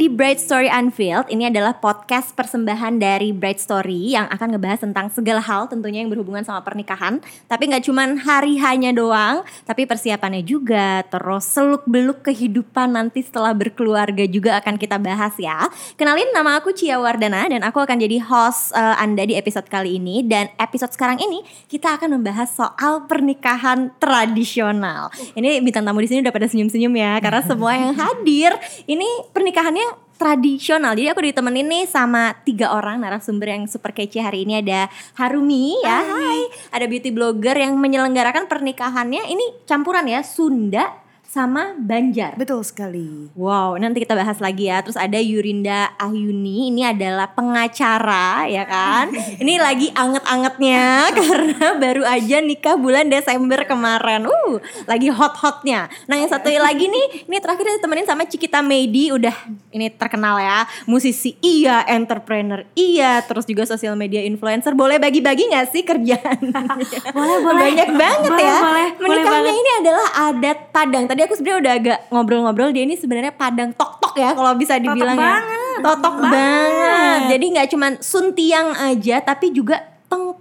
di 0.00 0.08
Bright 0.08 0.40
Story 0.40 0.72
Unveiled. 0.72 1.28
Ini 1.28 1.52
adalah 1.52 1.76
podcast 1.76 2.32
persembahan 2.32 2.96
dari 2.96 3.36
Bright 3.36 3.60
Story 3.60 4.16
yang 4.16 4.32
akan 4.32 4.56
ngebahas 4.56 4.80
tentang 4.80 5.12
segala 5.12 5.44
hal 5.44 5.68
tentunya 5.68 6.00
yang 6.00 6.08
berhubungan 6.08 6.40
sama 6.40 6.64
pernikahan. 6.64 7.20
Tapi 7.44 7.68
nggak 7.68 7.84
cuman 7.84 8.16
hari 8.16 8.56
hanya 8.56 8.96
doang, 8.96 9.44
tapi 9.68 9.84
persiapannya 9.84 10.40
juga. 10.40 11.04
Terus 11.04 11.44
seluk 11.44 11.84
beluk 11.84 12.24
kehidupan 12.24 12.96
nanti 12.96 13.20
setelah 13.20 13.52
berkeluarga 13.52 14.24
juga 14.24 14.56
akan 14.64 14.80
kita 14.80 14.96
bahas 14.96 15.36
ya. 15.36 15.68
Kenalin 16.00 16.32
nama 16.32 16.56
aku 16.56 16.72
Cia 16.72 16.96
Wardana 16.96 17.52
dan 17.52 17.60
aku 17.60 17.84
akan 17.84 18.00
jadi 18.00 18.24
host 18.24 18.72
uh, 18.72 18.96
Anda 18.96 19.28
di 19.28 19.36
episode 19.36 19.68
kali 19.68 20.00
ini. 20.00 20.24
Dan 20.24 20.48
episode 20.56 20.96
sekarang 20.96 21.20
ini 21.20 21.44
kita 21.68 22.00
akan 22.00 22.16
membahas 22.16 22.48
soal 22.48 23.04
pernikahan 23.04 23.92
tradisional. 24.00 25.12
Ini 25.36 25.60
bintang 25.60 25.84
tamu 25.84 26.00
di 26.00 26.08
sini 26.08 26.24
udah 26.24 26.32
pada 26.32 26.48
senyum-senyum 26.48 26.96
ya 26.96 27.20
karena 27.20 27.44
semua 27.44 27.76
yang 27.76 27.92
hadir 27.92 28.56
ini 28.88 29.04
pernikahannya 29.36 29.89
tradisional. 30.20 30.92
Jadi 30.92 31.08
aku 31.08 31.24
ditemenin 31.24 31.64
nih 31.64 31.84
sama 31.88 32.36
tiga 32.44 32.76
orang 32.76 33.00
narasumber 33.00 33.56
yang 33.56 33.64
super 33.64 33.96
kece 33.96 34.20
hari 34.20 34.44
ini 34.44 34.60
ada 34.60 34.92
Harumi 35.16 35.80
ya, 35.80 36.04
hai. 36.04 36.44
Ada 36.76 36.84
beauty 36.84 37.08
blogger 37.08 37.56
yang 37.56 37.80
menyelenggarakan 37.80 38.44
pernikahannya 38.44 39.32
ini 39.32 39.64
campuran 39.64 40.04
ya 40.04 40.20
Sunda 40.20 41.08
sama 41.30 41.78
Banjar. 41.78 42.34
Betul 42.34 42.66
sekali. 42.66 43.30
Wow, 43.38 43.78
nanti 43.78 44.02
kita 44.02 44.18
bahas 44.18 44.42
lagi 44.42 44.66
ya. 44.66 44.82
Terus 44.82 44.98
ada 44.98 45.14
Yurinda 45.14 45.94
Ahyuni, 45.94 46.74
ini 46.74 46.82
adalah 46.82 47.30
pengacara 47.30 48.50
ya 48.50 48.66
kan. 48.66 49.14
ini 49.42 49.54
lagi 49.62 49.94
anget-angetnya 49.94 51.06
karena 51.22 51.78
baru 51.78 52.02
aja 52.02 52.42
nikah 52.42 52.74
bulan 52.74 53.06
Desember 53.06 53.62
kemarin. 53.62 54.26
Uh, 54.26 54.58
lagi 54.90 55.06
hot-hotnya. 55.06 55.86
Nah 56.10 56.18
yang 56.18 56.26
satu 56.26 56.50
lagi 56.50 56.90
nih, 56.90 57.30
ini 57.30 57.38
terakhir 57.38 57.78
ditemenin 57.78 58.10
sama 58.10 58.26
Cikita 58.26 58.58
Medi, 58.58 59.14
udah 59.14 59.34
ini 59.70 59.86
terkenal 59.94 60.42
ya. 60.42 60.66
Musisi 60.90 61.38
iya, 61.46 61.86
entrepreneur 61.86 62.66
iya, 62.74 63.22
terus 63.22 63.46
juga 63.46 63.70
sosial 63.70 63.94
media 63.94 64.18
influencer. 64.26 64.74
Boleh 64.74 64.98
bagi-bagi 64.98 65.46
gak 65.46 65.70
sih 65.70 65.86
kerjaan? 65.86 66.42
boleh, 67.14 67.38
boleh. 67.38 67.62
Banyak 67.70 67.90
banget 67.94 68.32
boleh, 68.34 68.42
ya. 68.50 68.58
Boleh, 68.58 68.88
Menikahnya 68.98 69.30
boleh 69.30 69.54
ini 69.54 69.70
adalah 69.78 70.06
adat 70.26 70.58
Padang. 70.74 71.06
Tadi 71.06 71.19
aku 71.26 71.34
sebenarnya 71.36 71.60
udah 71.60 71.72
agak 71.74 71.98
ngobrol-ngobrol 72.14 72.70
dia 72.70 72.86
ini 72.86 72.94
sebenarnya 72.94 73.34
Padang 73.34 73.74
tok-tok 73.74 74.14
ya 74.14 74.30
kalau 74.32 74.54
bisa 74.54 74.78
dibilang 74.78 75.18
ya. 75.18 75.22
banget. 75.42 75.78
Totok 75.80 76.16
banget. 76.22 77.20
Jadi 77.34 77.44
nggak 77.56 77.68
cuman 77.74 77.92
suntiang 77.98 78.68
aja 78.78 79.16
tapi 79.24 79.50
juga 79.50 79.89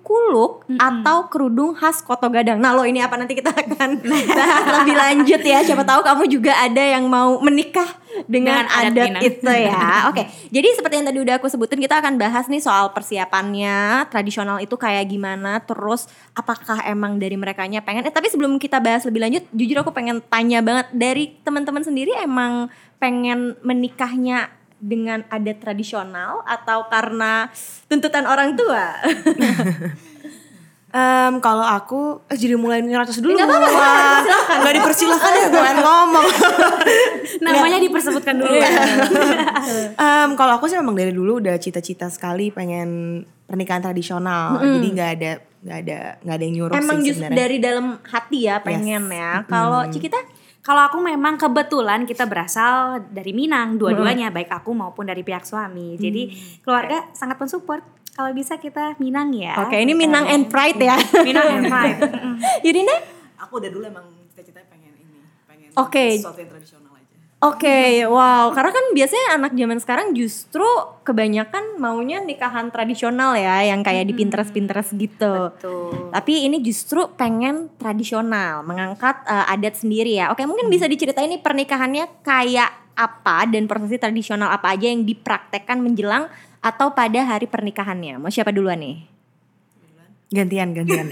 tengkuluk 0.10 0.66
atau 0.82 1.30
kerudung 1.30 1.78
khas 1.78 2.02
Koto 2.02 2.34
Gadang. 2.34 2.58
Nah, 2.58 2.74
lo 2.74 2.82
ini 2.82 2.98
apa 2.98 3.14
nanti 3.14 3.38
kita 3.38 3.54
akan 3.54 4.02
bahas 4.02 4.66
lebih 4.82 4.98
lanjut 4.98 5.38
ya. 5.38 5.62
Siapa 5.62 5.86
tahu 5.86 6.02
kamu 6.02 6.24
juga 6.26 6.58
ada 6.58 6.82
yang 6.82 7.06
mau 7.06 7.38
menikah 7.46 7.86
dengan, 8.26 8.66
Dengan 8.66 8.74
adat 8.74 8.90
adat, 8.90 9.06
Minang. 9.06 9.22
itu 9.22 9.54
ya. 9.70 9.86
Oke. 10.10 10.26
Jadi 10.50 10.68
seperti 10.74 10.96
yang 10.98 11.08
tadi 11.14 11.20
udah 11.22 11.36
aku 11.38 11.46
sebutin 11.46 11.78
kita 11.78 12.02
akan 12.02 12.18
bahas 12.18 12.50
nih 12.50 12.58
soal 12.58 12.90
persiapannya, 12.90 14.10
tradisional 14.10 14.58
itu 14.58 14.74
kayak 14.74 15.06
gimana, 15.06 15.62
terus 15.62 16.10
apakah 16.34 16.82
emang 16.90 17.22
dari 17.22 17.38
merekanya 17.38 17.86
pengen 17.86 18.10
eh 18.10 18.14
tapi 18.14 18.34
sebelum 18.34 18.58
kita 18.58 18.82
bahas 18.82 19.06
lebih 19.06 19.22
lanjut, 19.22 19.46
jujur 19.54 19.78
aku 19.86 19.94
pengen 19.94 20.26
tanya 20.26 20.66
banget 20.66 20.90
dari 20.90 21.38
teman-teman 21.46 21.86
sendiri 21.86 22.18
emang 22.18 22.74
pengen 22.98 23.56
menikahnya 23.62 24.59
dengan 24.80 25.28
adat 25.28 25.60
tradisional 25.60 26.44
atau 26.48 26.88
karena 26.88 27.52
tuntutan 27.92 28.26
orang 28.26 28.56
tua? 28.56 28.96
Em, 30.90 31.38
kalau 31.38 31.62
aku 31.62 32.26
eh, 32.34 32.34
jadi 32.34 32.58
mulai 32.58 32.82
nyerocos 32.82 33.22
dulu. 33.22 33.38
Nggak 33.38 33.46
apa-apa, 33.46 33.70
Wah, 33.78 34.26
Nggak 34.58 34.74
dipersilahkan 34.82 35.32
ya 35.38 35.48
gue 35.54 35.72
ngomong. 35.86 36.28
Namanya 37.46 37.78
dipersebutkan 37.78 38.42
dulu. 38.42 38.58
Em, 40.02 40.30
kalau 40.34 40.58
aku 40.58 40.66
sih 40.66 40.82
memang 40.82 40.98
dari 40.98 41.14
dulu 41.14 41.38
udah 41.38 41.62
cita-cita 41.62 42.10
sekali 42.10 42.50
pengen 42.50 43.22
pernikahan 43.46 43.86
tradisional. 43.86 44.58
Jadi 44.58 44.88
nggak 44.90 45.10
ada 45.22 45.32
nggak 45.60 45.78
ada 45.86 46.00
nggak 46.26 46.36
ada 46.40 46.44
yang 46.48 46.56
nyuruh 46.58 46.74
emang 46.80 47.00
sih 47.04 47.12
justru 47.12 47.22
sebenarnya. 47.28 47.38
dari 47.38 47.58
dalam 47.62 47.88
hati 48.10 48.40
ya 48.50 48.56
pengen 48.66 49.04
ya. 49.14 49.34
Kalau 49.46 49.82
Cikita 49.94 50.18
Kalau 50.70 50.86
aku 50.86 51.02
memang 51.02 51.34
kebetulan 51.34 52.06
kita 52.06 52.30
berasal 52.30 53.02
dari 53.10 53.34
Minang, 53.34 53.82
dua-duanya 53.82 54.30
baik 54.30 54.54
aku 54.54 54.78
maupun 54.78 55.10
dari 55.10 55.26
pihak 55.26 55.42
suami. 55.42 55.98
Jadi 55.98 56.30
keluarga 56.62 57.10
sangat 57.10 57.42
mensupport. 57.42 57.82
Kalau 58.14 58.30
bisa 58.38 58.62
kita 58.62 58.94
Minang 59.02 59.34
ya. 59.34 59.58
Oke, 59.66 59.82
ini 59.82 59.98
Minang 60.06 60.30
and 60.30 60.46
Pride 60.46 60.78
ya. 60.78 60.94
Minang 61.26 61.58
and 61.58 61.66
Pride. 61.74 61.98
Yudina? 62.62 63.02
Aku 63.42 63.58
udah 63.58 63.70
dulu 63.74 63.82
emang 63.82 64.14
cita-citanya 64.30 64.70
pengen 64.70 64.94
ini, 64.94 65.26
pengen 65.50 65.74
Oke. 65.74 66.22
sesuatu 66.22 66.38
yang 66.38 66.54
tradisional 66.54 66.89
Oke, 67.40 68.04
wow. 68.04 68.52
Karena 68.52 68.72
kan 68.76 68.86
biasanya 68.92 69.40
anak 69.40 69.56
zaman 69.56 69.80
sekarang 69.80 70.08
justru 70.12 70.68
kebanyakan 71.08 71.80
maunya 71.80 72.20
nikahan 72.20 72.68
tradisional 72.68 73.32
ya, 73.40 73.64
yang 73.64 73.80
kayak 73.80 74.12
di 74.12 74.14
Pinterest-Pinterest 74.14 74.92
gitu. 75.00 75.56
Betul. 75.56 76.12
Tapi 76.12 76.52
ini 76.52 76.60
justru 76.60 77.08
pengen 77.16 77.72
tradisional, 77.80 78.68
mengangkat 78.68 79.24
eh, 79.24 79.54
adat 79.56 79.80
sendiri 79.80 80.20
ya. 80.20 80.36
Oke, 80.36 80.44
mungkin 80.44 80.68
bisa 80.68 80.84
diceritain 80.84 81.32
nih 81.32 81.40
pernikahannya 81.40 82.28
kayak 82.28 82.76
apa 83.00 83.48
dan 83.48 83.72
prosesi 83.72 83.96
tradisional 83.96 84.52
apa 84.52 84.76
aja 84.76 84.92
yang 84.92 85.08
dipraktekkan 85.08 85.80
menjelang 85.80 86.28
atau 86.60 86.92
pada 86.92 87.24
hari 87.24 87.48
pernikahannya. 87.48 88.20
Mau 88.20 88.28
siapa 88.28 88.52
duluan 88.52 88.84
nih? 88.84 89.19
Gantian 90.30 90.78
gantian. 90.78 91.10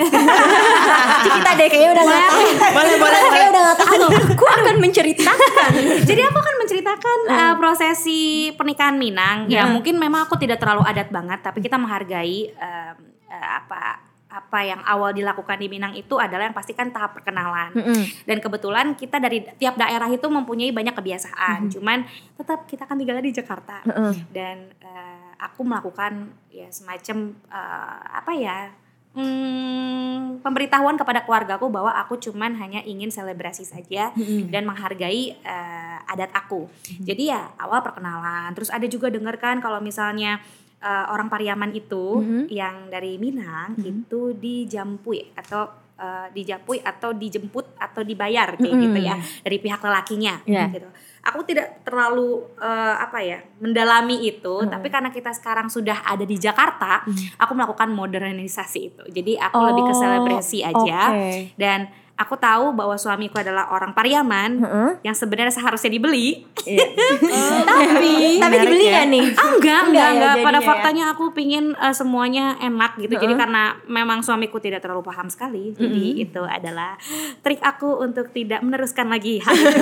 Cikita 1.26 1.52
deh 1.58 1.68
kayaknya 1.68 1.90
udah 1.98 2.04
nggak 2.06 2.22
tahu. 2.22 2.42
boleh 2.70 2.96
boleh 3.02 3.20
Kayaknya 3.20 3.50
udah 3.50 3.62
nggak 3.66 3.78
tahu. 3.82 4.06
Aku 4.38 4.46
akan 4.46 4.76
menceritakan. 4.78 5.72
Jadi 6.06 6.22
aku 6.22 6.38
akan 6.38 6.56
menceritakan 6.62 7.18
uh, 7.26 7.54
prosesi 7.58 8.54
pernikahan 8.54 8.96
Minang. 8.96 9.50
Ya 9.50 9.66
mungkin 9.66 9.98
memang 9.98 10.30
aku 10.30 10.38
tidak 10.38 10.62
terlalu 10.62 10.86
adat 10.86 11.10
banget, 11.10 11.42
tapi 11.42 11.66
kita 11.66 11.82
menghargai 11.82 12.54
um, 12.54 12.96
uh, 13.34 13.50
apa 13.58 14.06
apa 14.28 14.60
yang 14.62 14.84
awal 14.86 15.16
dilakukan 15.16 15.58
di 15.58 15.66
Minang 15.66 15.98
itu 15.98 16.20
adalah 16.22 16.46
yang 16.46 16.54
pasti 16.54 16.78
kan 16.78 16.94
tahap 16.94 17.18
perkenalan. 17.18 17.74
Dan 18.22 18.38
kebetulan 18.38 18.94
kita 18.94 19.18
dari 19.18 19.42
tiap 19.58 19.82
daerah 19.82 20.06
itu 20.14 20.30
mempunyai 20.30 20.70
banyak 20.70 20.94
kebiasaan. 20.94 21.74
Cuman 21.74 22.06
tetap 22.38 22.70
kita 22.70 22.86
kan 22.86 23.02
tinggalnya 23.02 23.26
di 23.26 23.34
Jakarta. 23.34 23.82
Dan 24.30 24.70
uh, 24.86 25.34
aku 25.42 25.66
melakukan 25.66 26.38
ya 26.54 26.70
semacam 26.70 27.34
uh, 27.50 28.22
apa 28.22 28.32
ya? 28.38 28.70
Hmm, 29.18 30.40
pemberitahuan 30.40 30.96
kepada 30.96 31.22
keluargaku 31.22 31.68
bahwa 31.68 31.92
aku 31.92 32.22
cuman 32.22 32.54
hanya 32.56 32.80
ingin 32.82 33.10
selebrasi 33.10 33.66
saja 33.66 34.14
dan 34.48 34.64
menghargai 34.64 35.34
eh, 35.36 35.98
adat 36.06 36.32
aku. 36.32 36.70
Jadi 37.00 37.28
ya 37.28 37.52
awal 37.58 37.82
perkenalan, 37.82 38.54
terus 38.54 38.70
ada 38.70 38.86
juga 38.86 39.10
dengar 39.10 39.36
kan 39.36 39.58
kalau 39.58 39.82
misalnya 39.82 40.38
eh, 40.78 41.06
orang 41.10 41.28
Pariaman 41.28 41.74
itu 41.74 42.22
yang 42.50 42.88
dari 42.88 43.18
Minang 43.18 43.76
itu 43.82 44.32
dijampui 44.32 45.34
atau 45.34 45.66
eh, 45.98 46.28
dijampui 46.32 46.80
atau 46.80 47.12
dijemput 47.12 47.76
atau 47.76 48.02
dibayar 48.02 48.54
kayak 48.56 48.70
gitu 48.78 49.00
ya 49.02 49.16
dari 49.42 49.58
pihak 49.58 49.82
lelakinya 49.82 50.36
Iya. 50.46 50.70
gitu. 50.72 50.90
Aku 51.28 51.44
tidak 51.44 51.84
terlalu 51.84 52.40
eh, 52.56 52.96
apa 52.98 53.20
ya 53.20 53.40
mendalami 53.60 54.24
itu, 54.26 54.64
tapi 54.66 54.88
karena 54.88 55.10
kita 55.10 55.32
sekarang 55.32 55.68
sudah 55.68 56.04
ada 56.04 56.24
di 56.24 56.36
Jakarta, 56.36 57.04
aku 57.38 57.52
melakukan 57.52 57.92
modernisasi 57.92 58.80
itu. 58.88 59.04
Jadi 59.08 59.36
aku 59.36 59.60
lebih 59.62 59.84
ke 59.84 59.92
Oh, 59.92 60.00
selebrasi 60.00 60.60
aja 60.62 61.00
oke. 61.12 61.56
dan 61.56 61.92
aku 62.18 62.36
tahu 62.36 62.74
bahwa 62.74 62.98
suamiku 62.98 63.38
adalah 63.38 63.70
orang 63.70 63.94
Pariaman 63.94 64.60
yang 65.06 65.14
sebenarnya 65.14 65.54
seharusnya 65.54 65.94
dibeli. 65.94 66.42
tapi 67.70 68.42
tapi 68.42 68.56
dibeli 68.60 68.86
ya. 68.90 69.06
nih? 69.06 69.26
Ah, 69.38 69.56
enggak, 69.56 69.56
Enggak 69.56 69.82
enggak, 69.88 70.08
ya 70.10 70.12
enggak. 70.12 70.36
Pada 70.44 70.60
ya. 70.60 70.66
faktanya 70.66 71.04
aku 71.14 71.24
pingin 71.32 71.78
eh, 71.78 71.96
semuanya 71.96 72.58
enak 72.60 72.98
gitu. 73.00 73.16
Jadi 73.16 73.34
karena 73.38 73.78
memang 73.86 74.26
suamiku 74.26 74.58
tidak 74.58 74.82
terlalu 74.84 75.06
paham 75.06 75.30
sekali. 75.30 75.72
Jadi 75.78 76.20
itu 76.20 76.42
adalah 76.44 76.98
trik 77.42 77.62
aku 77.62 78.02
untuk 78.02 78.34
tidak 78.34 78.66
meneruskan 78.66 79.08
lagi 79.08 79.40
hal 79.40 79.54
itu. 79.64 79.78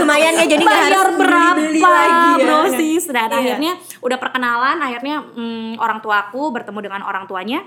Lumayan 0.00 0.32
ya 0.34 0.46
jadi 0.48 0.62
nggak 0.64 0.82
harus 0.90 1.14
berapa 1.20 1.88
lagi 1.88 2.30
ya. 2.42 3.04
dan 3.12 3.28
Iya. 3.28 3.38
akhirnya 3.38 3.72
udah 4.00 4.18
perkenalan 4.18 4.76
akhirnya 4.80 5.16
mm, 5.22 5.76
orang 5.76 6.00
tuaku 6.00 6.50
bertemu 6.50 6.78
dengan 6.80 7.02
orang 7.04 7.28
tuanya 7.28 7.60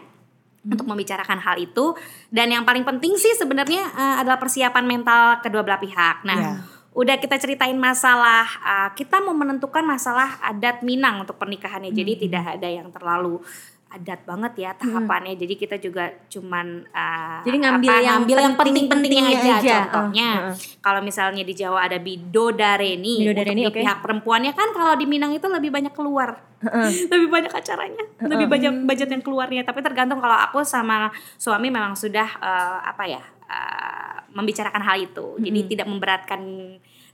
Hmm. 0.60 0.76
untuk 0.76 0.86
membicarakan 0.86 1.40
hal 1.40 1.56
itu 1.56 1.96
dan 2.30 2.52
yang 2.52 2.68
paling 2.68 2.84
penting 2.84 3.16
sih 3.16 3.32
sebenarnya 3.34 3.80
eh, 3.90 4.16
adalah 4.20 4.36
persiapan 4.36 4.84
mental 4.84 5.40
kedua 5.40 5.64
belah 5.64 5.80
pihak 5.80 6.28
nah 6.28 6.36
Iya. 6.36 6.54
udah 6.92 7.16
kita 7.16 7.40
ceritain 7.40 7.80
masalah 7.80 8.44
eh, 8.60 8.90
kita 8.94 9.24
mau 9.24 9.32
menentukan 9.32 9.82
masalah 9.82 10.36
adat 10.42 10.84
Minang 10.84 11.24
untuk 11.24 11.40
pernikahannya 11.40 11.90
jadi 11.90 12.12
Hmm. 12.12 12.22
tidak 12.28 12.46
ada 12.60 12.68
yang 12.68 12.88
terlalu 12.92 13.40
adat 13.90 14.22
banget 14.22 14.54
ya 14.70 14.72
tahapannya 14.78 15.34
jadi 15.34 15.54
kita 15.58 15.76
juga 15.82 16.14
cuman 16.30 16.86
eh, 16.94 17.42
Jadi 17.42 17.58
ngambil 17.58 17.90
apa, 17.90 18.02
yang 18.06 18.16
ngambil 18.22 18.38
yang 18.38 18.56
penting-pentingnya 18.56 19.24
aja, 19.26 19.54
aja. 19.58 19.78
contohnya 19.90 20.30
Uh, 20.30 20.46
uh. 20.54 20.56
kalau 20.78 21.02
misalnya 21.02 21.42
di 21.42 21.58
Jawa 21.58 21.90
ada 21.90 21.98
bidodareni, 21.98 23.26
Bidodareni, 23.26 23.66
untuk 23.66 23.74
di 23.74 23.82
pihak 23.82 23.98
perempuannya 24.06 24.54
kan 24.54 24.70
kalau 24.78 24.94
di 24.94 25.10
Minang 25.10 25.34
itu 25.34 25.50
lebih 25.50 25.74
banyak 25.74 25.94
keluar, 25.98 26.38
lebih 27.14 27.28
banyak 27.34 27.50
acaranya, 27.50 28.06
lebih 28.22 28.46
banyak 28.46 28.86
budget 28.86 29.10
yang 29.10 29.24
keluarnya. 29.26 29.66
Tapi 29.66 29.82
tergantung 29.82 30.22
kalau 30.22 30.38
aku 30.38 30.62
sama 30.62 31.10
suami 31.42 31.74
memang 31.74 31.98
sudah 31.98 32.30
eh, 32.40 32.78
apa 32.86 33.04
ya 33.10 33.24
eh, 33.50 34.18
membicarakan 34.38 34.86
hal 34.86 34.98
itu, 35.02 35.42
jadi 35.42 35.60
tidak 35.66 35.88
memberatkan 35.90 36.42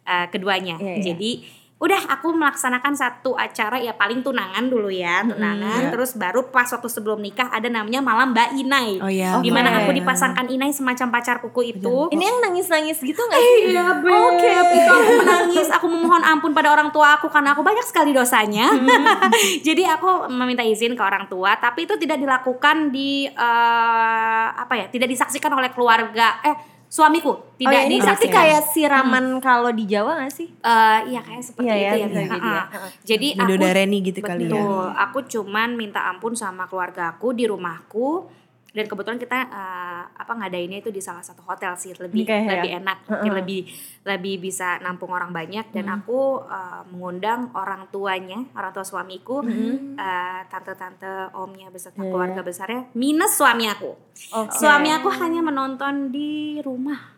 eh, 0.04 0.27
keduanya. 0.27 0.75
Iya, 0.75 0.94
iya. 1.00 1.04
Jadi 1.13 1.31
udah 1.75 2.07
aku 2.07 2.31
melaksanakan 2.31 2.95
satu 2.95 3.36
acara 3.36 3.75
ya 3.75 3.92
paling 3.92 4.24
tunangan 4.24 4.63
dulu 4.72 4.88
ya 4.88 5.27
tunangan 5.27 5.92
terus 5.92 6.16
baru 6.16 6.48
pas 6.48 6.72
waktu 6.72 6.88
sebelum 6.88 7.19
nikah 7.19 7.51
ada 7.51 7.68
namanya 7.68 8.00
malam 8.00 8.31
Mbak 8.31 8.50
Inai 8.56 8.89
Oh 9.04 9.12
iya, 9.12 9.36
di 9.44 9.51
mana 9.51 9.75
oke. 9.75 9.77
aku 9.83 9.92
dipasangkan 9.92 10.48
Inai 10.48 10.72
semacam 10.72 11.12
pacar 11.12 11.44
kuku 11.44 11.75
itu 11.75 12.07
Ini 12.16 12.24
yang 12.24 12.39
nangis-nangis 12.48 13.04
gitu 13.04 13.19
gak 13.19 13.38
sih? 13.38 13.75
Iya, 13.75 14.00
Beb. 14.00 14.39
Itu 14.72 14.92
aku 14.95 15.12
menangis, 15.22 15.68
aku 15.68 15.86
memohon 15.92 16.24
ampun 16.24 16.56
pada 16.56 16.72
orang 16.72 16.95
tua 16.95 17.19
aku 17.19 17.27
karena 17.27 17.51
aku 17.51 17.62
banyak 17.62 17.83
sekali 17.83 18.16
dosanya. 18.16 18.72
Jadi 19.68 19.83
aku 19.83 20.31
meminta 20.31 20.63
izin 20.63 20.95
ke 20.95 21.04
orang 21.04 21.27
tua, 21.27 21.60
tapi 21.60 21.83
itu 21.83 22.00
tidak 22.00 22.24
dilakukan 22.24 22.89
di 22.95 23.27
eh, 23.27 24.48
apa 24.56 24.74
ya? 24.80 24.86
Tidak 24.88 25.06
disaksikan 25.12 25.51
oleh 25.51 25.75
keluarga 25.75 26.39
eh 26.42 26.75
suamiku. 26.95 27.36
Tidak 27.59 27.68
oh, 27.68 27.75
ya, 27.75 27.88
ini 27.92 28.00
berarti 28.00 28.27
kayak 28.31 28.62
siraman 28.71 29.44
kalau 29.44 29.68
di 29.75 29.83
Jawa 29.83 30.24
gak 30.24 30.31
sih? 30.31 30.47
Eh, 30.47 31.00
iya 31.12 31.19
kayak 31.19 31.44
seperti 31.44 31.68
Iya, 31.68 31.75
itu 31.75 32.00
ya, 32.00 32.24
ya. 32.24 32.36
ya. 32.39 32.63
Jadi 33.03 33.27
aku 33.36 33.39
Midodareni 33.44 33.97
gitu 34.00 34.19
kali 34.24 34.47
ya. 34.47 34.56
Betul, 34.56 34.88
aku 34.95 35.19
cuman 35.27 35.75
minta 35.75 36.07
ampun 36.07 36.39
sama 36.39 36.71
keluarga 36.71 37.12
aku 37.12 37.36
di 37.36 37.44
rumahku 37.51 38.31
dan 38.75 38.86
kebetulan 38.92 39.16
kita 39.16 39.48
eh, 39.48 40.04
apa 40.12 40.31
ngadainnya 40.36 40.83
itu 40.83 40.92
di 40.92 41.00
salah 41.00 41.24
satu 41.24 41.48
hotel 41.48 41.80
sih 41.80 41.95
lebih 41.95 42.27
Oke, 42.27 42.36
ya. 42.36 42.60
lebih 42.60 42.72
enak 42.83 42.98
mungkin 43.07 43.31
lebih 43.39 43.62
lebih 44.04 44.36
bisa 44.44 44.83
nampung 44.83 45.16
orang 45.16 45.31
banyak. 45.31 45.72
Dan 45.72 45.88
aku 45.88 46.44
eh, 46.44 46.83
mengundang 46.92 47.56
orang 47.56 47.88
tuanya 47.88 48.44
orang 48.51 48.75
tua 48.75 48.83
suamiku. 48.83 49.39
Eh, 49.48 50.42
tante-tante 50.51 51.31
omnya 51.39 51.72
beserta 51.72 52.04
Iya, 52.04 52.12
keluarga 52.12 52.42
besarnya 52.44 52.92
minus 52.92 53.39
suami 53.39 53.72
aku. 53.72 53.95
Oke. 54.36 54.51
suami 54.60 54.92
aku 54.92 55.07
hanya 55.16 55.39
menonton 55.39 56.12
di 56.12 56.60
rumah. 56.60 57.16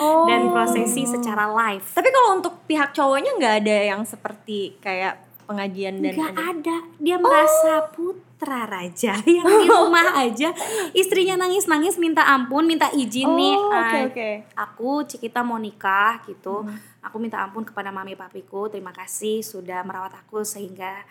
Oh. 0.00 0.24
dan 0.30 0.52
prosesi 0.52 1.08
secara 1.08 1.48
live. 1.48 1.84
Tapi 1.96 2.08
kalau 2.12 2.36
untuk 2.36 2.64
pihak 2.68 2.92
cowoknya 2.92 3.36
nggak 3.40 3.54
ada 3.64 3.76
yang 3.96 4.00
seperti 4.04 4.76
kayak 4.84 5.25
pengajian 5.46 6.02
dan 6.02 6.12
Nggak 6.12 6.34
ada-. 6.36 6.84
Dia 6.98 7.16
merasa 7.16 7.88
putra 7.94 8.66
raja 8.66 9.16
yang 9.38 9.46
di 9.46 9.66
rumah 9.70 10.18
aja. 10.18 10.52
Istrinya 10.92 11.40
nangis-nangis 11.40 11.96
minta 11.96 12.26
ampun, 12.26 12.66
minta 12.66 12.90
izin 12.92 13.30
nih. 13.32 13.56
Oh, 13.56 13.72
oke 13.72 13.96
eh, 13.96 14.02
oke. 14.10 14.30
Aku 14.58 14.90
Cikita 15.06 15.40
mau 15.46 15.56
nikah 15.56 16.20
gitu. 16.26 16.66
Aku 17.00 17.16
minta 17.22 17.40
ampun 17.40 17.62
kepada 17.62 17.94
mami 17.94 18.18
papiku. 18.18 18.66
Terima 18.66 18.90
kasih 18.90 19.40
sudah 19.40 19.86
merawat 19.86 20.18
aku 20.18 20.42
sehingga 20.42 21.06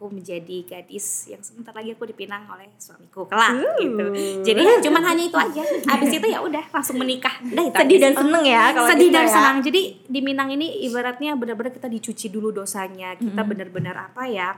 aku 0.00 0.08
menjadi 0.10 0.64
gadis 0.64 1.28
yang 1.28 1.44
sebentar 1.44 1.76
lagi 1.76 1.92
aku 1.92 2.08
dipinang 2.08 2.48
oleh 2.48 2.72
suamiku 2.74 3.28
kelak 3.28 3.52
gitu. 3.76 4.06
Jadi 4.40 4.56
ya 4.58 4.80
cuman 4.80 5.02
hanya 5.04 5.22
itu 5.22 5.36
aja. 5.36 5.60
Habis 5.60 6.08
itu 6.10 6.24
ya 6.24 6.40
udah 6.40 6.64
langsung 6.66 6.96
menikah. 6.96 7.36
Udah 7.44 7.68
itu 7.68 7.76
Sedih 7.76 7.98
dan 8.00 8.12
seneng 8.14 8.40
ya 8.42 8.72
kalau 8.72 8.88
sedih 8.88 9.06
gitu 9.06 9.14
dan 9.14 9.24
ya. 9.24 9.30
senang 9.30 9.56
jadi 9.60 9.80
di 10.00 10.20
Minang 10.20 10.48
ini 10.50 10.66
ibaratnya 10.82 11.36
benar-benar 11.36 11.68
kita 11.68 11.84
dicuci 11.86 12.26
dulu 12.28 12.48
dosanya 12.50 13.12
kita 13.14 13.42
benar-benar 13.42 13.92
apa 14.06 14.24
ya 14.24 14.56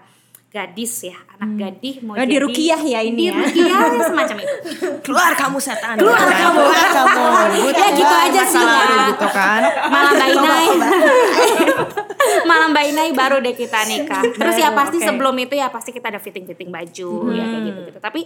gadis 0.48 1.02
ya 1.02 1.18
anak 1.32 1.48
gadih 1.56 1.94
mau 2.02 2.12
Oh, 2.12 2.22
di 2.22 2.36
ruqyah 2.36 2.78
ya 2.78 3.00
ini 3.00 3.16
di 3.16 3.26
ya. 3.26 3.34
ruqyah 3.34 3.66
ya 3.88 4.02
semacam 4.12 4.36
itu 4.38 4.54
Keluar 5.02 5.32
kamu 5.32 5.58
setan. 5.58 5.96
Keluar 5.96 6.20
kan. 6.20 6.28
kamu. 6.30 6.60
Keluar 6.60 6.88
kamu. 6.92 7.22
Ya, 7.66 7.88
gitu 7.90 8.14
aja 8.14 8.42
sih, 8.44 8.60
ya. 8.60 8.84
gitu 9.10 9.26
kan. 9.28 9.60
malam 9.88 10.12
Mbak 10.12 10.28
Inai 10.30 10.66
malam 12.48 12.70
Mbak 12.70 12.84
Inai 12.92 13.10
baru 13.12 13.42
deh 13.42 13.54
kita 13.56 13.84
nikah. 13.88 14.22
Terus 14.40 14.56
ya 14.58 14.70
pasti 14.72 14.98
oke. 15.00 15.06
sebelum 15.06 15.34
itu 15.38 15.54
ya 15.58 15.68
pasti 15.68 15.90
kita 15.90 16.12
ada 16.12 16.20
fitting-fitting 16.22 16.70
baju 16.70 17.12
ya 17.34 17.44
kayak 17.44 17.62
gitu 17.68 17.80
gitu 17.90 17.98
tapi 18.02 18.20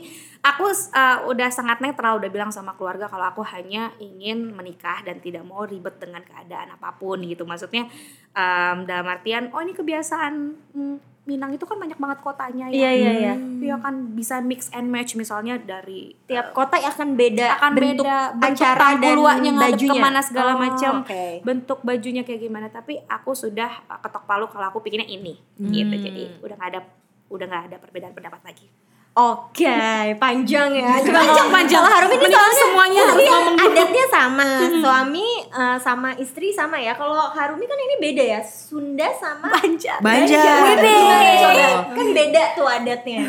aku 0.44 0.66
uh, 0.70 1.26
udah 1.28 1.48
sangat 1.50 1.80
netral 1.80 2.20
udah 2.20 2.30
bilang 2.30 2.50
sama 2.52 2.76
keluarga 2.76 3.10
kalau 3.10 3.26
aku 3.28 3.42
hanya 3.44 3.92
ingin 3.98 4.52
menikah 4.54 5.02
dan 5.02 5.18
tidak 5.18 5.42
mau 5.42 5.64
ribet 5.64 5.98
dengan 5.98 6.22
keadaan 6.22 6.76
apa 6.76 6.94
pun 6.96 7.20
gitu. 7.24 7.48
Maksudnya 7.48 7.88
um, 8.36 8.84
dalam 8.84 9.06
artian 9.08 9.50
oh 9.50 9.60
ini 9.64 9.72
kebiasaan 9.74 10.34
mm, 10.76 11.15
Minang 11.26 11.50
itu 11.52 11.66
kan 11.66 11.74
banyak 11.74 11.98
banget 11.98 12.18
kotanya 12.22 12.70
ya. 12.70 12.86
Iya, 12.86 12.90
iya, 12.94 13.10
iya. 13.18 13.34
Iya 13.36 13.76
kan 13.82 14.14
bisa 14.14 14.38
mix 14.38 14.70
and 14.70 14.86
match 14.88 15.18
misalnya 15.18 15.58
dari 15.58 16.14
Tiap 16.24 16.54
kota 16.54 16.78
akan 16.78 17.18
beda 17.18 17.58
akan 17.58 17.70
bentuk 17.74 18.06
beda 18.06 18.18
bentuk 18.38 18.62
acara 18.62 18.86
dan 18.94 19.16
bajunya. 19.18 19.90
ke 19.90 19.94
mana 19.98 20.20
segala 20.22 20.54
Oh, 20.54 20.62
macam 20.62 20.92
oke. 21.02 21.24
bentuk 21.42 21.78
bajunya 21.82 22.22
kayak 22.22 22.40
gimana. 22.40 22.70
Tapi 22.70 23.02
aku 23.04 23.34
sudah 23.34 23.82
uh, 23.90 23.98
ketok 23.98 24.22
palu 24.24 24.46
kalau 24.46 24.70
aku 24.70 24.78
pikirnya 24.80 25.10
ini. 25.10 25.34
Gitu. 25.58 25.94
Jadi 25.98 26.22
udah 26.40 26.54
nggak 26.54 26.70
ada 26.72 26.80
udah 27.26 27.46
nggak 27.50 27.64
ada 27.68 27.76
perbedaan 27.82 28.14
pendapat 28.14 28.40
lagi 28.46 28.70
Oke, 29.16 29.72
panjang 30.20 30.76
ya. 30.76 30.92
Coba 31.08 31.24
Panjang, 31.24 31.48
panjang. 31.48 31.80
Kalau 31.80 31.88
Harum 31.88 32.10
ini 32.12 32.26
soalnya 32.28 32.56
semuanya 32.60 33.00
harus 33.00 33.16
ini 33.16 33.30
ngomong 33.32 33.56
dulu. 33.56 33.64
adatnya 33.72 34.04
sama. 34.12 34.48
Suami 34.76 35.28
eh, 35.40 35.78
sama 35.80 36.08
istri 36.20 36.52
sama 36.52 36.76
ya. 36.76 36.92
Kalau 36.92 37.32
Harumi 37.32 37.64
kan 37.64 37.80
ini 37.80 37.96
beda 37.96 38.24
ya. 38.36 38.40
Sunda 38.44 39.08
sama 39.16 39.48
Banjar 39.56 40.04
Banjar. 40.04 40.76
Betul. 40.76 41.64
Kan 41.96 42.06
beda 42.12 42.42
tuh 42.52 42.68
adatnya. 42.68 43.20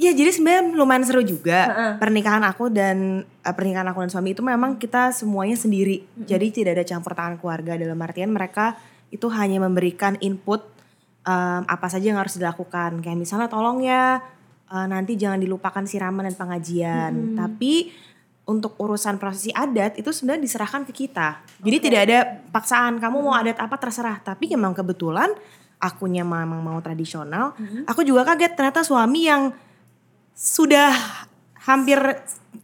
Ya 0.00 0.16
jadi 0.16 0.32
sebenarnya 0.32 0.72
lumayan 0.72 1.04
seru 1.04 1.20
juga 1.20 1.68
Heeh. 1.68 1.92
pernikahan 2.00 2.40
aku 2.40 2.72
dan 2.72 3.28
eh, 3.44 3.52
pernikahan 3.52 3.92
aku 3.92 4.00
dan 4.00 4.08
suami 4.08 4.32
itu 4.32 4.40
memang 4.40 4.80
kita 4.80 5.12
semuanya 5.12 5.60
sendiri. 5.60 6.00
Jadi 6.16 6.64
tidak 6.64 6.80
ada 6.80 6.84
campur 6.88 7.12
tangan 7.12 7.36
keluarga 7.36 7.76
dalam 7.76 8.00
artian 8.00 8.32
mereka 8.32 8.80
itu 9.12 9.28
hanya 9.28 9.60
memberikan 9.60 10.16
input 10.24 10.64
em, 11.28 11.62
apa 11.68 11.92
saja 11.92 12.08
yang 12.08 12.16
harus 12.16 12.40
dilakukan. 12.40 13.04
Kayak 13.04 13.20
misalnya 13.20 13.52
tolong 13.52 13.84
ya 13.84 14.24
eh, 14.70 14.86
nanti 14.86 15.18
jangan 15.18 15.42
dilupakan 15.42 15.84
siraman 15.84 16.30
dan 16.30 16.36
pengajian. 16.38 17.34
Tapi 17.34 17.90
untuk 18.50 18.74
urusan 18.82 19.18
prosesi 19.22 19.54
adat 19.54 19.94
itu 19.98 20.10
sebenarnya 20.10 20.42
diserahkan 20.42 20.82
ke 20.86 20.92
kita. 20.94 21.44
Jadi 21.62 21.76
tidak 21.78 22.00
ada 22.08 22.18
paksaan 22.50 22.98
kamu 22.98 23.22
mau 23.22 23.34
adat 23.34 23.58
apa 23.58 23.76
terserah. 23.78 24.18
Tapi 24.22 24.50
memang 24.54 24.74
kebetulan 24.74 25.30
akunya 25.80 26.26
memang 26.26 26.60
mau 26.60 26.78
tradisional. 26.82 27.54
Aku 27.88 28.02
juga 28.02 28.26
kaget 28.26 28.52
ternyata 28.58 28.82
suami 28.84 29.30
yang 29.30 29.54
sudah 30.34 30.92
hampir 31.64 31.98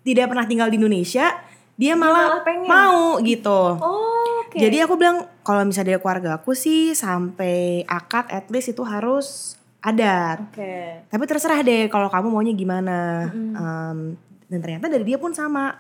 tidak 0.03 0.33
pernah 0.33 0.47
tinggal 0.49 0.69
di 0.73 0.81
Indonesia, 0.81 1.33
dia 1.77 1.93
malah, 1.93 2.41
malah 2.41 2.45
pengen. 2.45 2.69
mau 2.69 3.21
gitu. 3.21 3.61
Oh, 3.77 4.45
oke. 4.45 4.57
Jadi 4.57 4.81
aku 4.81 4.97
bilang 4.97 5.29
kalau 5.45 5.65
misalnya 5.65 5.97
dari 5.97 6.01
keluarga 6.01 6.41
aku 6.41 6.57
sih 6.57 6.97
sampai 6.97 7.85
akad 7.85 8.33
at 8.33 8.49
least 8.49 8.73
itu 8.73 8.81
harus 8.85 9.56
adat. 9.87 10.37
Oke. 10.51 11.07
Tapi 11.07 11.25
terserah 11.25 11.63
deh 11.63 11.87
kalau 11.87 12.11
kamu 12.11 12.27
maunya 12.29 12.51
gimana. 12.51 13.31
Em, 13.31 13.99
dan 14.47 14.59
ternyata 14.59 14.87
dari 14.87 15.05
dia 15.05 15.17
pun 15.17 15.31
sama. 15.31 15.79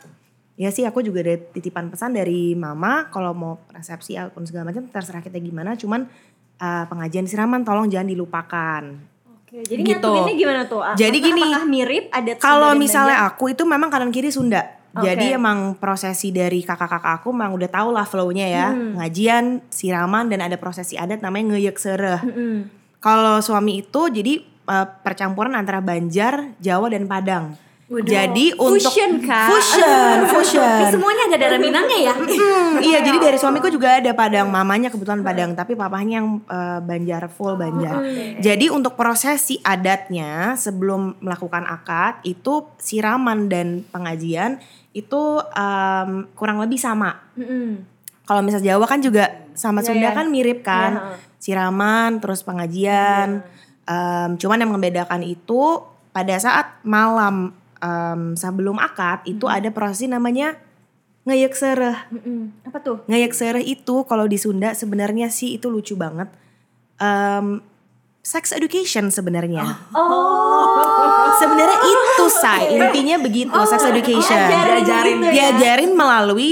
Ya 0.56 0.70
sih 0.70 0.82
aku 0.82 1.02
juga 1.02 1.20
ada 1.20 1.36
titipan 1.36 1.90
pesan 1.90 2.14
dari 2.14 2.54
mama 2.54 3.10
kalau 3.10 3.36
mau 3.36 3.60
resepsi 3.68 4.16
ataupun 4.16 4.46
segala 4.46 4.70
macam 4.70 4.86
terserah 4.86 5.20
kita 5.20 5.36
gimana. 5.36 5.74
Cuman 5.74 6.06
eh, 6.56 6.84
pengajian 6.86 7.26
siraman 7.26 7.60
tolong 7.60 7.90
jangan 7.90 8.08
dilupakan. 8.08 8.82
Oke, 9.36 9.60
jadi 9.62 9.78
Gitu. 9.78 10.00
nyatuinnya 10.00 10.34
gimana 10.34 10.62
tuh? 10.64 10.80
Ah, 10.80 10.96
Jadi 10.96 11.20
gini, 11.20 11.38
apakah 11.38 11.64
mirip 11.68 12.04
adat 12.10 12.40
Kalau 12.40 12.72
dan 12.72 12.80
misalnya 12.80 13.16
Banjar? 13.20 13.36
aku 13.36 13.44
itu 13.46 13.62
memang 13.62 13.90
kanan 13.92 14.10
kiri 14.10 14.32
Sunda. 14.32 14.64
Oke. 14.90 15.06
Jadi 15.06 15.36
emang 15.36 15.76
prosesi 15.76 16.32
dari 16.32 16.64
kakak-kakak 16.64 17.20
aku 17.20 17.28
memang 17.30 17.52
udah 17.52 17.68
tau 17.68 17.92
lah 17.92 18.02
flow-nya 18.02 18.48
ya. 18.48 18.66
Hmm. 18.72 18.96
Ngajian, 18.96 19.44
siraman 19.68 20.26
dan 20.26 20.40
ada 20.40 20.56
prosesi 20.56 20.96
adat 20.96 21.20
namanya 21.20 21.52
ngeyek 21.54 21.76
sereh. 21.76 22.18
Mm-mm. 22.24 22.56
Kalau 23.06 23.38
suami 23.38 23.86
itu 23.86 24.02
jadi 24.10 24.42
eh, 24.42 24.86
percampuran 25.06 25.54
antara 25.54 25.78
Banjar, 25.78 26.58
Jawa 26.58 26.90
dan 26.90 27.06
Padang. 27.06 27.54
Jadi 27.86 28.50
untuk 28.58 28.90
Fusion, 28.90 29.22
Kak. 29.22 29.46
Fusion, 29.46 30.16
fusion. 30.34 30.90
semuanya 30.90 31.30
ada 31.30 31.38
darah 31.38 31.60
Minangnya 31.62 32.10
ya 32.10 32.14
Hmm, 32.18 32.82
iya, 32.82 32.98
jadi 32.98 33.14
dari 33.22 33.38
suamiku 33.38 33.70
juga 33.70 34.02
ada 34.02 34.10
Padang, 34.10 34.50
mamanya 34.50 34.90
kebetulan 34.90 35.22
Padang, 35.22 35.54
tapi 35.54 35.78
papahnya 35.78 36.18
yang 36.18 36.42
eh, 36.50 36.82
Banjar 36.82 37.30
full 37.30 37.54
Banjar. 37.54 38.02
Jadi 38.42 38.74
untuk 38.74 38.98
prosesi 38.98 39.62
adatnya 39.62 40.58
sebelum 40.58 41.22
melakukan 41.22 41.62
akad 41.62 42.26
itu 42.26 42.66
siraman 42.82 43.46
dan 43.46 43.86
pengajian 43.86 44.58
itu 44.90 45.38
em, 45.54 46.26
kurang 46.34 46.58
lebih 46.58 46.82
sama. 46.82 47.22
Mm-mm. 47.38 47.95
Kalau 48.26 48.42
misal 48.42 48.58
Jawa 48.58 48.84
kan 48.84 48.98
juga 48.98 49.30
sama 49.54 49.80
Iya, 49.80 49.86
Sunda 49.86 50.08
iya. 50.10 50.14
kan 50.14 50.26
mirip 50.26 50.60
kan, 50.60 50.92
Iya, 50.92 51.02
heeh. 51.14 51.18
siraman 51.38 52.10
terus 52.18 52.42
pengajian. 52.42 53.40
Em, 53.82 54.30
cuman 54.34 54.58
yang 54.58 54.70
membedakan 54.70 55.22
itu 55.22 55.78
pada 56.10 56.34
saat 56.36 56.82
malam 56.82 57.54
em, 57.78 58.34
sebelum 58.34 58.76
akad 58.76 59.22
itu 59.24 59.46
ada 59.46 59.70
prosesi 59.70 60.06
namanya 60.06 60.58
ngeyek 61.22 61.54
sereh. 61.54 61.96
Mm-mm. 62.10 62.66
Apa 62.66 62.78
tuh? 62.78 62.96
Ngeyek 63.06 63.30
sereh 63.30 63.62
itu 63.62 64.02
kalau 64.04 64.26
di 64.26 64.36
Sunda 64.36 64.74
sebenarnya 64.74 65.30
sih 65.30 65.54
itu 65.54 65.70
lucu 65.70 65.94
banget. 65.94 66.26
Em, 66.98 67.62
sex 68.20 68.50
education 68.50 69.06
sebenarnya. 69.08 69.62
Oh. 69.94 70.82
Sebenarnya 71.36 71.78
itu 71.78 72.24
say 72.32 72.74
intinya 72.74 73.20
begitu 73.20 73.54
sex 73.68 73.84
education. 73.84 74.40
diajarin 74.40 74.80
Diajarin, 74.80 75.14
gitu 75.14 75.26
ya? 75.26 75.32
diajarin 75.52 75.92
melalui 75.92 76.50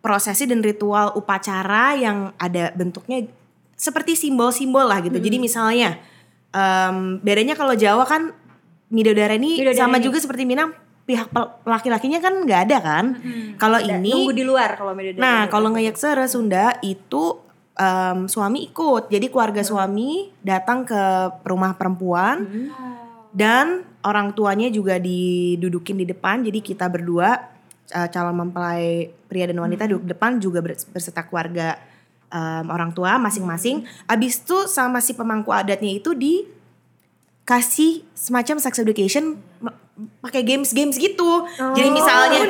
prosesi 0.00 0.48
dan 0.48 0.64
ritual 0.64 1.12
upacara 1.16 1.96
yang 1.96 2.32
ada 2.40 2.72
bentuknya 2.72 3.28
seperti 3.76 4.16
simbol-simbol 4.16 4.84
lah 4.84 5.00
gitu. 5.04 5.16
Jadi 5.16 5.36
misalnya 5.40 5.96
em, 6.52 7.20
bedanya 7.20 7.56
kalau 7.56 7.72
Jawa 7.76 8.04
kan 8.04 8.32
midodareni 8.92 9.60
Midodareni. 9.60 9.80
sama 9.80 9.96
juga 10.00 10.20
seperti 10.20 10.44
Minang 10.44 10.72
pihak 11.08 11.32
laki-lakinya 11.66 12.20
kan 12.22 12.44
nggak 12.44 12.60
ada 12.70 12.78
kan. 12.80 13.04
Kalau 13.56 13.80
ini 13.80 14.12
Nunggu 14.14 14.36
di 14.36 14.44
luar 14.44 14.78
kalau 14.78 14.92
beda 14.94 15.18
Nah, 15.18 15.50
kalau 15.50 15.74
ngeyek 15.74 15.96
sere 15.98 16.28
Sunda 16.30 16.76
itu 16.80 17.40
em, 17.74 18.30
suami 18.30 18.68
ikut. 18.70 19.10
Jadi 19.10 19.26
keluarga 19.28 19.64
suami 19.64 20.30
datang 20.44 20.86
ke 20.86 21.02
rumah 21.44 21.74
perempuan 21.74 22.46
dan 23.34 23.84
orang 24.00 24.32
tuanya 24.32 24.70
juga 24.70 24.96
didudukin 25.02 25.98
di 25.98 26.06
depan. 26.08 26.46
Jadi 26.46 26.62
kita 26.62 26.86
berdua 26.86 27.49
eh, 27.90 28.08
calon 28.08 28.34
mempelai 28.36 29.10
pria 29.26 29.46
dan 29.46 29.58
wanita 29.58 29.86
duduk 29.86 30.06
di 30.06 30.10
depan 30.10 30.38
juga 30.38 30.58
ber- 30.58 30.88
berserta 30.90 31.22
keluarga 31.22 31.74
em, 32.28 32.66
orang 32.66 32.90
tua 32.90 33.18
masing-masing. 33.18 33.82
Abis 34.06 34.40
itu 34.40 34.66
sama 34.66 34.98
si 34.98 35.12
pemangku 35.12 35.50
adatnya 35.50 35.90
itu 35.90 36.14
dikasih 37.44 38.02
semacam 38.12 38.56
sex 38.58 38.78
education 38.78 39.38
pakai 40.22 40.42
games-games 40.42 40.96
gitu. 40.96 41.44
Jadi 41.74 41.90
misalnya 41.90 42.40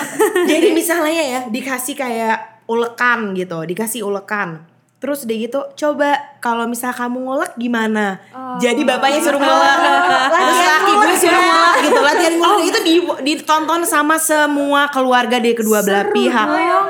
jadi 0.50 0.68
misalnya 0.72 1.22
ya 1.22 1.40
dikasih 1.50 1.94
kayak 1.94 2.64
ulekan 2.64 3.34
gitu, 3.34 3.60
dikasih 3.62 4.02
ulekan. 4.02 4.64
Terus 5.04 5.20
udah 5.20 5.36
gitu, 5.36 5.60
coba 5.76 6.16
kalau 6.40 6.64
misal 6.64 6.88
kamu 6.90 7.20
ngulek 7.20 7.52
gimana? 7.56 8.24
Jadi 8.56 8.80
bapaknya 8.82 9.20
suruh 9.20 9.36
ngulek, 9.36 9.76
terus 10.32 10.60
laki 10.64 10.92
gue 10.94 11.16
suruh 11.18 11.42
ngulek 11.42 11.76
gitu. 11.82 11.98
Latihan 12.00 12.34
ngulek 12.34 12.64
itu 12.64 12.78
di, 12.80 12.94
ditonton 13.26 13.80
sama 13.84 14.16
semua 14.16 14.88
keluarga 14.88 15.36
dari 15.36 15.52
kedua 15.52 15.80
belah 15.82 16.08
pihak. 16.08 16.46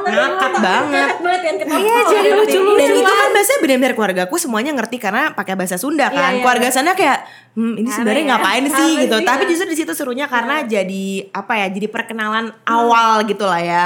Ngakak 0.07 0.31
banget. 0.61 1.09
Iya 1.75 1.99
jadi 2.07 2.29
lucu-lucu 2.37 2.77
Dan 2.77 2.91
itu 2.95 3.13
kan 3.13 3.29
biasanya 3.33 3.59
benar-benar 3.59 3.93
keluargaku 3.95 4.35
semuanya 4.37 4.71
ngerti 4.73 4.97
karena 4.97 5.23
pakai 5.33 5.55
bahasa 5.55 5.75
Sunda 5.75 6.07
kan. 6.09 6.39
Keluarga 6.39 6.69
sana 6.71 6.91
kayak 6.93 7.19
hmm, 7.53 7.75
ini 7.75 7.89
sebenarnya 7.91 8.23
ngapain 8.31 8.65
sih 8.71 8.91
gitu. 9.01 9.17
Tapi 9.21 9.43
justru 9.45 9.67
di 9.67 9.77
situ 9.77 9.93
serunya 9.93 10.27
karena 10.29 10.63
jadi 10.63 11.05
apa 11.33 11.53
ya? 11.57 11.67
Jadi 11.67 11.87
perkenalan 11.89 12.47
awal 12.65 13.27
gitu 13.27 13.43
lah 13.43 13.59
ya. 13.59 13.85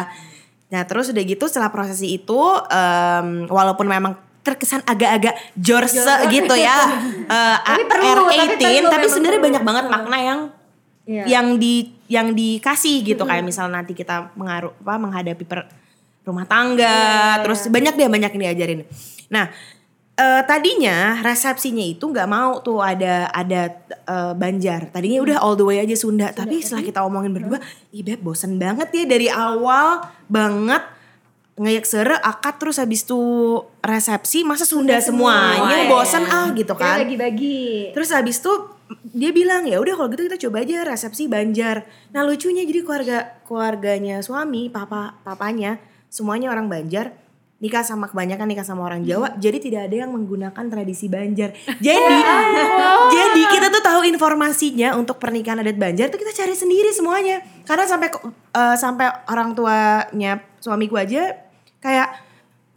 Nah 0.68 0.82
terus 0.84 1.08
udah 1.08 1.24
gitu 1.24 1.44
setelah 1.48 1.72
prosesi 1.72 2.12
itu 2.14 2.40
em, 2.68 3.48
walaupun 3.48 3.88
memang 3.88 4.12
terkesan 4.40 4.80
agak-agak 4.84 5.36
jorse 5.54 6.00
gitu 6.28 6.54
ya 6.56 6.76
eh, 7.36 7.56
Tapi 7.58 7.82
perlu, 7.84 8.28
tapi 8.28 8.54
R18 8.56 8.56
perlu, 8.56 8.88
tapi 8.88 8.98
memang 8.98 9.08
sebenarnya 9.10 9.36
perlu. 9.36 9.46
banyak 9.48 9.62
banget 9.64 9.84
makna 9.88 10.18
yang 10.18 10.40
Iya. 11.08 11.24
yang 11.24 11.56
di 11.56 11.88
yang 12.04 12.36
dikasih 12.36 13.00
gitu. 13.00 13.24
Kayak 13.24 13.40
misal 13.40 13.72
nanti 13.72 13.96
kita 13.96 14.28
mengaruh 14.36 14.76
apa 14.76 15.00
menghadapi 15.00 15.40
per, 15.48 15.64
rumah 16.20 16.44
tangga 16.44 17.40
terus 17.40 17.64
banyak 17.72 17.96
deh 17.96 18.12
banyak 18.12 18.28
yang 18.36 18.42
diajarin. 18.52 18.84
Nah 19.32 19.48
eh, 20.18 20.42
tadinya 20.42 21.22
resepsinya 21.22 21.86
itu 21.86 22.10
nggak 22.10 22.28
mau 22.28 22.58
tuh 22.58 22.82
ada 22.82 23.30
ada 23.30 23.70
eh, 23.86 24.32
Banjar. 24.34 24.90
Tadinya 24.90 25.22
udah 25.22 25.36
all 25.38 25.54
the 25.54 25.64
way 25.64 25.78
aja 25.78 25.94
Sunda 25.94 26.34
tapi 26.34 26.58
setelah 26.58 26.82
kita 26.82 27.00
omongin 27.06 27.30
berdua 27.30 27.62
ih 27.94 28.02
beb 28.02 28.20
bosen 28.20 28.58
banget 28.58 28.90
ya 28.90 29.04
dari 29.06 29.30
awal 29.30 30.02
banget 30.26 30.82
ngeyek 31.58 31.86
sere 31.86 32.14
akad 32.22 32.54
terus 32.62 32.78
habis 32.78 33.02
itu 33.02 33.18
resepsi 33.82 34.46
masa 34.46 34.62
Sunda, 34.62 34.94
semuanya 35.02 35.90
bosen 35.90 36.22
ah 36.30 36.54
gitu 36.54 36.74
kan. 36.78 37.02
bagi-bagi. 37.02 37.90
Terus 37.90 38.14
habis 38.14 38.38
itu 38.38 38.52
dia 39.10 39.34
bilang 39.34 39.66
ya 39.66 39.82
udah 39.82 39.98
kalau 39.98 40.08
gitu 40.14 40.22
kita 40.30 40.38
coba 40.48 40.62
aja 40.62 40.86
resepsi 40.86 41.26
Banjar. 41.26 41.84
Nah 42.14 42.22
lucunya 42.22 42.62
jadi 42.62 42.80
keluarga 42.86 43.18
keluarganya 43.44 44.22
suami, 44.22 44.70
papa 44.70 45.18
papanya 45.26 45.82
semuanya 46.08 46.48
orang 46.54 46.70
Banjar 46.70 47.12
nikah 47.58 47.82
sama 47.82 48.06
kebanyakan 48.06 48.46
nikah 48.46 48.62
sama 48.62 48.86
orang 48.86 49.02
Jawa. 49.02 49.34
Jadi 49.34 49.58
tidak 49.70 49.90
ada 49.90 50.06
yang 50.06 50.10
menggunakan 50.14 50.64
tradisi 50.70 51.10
Banjar. 51.10 51.50
Jadi 51.86 52.16
jadi 53.08 53.42
kita 53.50 53.66
tuh 53.74 53.82
tahu 53.82 54.00
informasinya 54.06 54.94
untuk 54.94 55.18
pernikahan 55.18 55.66
adat 55.66 55.74
Banjar 55.74 56.06
tuh 56.06 56.22
kita 56.22 56.30
cari 56.30 56.54
sendiri 56.54 56.94
semuanya. 56.94 57.42
Karena 57.66 57.84
sampai 57.84 58.08
eh, 58.54 58.76
sampai 58.78 59.06
orang 59.26 59.58
tuanya 59.58 60.38
suamiku 60.62 60.98
aja 60.98 61.34
kayak 61.82 62.08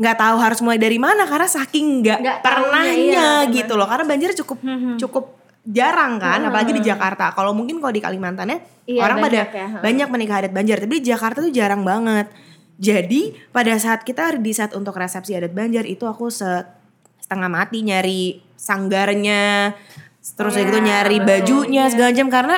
nggak 0.01 0.17
tahu 0.17 0.38
harus 0.41 0.59
mulai 0.65 0.81
dari 0.81 0.97
mana 0.97 1.29
karena 1.29 1.45
saking 1.45 2.01
nggak 2.01 2.41
pernahnya 2.41 3.45
iya, 3.45 3.53
gitu 3.53 3.77
loh 3.77 3.85
karena 3.85 4.09
banjir 4.09 4.33
cukup 4.33 4.57
cukup 4.97 5.38
jarang 5.61 6.17
kan 6.17 6.41
apalagi 6.41 6.73
di 6.73 6.81
Jakarta 6.81 7.29
kalau 7.38 7.53
mungkin 7.53 7.77
kalau 7.77 7.93
di 7.93 8.01
Kalimantannya 8.01 8.81
Iya, 8.89 9.01
orang 9.05 9.17
pada 9.21 9.39
banyak 9.45 9.50
ya, 9.53 9.67
ha. 9.69 9.79
banyak 9.79 10.07
menikah 10.09 10.38
adat 10.41 10.53
banjar 10.57 10.77
tapi 10.81 10.93
di 11.00 11.05
Jakarta 11.13 11.38
tuh 11.39 11.53
jarang 11.53 11.85
banget 11.85 12.33
jadi 12.81 13.21
pada 13.50 13.77
saat 13.77 14.01
kita 14.01 14.35
di 14.35 14.51
saat 14.51 14.73
untuk 14.73 14.93
resepsi 14.93 15.38
adat 15.38 15.53
banjar 15.53 15.85
itu 15.85 16.01
aku 16.03 16.27
se- 16.27 16.65
setengah 17.21 17.45
mati 17.47 17.79
nyari 17.79 18.41
sanggarnya 18.57 19.77
terus 20.33 20.53
Iya, 20.53 20.61
udah 20.63 20.73
gitu 20.73 20.79
nyari 20.83 21.17
bajunya 21.19 21.83
segala 21.88 22.09
macam 22.09 22.27
karena 22.29 22.57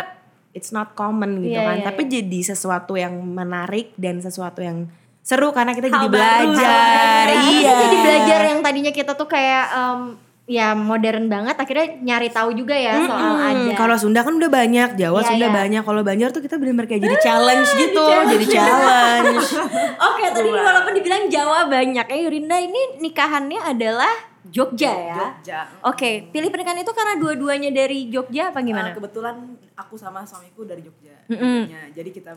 it's 0.52 0.72
not 0.72 0.94
common 0.94 1.42
gitu 1.42 1.54
Iya, 1.54 1.64
kan. 1.64 1.76
iya, 1.76 1.84
tapi 1.84 2.02
jadi 2.06 2.40
sesuatu 2.46 2.94
yang 2.94 3.14
menarik 3.20 3.92
dan 3.96 4.18
sesuatu 4.18 4.60
yang 4.60 4.88
seru 5.20 5.52
karena 5.52 5.72
kita 5.72 5.88
jadi 5.88 6.08
baru. 6.08 6.52
belajar. 6.52 7.26
Kita 7.26 7.48
iya. 7.50 7.72
Jadi 7.78 7.96
belajar 7.98 8.40
yang 8.46 8.60
tadinya 8.60 8.92
kita 8.92 9.12
tuh 9.14 9.26
kayak 9.26 9.66
em, 9.72 10.00
ya 10.44 10.76
modern 10.76 11.32
banget 11.32 11.56
akhirnya 11.56 11.88
nyari 12.04 12.28
tahu 12.28 12.52
juga 12.52 12.76
ya 12.76 13.00
soal 13.08 13.32
Hmm, 13.40 13.48
ada. 13.48 13.72
Kalau 13.80 13.96
Sunda 13.96 14.28
kan 14.28 14.36
udah 14.36 14.52
banyak, 14.52 15.00
Jawa 15.00 15.24
Iya, 15.24 15.28
Sunda 15.32 15.48
iya. 15.48 15.56
banyak. 15.56 15.84
Kalau 15.88 16.02
Banjar 16.04 16.30
tuh 16.36 16.44
kita 16.44 16.60
benar-benar 16.60 16.88
kayak 16.92 17.02
jadi 17.08 17.18
challenge 17.24 17.70
gitu, 17.80 18.04
jadi 18.04 18.46
challenge. 18.52 19.46
Oke, 20.12 20.24
tadi 20.36 20.50
walaupun 20.52 20.94
dibilang 20.94 21.32
Jawa 21.32 21.72
banyak 21.72 22.06
ya 22.06 22.18
Yurinda 22.28 22.60
ini 22.60 23.00
nikahannya 23.00 23.60
adalah 23.64 24.12
Jogja 24.44 24.92
ya. 24.92 25.16
Jogja. 25.16 25.60
Oke, 25.88 26.28
pilih 26.30 26.52
pernikahan 26.52 26.84
itu 26.84 26.92
karena 26.92 27.16
dua-duanya 27.16 27.72
dari 27.72 28.12
Jogja 28.12 28.52
apa 28.52 28.60
gimana? 28.60 28.92
Uh, 28.92 29.00
kebetulan 29.00 29.36
aku 29.74 29.96
sama 29.96 30.28
suamiku 30.28 30.68
dari 30.68 30.84
Jogja. 30.84 31.16
Mm-mm. 31.32 31.72
Ya, 31.72 31.82
jadi 31.96 32.12
kita 32.12 32.36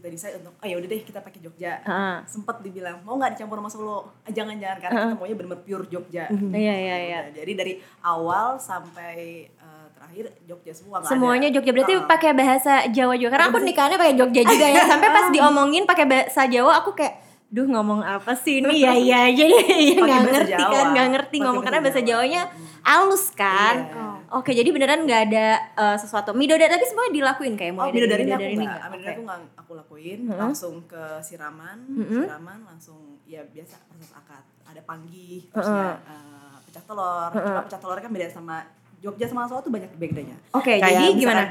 kita 0.00 0.08
decide 0.08 0.34
untuk, 0.40 0.56
oh 0.56 0.66
ya 0.66 0.80
udah 0.80 0.88
deh 0.88 1.00
kita 1.04 1.20
pakai 1.20 1.40
Jogja. 1.44 1.84
Heeh. 1.84 2.16
Sempet 2.24 2.56
dibilang 2.64 3.04
mau 3.04 3.20
nggak 3.20 3.36
dicampur 3.36 3.60
sama 3.60 3.68
Solo? 3.68 3.98
Ah, 4.24 4.32
jangan 4.32 4.56
jangan 4.56 4.80
karena 4.80 4.96
kita 5.04 5.16
maunya 5.20 5.36
benar-benar 5.36 5.62
pure 5.68 5.84
Jogja. 5.92 6.24
Iya 6.32 6.74
iya 6.74 6.96
iya. 7.04 7.18
Udah, 7.28 7.36
Jadi 7.44 7.52
dari 7.52 7.72
awal 8.00 8.56
sampai 8.56 9.44
uh, 9.60 9.86
terakhir 9.92 10.32
Jogja 10.48 10.72
semua 10.72 11.04
nggak 11.04 11.12
Semuanya 11.12 11.48
ada. 11.52 11.56
Jogja 11.60 11.70
berarti 11.76 11.94
Uh-uh. 12.00 12.08
pakai 12.08 12.30
bahasa 12.32 12.72
Jawa 12.88 13.14
juga. 13.20 13.30
Karena 13.36 13.46
aku 13.52 13.58
nikahannya 13.60 13.98
pakai 14.00 14.14
Jogja 14.16 14.42
juga 14.48 14.66
ya. 14.66 14.82
Sampai 14.96 15.08
pas 15.12 15.26
diomongin 15.28 15.84
pakai 15.84 16.06
bahasa 16.08 16.48
Jawa 16.48 16.80
aku 16.80 16.96
kayak 16.96 17.29
Duh 17.50 17.66
ngomong 17.66 17.98
apa 18.00 18.30
sih 18.32 18.62
ini? 18.62 18.78
Ya 18.78 18.94
ya 18.94 19.26
jadi 19.28 19.50
ya 19.58 19.98
Pakai 19.98 20.06
nggak 20.06 20.22
ngerti 20.24 20.52
Jawa. 20.54 20.70
kan 20.70 20.86
nggak 20.88 21.08
ngerti 21.10 21.26
Pakai 21.32 21.44
ngomong. 21.44 21.62
karena 21.66 21.78
bahasa 21.80 21.98
Jawa. 21.98 22.08
Jawanya 22.10 22.42
halus 22.80 23.24
kan? 23.32 23.76
Iya. 23.82 24.06
oke 24.30 24.50
jadi 24.52 24.68
beneran 24.68 25.02
nggak 25.02 25.20
ada 25.26 25.46
eh, 25.74 25.96
sesuatu. 25.96 26.30
Midodari 26.30 26.70
tapi 26.70 26.84
semuanya 26.84 27.10
dilakuin 27.12 27.54
kayak 27.54 27.72
Oh, 27.72 27.90
mulai 27.90 28.06
dari 28.06 28.22
bidadari 28.22 28.54
ini 28.54 28.62
aku 28.62 28.70
nggak, 28.70 28.78
Oke. 28.94 29.10
aku 29.10 29.20
nggak 29.20 29.38
aku 29.56 29.70
lakuin, 29.76 30.20
langsung 30.30 30.74
ke 30.84 31.02
siraman, 31.20 31.78
siraman 31.98 32.58
langsung 32.64 32.98
ya 33.24 33.42
biasa 33.44 33.82
proses 33.84 34.10
akad, 34.12 34.42
ada 34.64 34.80
panggih, 34.80 35.42
terus 35.48 35.66
ya, 35.66 35.98
eh, 36.00 36.54
pecah 36.62 36.84
telur, 36.84 37.30
cuma 37.32 37.62
pecah 37.62 37.80
telur 37.80 37.98
kan 37.98 38.10
beda 38.10 38.26
sama 38.28 38.56
Jogja 38.96 39.26
sama 39.26 39.42
Solo 39.44 39.58
tuh 39.60 39.72
banyak 39.72 39.90
bedanya. 39.92 40.36
Oke, 40.52 40.76
Kayak 40.76 40.86
jadi 40.92 41.04
misalkan, 41.08 41.18
gimana? 41.18 41.42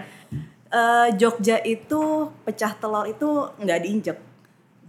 eh, 0.72 1.08
Jogja 1.15 1.58
itu 1.62 2.01
pecah 2.41 2.72
telur 2.74 3.03
itu 3.03 3.27
nggak 3.58 3.79
diinjek, 3.82 4.18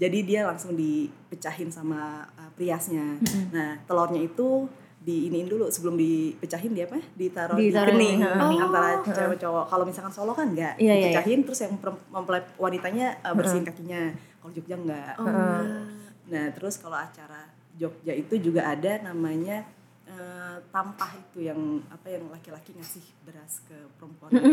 jadi 0.00 0.18
dia 0.24 0.40
langsung 0.42 0.72
dipecahin 0.72 1.68
sama 1.68 2.00
eh, 2.34 2.50
priasnya. 2.56 3.20
Nah 3.52 3.76
telurnya 3.84 4.24
itu 4.24 4.64
diiniin 5.00 5.44
dulu 5.46 5.68
sebelum 5.68 5.96
dipecahin 5.96 6.72
dia 6.72 6.84
apa? 6.84 7.00
Ditaruh, 7.14 7.56
Ditaruh 7.56 7.88
di 7.88 7.96
kening 7.96 8.18
di- 8.18 8.24
heeh. 8.26 8.60
antara 8.60 8.88
cewek 9.02 9.38
cowok. 9.38 9.64
Kalau 9.66 9.84
misalkan 9.84 10.12
Solo 10.12 10.32
kan 10.32 10.48
enggak, 10.48 10.76
Iya, 10.76 10.84
iya, 10.86 10.92
iya. 10.92 11.00
dipecahin 11.08 11.40
terus 11.40 11.60
yang 11.60 11.72
mempelai 12.08 12.44
wanitanya 12.56 13.16
uh, 13.22 13.32
bersihin 13.32 13.64
kakinya. 13.64 14.12
Kalau 14.40 14.52
Jogja 14.52 14.76
enggak. 14.76 15.14
Nah, 16.30 16.44
terus 16.52 16.76
kalau 16.76 16.96
acara 16.96 17.48
Jogja 17.74 18.12
itu 18.12 18.36
juga 18.38 18.68
ada 18.68 19.00
namanya 19.00 19.64
uh, 20.04 20.60
tampah 20.68 21.16
itu 21.16 21.48
yang 21.48 21.58
apa 21.88 22.06
yang 22.06 22.28
laki-laki 22.28 22.76
ngasih 22.76 23.02
beras 23.24 23.64
ke 23.64 23.74
perempuan 23.96 24.30
itu 24.30 24.48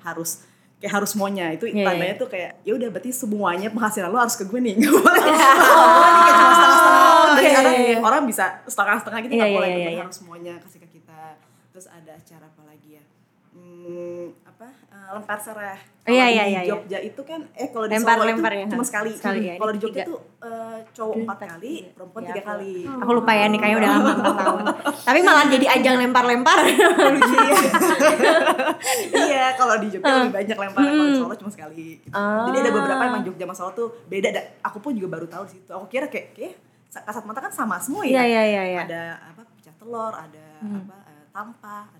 harus 0.00 0.46
kayak 0.80 0.92
harus 0.96 1.12
maunya. 1.14 1.52
Itu 1.52 1.68
Iya, 1.68 1.84
tandanya 1.86 2.16
tuh 2.16 2.28
kayak 2.32 2.64
ya 2.64 2.72
udah 2.74 2.88
berarti 2.88 3.10
semuanya 3.12 3.68
penghasilan 3.68 4.08
lo 4.08 4.18
harus 4.18 4.34
ke 4.34 4.44
gue 4.48 4.60
nih. 4.64 4.74
Nggak 4.80 4.92
boleh. 4.96 5.22
Kayak 5.22 6.34
cuma 6.34 6.52
setengah-setengah. 6.56 7.08
Oh, 7.30 7.38
iya, 7.38 7.56
orang, 7.60 7.76
iya, 7.78 7.96
orang 8.02 8.22
bisa 8.26 8.44
setengah-setengah 8.66 9.20
gitu 9.22 9.34
nggak 9.38 9.50
iya, 9.52 9.56
boleh. 9.60 9.68
iya, 9.70 9.76
Bener 9.78 9.92
iya. 9.94 10.02
harus 10.02 10.16
semuanya 10.18 10.52
kasih 10.64 10.78
ke 10.82 10.88
kita. 10.98 11.20
Terus 11.70 11.86
ada 11.86 12.12
acara 12.16 12.44
apa 12.50 12.62
lagi 12.66 12.98
ya 12.98 13.04
hmm, 13.52 14.24
apa 14.44 14.64
eh, 14.88 15.08
lempar 15.12 15.38
sereh 15.38 15.78
Iya, 16.02 16.16
Kalau 16.16 16.26
iya, 16.26 16.42
di 16.42 16.48
iya, 16.48 16.58
iya. 16.58 16.60
Jogja 16.66 16.98
itu 16.98 17.20
kan 17.22 17.40
eh 17.52 17.68
kalau 17.68 17.84
di 17.84 17.92
Lempar- 17.92 18.16
Solo 18.16 18.24
lempar 18.26 18.50
itu 18.52 18.58
ya, 18.58 18.64
cuma 18.68 18.82
sekali, 18.82 19.10
Sekali, 19.12 19.38
ya. 19.44 19.54
kalau 19.54 19.70
di 19.70 19.78
Jogja 19.78 19.96
tiga. 19.96 20.08
tuh 20.08 20.18
eh, 20.40 20.78
cowok 20.90 21.14
empat 21.20 21.36
kali 21.46 21.72
perempuan 21.92 22.20
Ya, 22.20 22.26
tiga 22.26 22.40
aku- 22.40 22.48
kali 22.50 22.72
Aku 22.98 23.10
lupa 23.12 23.30
ya 23.32 23.44
nikahnya 23.46 23.76
udah 23.76 23.90
lama 23.90 24.10
empat 24.16 24.34
tahun. 24.34 24.60
Tapi 25.00 25.18
malah 25.20 25.44
jadi 25.46 25.66
ajang 25.70 25.94
lempar-lempar. 25.98 26.58
iya 29.20 29.44
kalau 29.54 29.74
di 29.76 29.86
Jogja 29.88 30.08
lebih 30.20 30.32
banyak 30.34 30.56
lempar 30.58 30.80
kalau 30.82 31.04
di 31.06 31.16
Solo 31.16 31.34
cuma 31.36 31.50
sekali 31.50 31.96
gitu. 31.96 32.06
Ah. 32.12 32.44
jadi 32.46 32.56
ada 32.60 32.70
beberapa 32.72 33.02
emang 33.04 33.22
Jogja 33.22 33.44
sama 33.44 33.54
Solo 33.54 33.70
tuh 33.72 33.86
beda 34.06 34.28
da- 34.30 34.48
aku 34.62 34.76
pun 34.80 34.90
juga 34.92 35.06
baru 35.12 35.26
tahu 35.26 35.42
di 35.44 35.50
situ 35.52 35.70
aku 35.70 35.84
kira 35.86 36.06
kayak 36.06 36.26
kayak 36.32 36.52
sa- 36.88 37.02
kasat 37.02 37.22
mata 37.22 37.38
kan 37.40 37.50
sama 37.50 37.76
semua 37.78 38.02
Iya 38.02 38.18
ya 38.18 38.22
iya 38.24 38.42
iya. 38.44 38.62
iya. 38.66 38.80
ada 38.82 39.00
apa 39.26 39.40
pecah 39.48 39.74
telur 39.76 40.12
ada 40.12 40.44
apa 40.60 40.94
tampah 41.30 41.84
ada 41.88 41.92
apa 41.92 41.92
gitu 41.92 41.99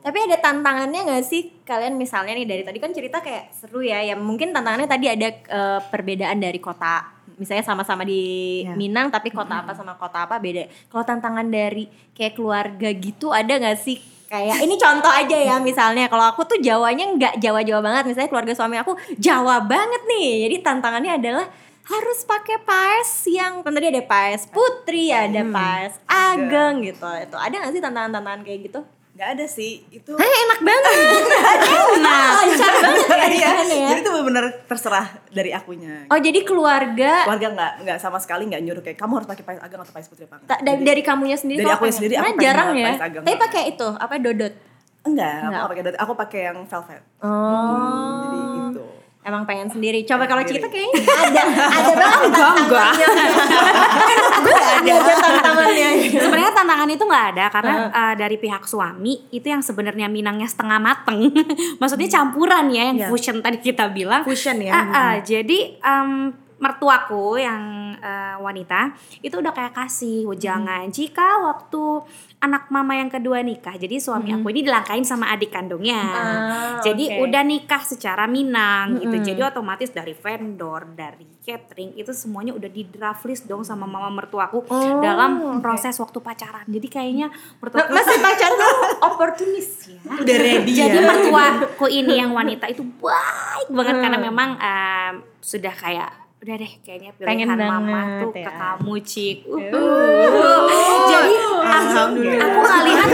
Tapi 0.00 0.18
ada 0.24 0.36
tantangannya 0.40 1.00
gak 1.12 1.24
sih 1.28 1.60
kalian 1.68 2.00
misalnya 2.00 2.32
nih 2.32 2.48
dari 2.48 2.62
tadi 2.64 2.78
kan 2.80 2.88
cerita 2.96 3.20
kayak 3.20 3.52
seru 3.52 3.84
ya, 3.84 4.00
ya 4.00 4.16
mungkin 4.16 4.50
tantangannya 4.56 4.88
tadi 4.88 5.06
ada 5.12 5.28
eh, 5.28 5.80
perbedaan 5.92 6.40
dari 6.40 6.56
kota 6.56 7.20
misalnya 7.36 7.64
sama-sama 7.64 8.04
di 8.04 8.20
Iya. 8.60 8.76
Minang 8.76 9.08
tapi 9.08 9.32
kota 9.32 9.64
apa 9.64 9.72
sama 9.72 9.96
kota 9.96 10.28
apa 10.28 10.36
beda. 10.36 10.68
Kalau 10.92 11.04
tantangan 11.04 11.48
dari 11.48 11.88
kayak 12.12 12.36
keluarga 12.36 12.88
gitu 12.92 13.32
ada 13.32 13.56
nggak 13.56 13.80
sih? 13.80 13.96
Kayak 14.28 14.62
ini 14.62 14.78
contoh 14.78 15.10
aja 15.10 15.34
ya 15.34 15.56
misalnya 15.58 16.06
kalau 16.06 16.22
aku 16.30 16.46
tuh 16.46 16.60
Jawanya 16.62 17.08
nggak 17.16 17.34
Jawa-Jawa 17.42 17.80
banget 17.82 18.04
misalnya 18.14 18.30
keluarga 18.30 18.52
suami 18.54 18.76
aku 18.78 18.92
Jawa 19.16 19.64
banget 19.64 20.02
nih. 20.06 20.48
Jadi 20.48 20.56
tantangannya 20.60 21.12
adalah 21.16 21.46
harus 21.90 22.22
pakai 22.22 22.62
paes 22.62 23.26
yang 23.26 23.64
kan 23.66 23.72
tadi 23.74 23.90
ada 23.90 24.04
paes 24.04 24.46
putri, 24.46 25.10
ada 25.10 25.42
paes 25.42 25.98
ageng 26.06 26.84
gitu. 26.84 27.08
Itu 27.08 27.36
ada 27.40 27.54
nggak 27.56 27.72
sih 27.74 27.82
tantangan-tantangan 27.82 28.44
kayak 28.46 28.60
gitu? 28.70 28.80
Nggak 29.20 29.36
ada 29.36 29.44
sih 29.44 29.84
itu 29.90 30.16
Eh, 30.16 30.24
enak 30.40 30.60
banget. 30.60 30.92
Nah, 32.00 32.40
Lancar 32.40 32.72
banget 32.80 33.04
ya. 33.04 33.26
Iya, 33.28 33.50
ya. 33.68 33.88
jadi 33.92 34.00
itu 34.00 34.10
benar 34.22 34.44
terserah 34.64 35.06
dari 35.28 35.52
akunya 35.52 36.08
Oh 36.08 36.16
jadi 36.16 36.40
keluarga 36.40 37.28
keluarga 37.28 37.48
nggak 37.52 37.72
nggak 37.84 37.98
sama 38.00 38.16
sekali 38.16 38.48
nggak 38.48 38.62
nyuruh 38.62 38.80
kayak 38.80 38.96
kamu 38.96 39.20
harus 39.20 39.28
pakai 39.28 39.44
pais 39.44 39.60
ageng 39.60 39.76
atau 39.78 39.92
pais 39.92 40.08
putri 40.08 40.24
apa 40.24 40.40
enggak. 40.40 40.58
Dari, 40.62 40.80
dari 40.80 41.02
kamunya 41.02 41.36
sendiri 41.36 41.60
Dari 41.60 41.68
akunya 41.68 41.76
apanya? 41.76 41.92
sendiri, 41.92 42.14
aku 42.16 42.32
jarang 42.40 42.68
ya 42.72 42.90
tapi 42.96 43.36
pakai 43.36 43.62
itu 43.68 43.88
apa 43.92 44.14
dodot 44.16 44.54
enggak, 45.02 45.36
aku 45.50 45.68
pakai 45.68 45.82
dot 45.82 45.96
aku 45.98 46.12
pakai 46.16 46.40
yang 46.42 46.58
velvet 46.64 47.02
oh 47.20 48.16
jadi 48.22 48.38
gitu 48.56 48.84
emang 49.20 49.44
pengen 49.44 49.68
sendiri. 49.68 50.00
Coba 50.02 50.24
kalau 50.24 50.40
kita 50.42 50.66
kayaknya 50.66 50.96
ada. 51.04 51.42
Ada 51.76 51.92
banget 51.92 52.20
tantangannya. 52.32 52.90
Gue 54.44 54.56
ada. 54.56 54.92
Aja 54.96 55.14
tantangannya. 55.20 55.88
Sebenarnya 56.10 56.52
tantangan 56.52 56.88
itu 56.88 57.04
nggak 57.04 57.26
ada 57.34 57.44
karena 57.52 57.74
uh, 57.90 58.14
dari 58.16 58.36
pihak 58.36 58.64
suami 58.64 59.28
itu 59.28 59.44
yang 59.44 59.60
sebenarnya 59.60 60.08
minangnya 60.08 60.48
setengah 60.48 60.80
mateng. 60.80 61.28
Maksudnya 61.80 62.08
campuran 62.08 62.72
ya 62.72 62.82
yang 62.92 62.98
Iya. 63.00 63.08
fusion 63.08 63.40
tadi 63.40 63.60
kita 63.60 63.92
bilang. 63.92 64.24
Fusion 64.24 64.60
ya. 64.60 64.72
Ah, 64.72 64.84
ah, 64.90 65.14
jadi 65.20 65.76
em, 65.78 66.32
mertuaku 66.60 67.40
yang 67.40 67.96
eh, 67.98 68.36
wanita 68.36 68.94
itu 69.24 69.40
udah 69.40 69.52
kayak 69.56 69.72
kasih 69.72 70.28
wejangan 70.28 70.92
jika 70.92 71.40
waktu 71.40 72.04
anak 72.40 72.68
mama 72.72 72.96
yang 72.96 73.08
kedua 73.12 73.40
nikah 73.44 73.76
jadi 73.76 73.96
suami 74.00 74.32
aku 74.32 74.48
ini 74.52 74.64
dilangkain 74.64 75.04
sama 75.04 75.32
adik 75.32 75.52
kandungnya. 75.52 76.00
Ah, 76.00 76.80
jadi 76.80 77.20
oke. 77.20 77.28
udah 77.28 77.42
nikah 77.44 77.82
secara 77.84 78.24
minang 78.24 79.00
gitu. 79.00 79.32
Jadi 79.32 79.40
otomatis 79.44 79.92
dari 79.92 80.16
vendor 80.16 80.88
dari 80.96 81.28
catering 81.40 81.96
itu 81.96 82.12
semuanya 82.12 82.52
udah 82.56 82.70
di 82.70 82.82
draft 82.88 83.24
list 83.24 83.48
dong 83.48 83.64
sama 83.64 83.88
mama 83.88 84.08
mertuaku 84.12 84.64
dalam 85.00 85.60
proses 85.64 85.96
waktu 86.00 86.18
pacaran. 86.20 86.64
Jadi 86.68 86.88
kayaknya 86.88 87.28
mertuaku 87.60 87.92
masih 87.92 88.18
pacar 88.20 88.50
tuh 88.52 88.74
oportunis 89.08 89.68
ya? 89.88 90.00
Udah 90.20 90.36
ready 90.36 90.72
jadi 90.72 90.98
ya. 91.00 91.04
mertuaku 91.04 91.86
ini 91.88 92.20
yang 92.20 92.32
wanita 92.32 92.68
itu 92.68 92.84
baik 92.84 93.68
banget 93.72 93.96
karena 94.00 94.18
memang 94.20 94.56
em, 94.60 95.14
sudah 95.40 95.72
kayak 95.76 96.29
udah 96.40 96.54
deh 96.56 96.72
kayaknya 96.80 97.10
Pengen 97.20 97.52
pilihan 97.52 97.68
mama 97.68 97.92
banget 97.92 98.20
tuh 98.24 98.32
ya. 98.32 98.44
ke 98.48 98.52
kamu 98.56 98.94
cik 99.04 99.36
Uh. 99.44 100.66
jadi 101.04 101.32
aku, 101.36 101.56
Alhamdulillah. 101.60 102.40
aku 102.42 102.60
ngelihat 102.64 103.08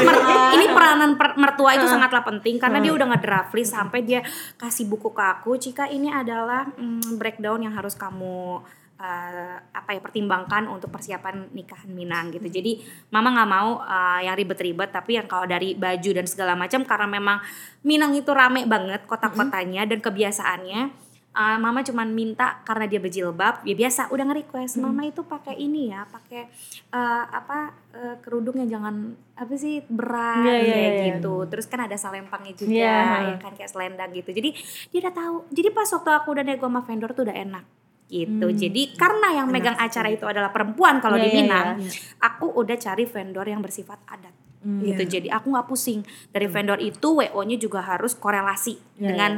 ini 0.54 0.66
peranan 0.76 1.10
per- 1.18 1.34
mertua 1.34 1.70
itu 1.74 1.86
sangatlah 1.86 2.22
penting 2.22 2.56
karena 2.56 2.78
dia 2.78 2.94
udah 2.94 3.06
ngedraft 3.10 3.50
list 3.52 3.74
sampai 3.74 4.02
dia 4.02 4.22
kasih 4.54 4.86
buku 4.86 5.10
ke 5.10 5.22
aku 5.22 5.58
jika 5.58 5.86
ini 5.86 6.06
adalah 6.06 6.70
mm, 6.70 7.18
breakdown 7.18 7.66
yang 7.66 7.74
harus 7.74 7.98
kamu 7.98 8.62
eh, 8.96 9.56
apa 9.60 9.90
ya 9.90 10.00
pertimbangkan 10.00 10.70
untuk 10.70 10.88
persiapan 10.88 11.52
nikahan 11.52 11.90
Minang 11.90 12.32
gitu. 12.32 12.48
Jadi 12.48 12.80
mama 13.10 13.34
nggak 13.34 13.50
mau 13.50 13.82
eh, 13.82 14.20
yang 14.24 14.34
ribet-ribet 14.34 14.88
tapi 14.88 15.18
yang 15.18 15.26
kalau 15.26 15.44
dari 15.44 15.74
baju 15.74 16.10
dan 16.14 16.24
segala 16.24 16.54
macam 16.54 16.86
karena 16.86 17.06
memang 17.10 17.38
Minang 17.82 18.14
itu 18.14 18.30
rame 18.32 18.64
banget 18.64 19.04
kota-kotanya 19.04 19.84
dan 19.84 19.98
kebiasaannya. 20.00 21.05
Eh, 21.36 21.58
mama 21.60 21.84
cuman 21.84 22.08
minta 22.10 22.64
karena 22.64 22.88
dia 22.88 22.96
berjilbab 22.96 23.60
ya 23.62 23.76
biasa 23.76 24.08
udah 24.08 24.24
nge-request 24.24 24.80
mama 24.80 25.04
itu 25.04 25.20
pakai 25.20 25.54
ini 25.54 25.92
ya 25.92 26.08
pakai 26.08 26.48
eh, 26.88 27.24
apa 27.28 27.58
eh, 27.92 28.16
kerudung 28.18 28.56
yang 28.56 28.72
jangan 28.72 29.12
apa 29.36 29.52
sih 29.54 29.84
berat 29.84 30.40
Iya, 30.42 30.54
iya, 30.56 30.72
kayak 30.72 30.92
iya. 30.92 31.04
gitu. 31.12 31.34
Terus 31.46 31.66
kan 31.68 31.84
ada 31.84 31.94
salempangnya 31.94 32.56
juga 32.56 32.72
Iya. 32.72 32.96
ya 33.20 33.36
kan 33.36 33.52
kayak 33.52 33.68
selendang 33.68 34.10
gitu. 34.10 34.32
Jadi 34.32 34.56
dia 34.88 34.98
udah 35.04 35.14
tahu. 35.14 35.36
Jadi 35.52 35.68
pas 35.70 35.88
waktu 35.92 36.10
aku 36.10 36.28
udah 36.32 36.44
nego 36.44 36.64
sama 36.64 36.80
vendor 36.80 37.12
tuh 37.12 37.28
udah 37.28 37.36
enak 37.36 37.64
gitu. 38.06 38.46
Jadi 38.48 38.82
karena 38.94 39.28
yang 39.34 39.50
megang 39.50 39.76
acara 39.76 40.08
itu 40.08 40.24
adalah 40.24 40.48
perempuan 40.48 41.02
kalau 41.02 41.20
Iya, 41.20 41.24
di 41.24 41.28
iya, 41.28 41.36
Minang 41.36 41.66
iya. 41.82 41.90
aku 42.22 42.46
udah 42.54 42.76
cari 42.78 43.04
vendor 43.04 43.44
yang 43.44 43.60
bersifat 43.60 44.00
adat 44.06 44.32
gitu. 44.66 45.02
Iya. 45.04 45.10
jadi 45.20 45.28
aku 45.36 45.52
nggak 45.52 45.68
pusing. 45.68 46.00
Dari 46.30 46.46
vendor 46.48 46.80
itu 46.80 47.08
wo 47.12 47.42
nya 47.44 47.54
juga 47.54 47.82
harus 47.82 48.16
korelasi 48.16 48.78
Iya, 48.96 49.12
dengan 49.12 49.32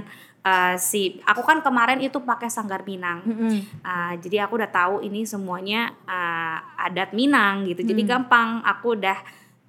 uh, 0.49 0.75
si 0.81 1.21
aku 1.29 1.45
kan 1.45 1.61
kemarin 1.61 2.01
itu 2.01 2.17
pakai 2.25 2.49
sanggar 2.49 2.81
Minang 2.89 3.21
Uh, 3.85 4.15
jadi 4.21 4.45
aku 4.45 4.61
udah 4.61 4.71
tahu 4.71 4.95
ini 5.05 5.25
semuanya 5.25 5.93
uh, 6.05 6.59
adat 6.89 7.13
Minang 7.13 7.69
gitu. 7.69 7.85
Jadi 7.85 8.03
gampang. 8.05 8.61
Aku 8.65 8.97
udah 8.97 9.17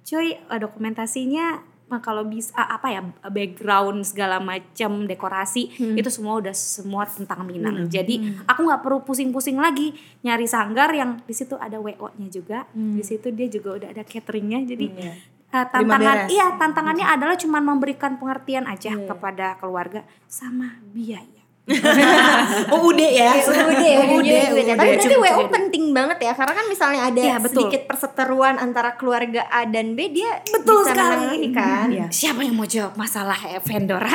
cuy 0.04 0.36
uh, 0.48 0.58
dokumentasinya 0.60 1.60
uh, 1.88 2.00
kalau 2.02 2.26
bisa 2.26 2.52
uh, 2.56 2.76
apa 2.76 2.88
ya 2.92 3.00
background 3.30 4.04
segala 4.04 4.38
macam 4.42 5.04
dekorasi 5.08 5.96
itu 5.96 6.10
semua 6.12 6.40
udah 6.40 6.54
semua 6.54 7.04
tentang 7.08 7.44
Minang. 7.46 7.88
Jadi 7.88 8.44
aku 8.44 8.60
nggak 8.66 8.82
perlu 8.84 9.00
pusing-pusing 9.04 9.56
lagi 9.56 9.94
nyari 10.24 10.46
sanggar 10.46 10.92
yang 10.92 11.20
di 11.24 11.34
situ 11.34 11.56
ada 11.56 11.80
WO-nya 11.80 12.28
juga. 12.28 12.66
Di 12.72 13.02
situ 13.02 13.32
dia 13.32 13.48
juga 13.48 13.76
udah 13.80 13.88
ada 13.92 14.02
cateringnya. 14.04 14.60
Jadi 14.64 14.86
uh, 15.50 15.66
tantangan 15.68 16.30
iya 16.30 16.56
tantangannya 16.56 17.06
adalah 17.06 17.36
cuman 17.36 17.62
memberikan 17.62 18.16
pengertian 18.16 18.66
aja 18.66 18.94
kepada 18.94 19.58
keluarga 19.58 20.06
sama 20.30 20.78
biaya. 20.94 21.39
Oh 22.72 22.88
udah 22.88 23.04
ya. 23.06 23.30
udah 23.36 23.62
udah 24.10 24.10
udah, 24.10 24.42
Tapi 24.50 24.58
udah. 24.58 24.74
berarti 24.74 25.14
WO 25.14 25.42
penting 25.48 25.84
banget 25.90 26.18
ya 26.20 26.32
karena 26.32 26.52
kan 26.52 26.66
misalnya 26.66 27.00
ada 27.04 27.20
Iya, 27.20 27.36
betul. 27.38 27.66
sedikit 27.66 27.82
perseteruan 27.86 28.56
antara 28.56 28.94
keluarga 28.94 29.46
A 29.46 29.64
dan 29.64 29.94
B 29.94 30.10
dia 30.10 30.40
Betul 30.46 30.82
bisa 30.82 30.92
sekali. 30.92 31.10
menangani 31.14 31.48
kan. 31.52 31.86
Iya. 31.88 32.06
Siapa 32.10 32.40
yang 32.40 32.54
mau 32.54 32.64
jawab 32.64 32.94
masalah 32.94 33.38
eh, 33.46 33.60
vendor? 33.60 34.02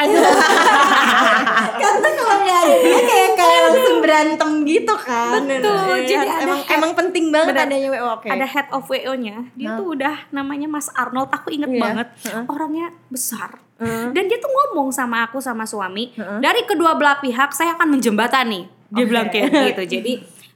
Karena 1.75 2.09
kalau 2.11 2.35
nggak 2.37 2.59
ada 2.59 2.75
dia 2.77 2.99
kayak 3.01 3.29
kayak 3.35 3.59
langsung 3.65 3.97
berantem 3.99 4.49
gitu 4.63 4.93
kan. 4.97 5.39
Betul, 5.41 5.73
Iya, 5.95 6.05
jadi 6.05 6.27
ada 6.27 6.43
emang 6.43 6.59
emang 6.67 6.91
penting 6.93 7.25
banget 7.29 7.53
Benar. 7.53 7.67
adanya 7.67 7.87
WO. 7.89 8.07
Oke. 8.15 8.27
Ada 8.27 8.45
head 8.45 8.67
of 8.69 8.83
WO-nya. 8.85 9.37
Dia 9.53 9.75
tuh 9.75 9.87
udah 9.91 10.15
namanya 10.29 10.67
Mas 10.67 10.87
Arnold. 10.91 11.31
Aku 11.31 11.49
inget 11.49 11.69
Iya. 11.69 11.81
banget. 11.81 12.07
Orangnya 12.45 12.91
besar. 13.07 13.63
Dan 13.81 14.23
dia 14.31 14.39
tuh 14.39 14.47
ngomong 14.47 14.95
sama 14.95 15.27
aku 15.27 15.43
sama 15.43 15.67
suami, 15.67 16.15
dari 16.39 16.63
kedua 16.63 16.95
belah 16.95 17.19
pihak 17.19 17.51
saya 17.51 17.75
akan 17.75 17.99
menjembatani. 17.99 18.71
Dia 18.93 19.05
bilang 19.05 19.27
kayak 19.27 19.51
gitu. 19.75 19.83
Jadi 19.99 20.13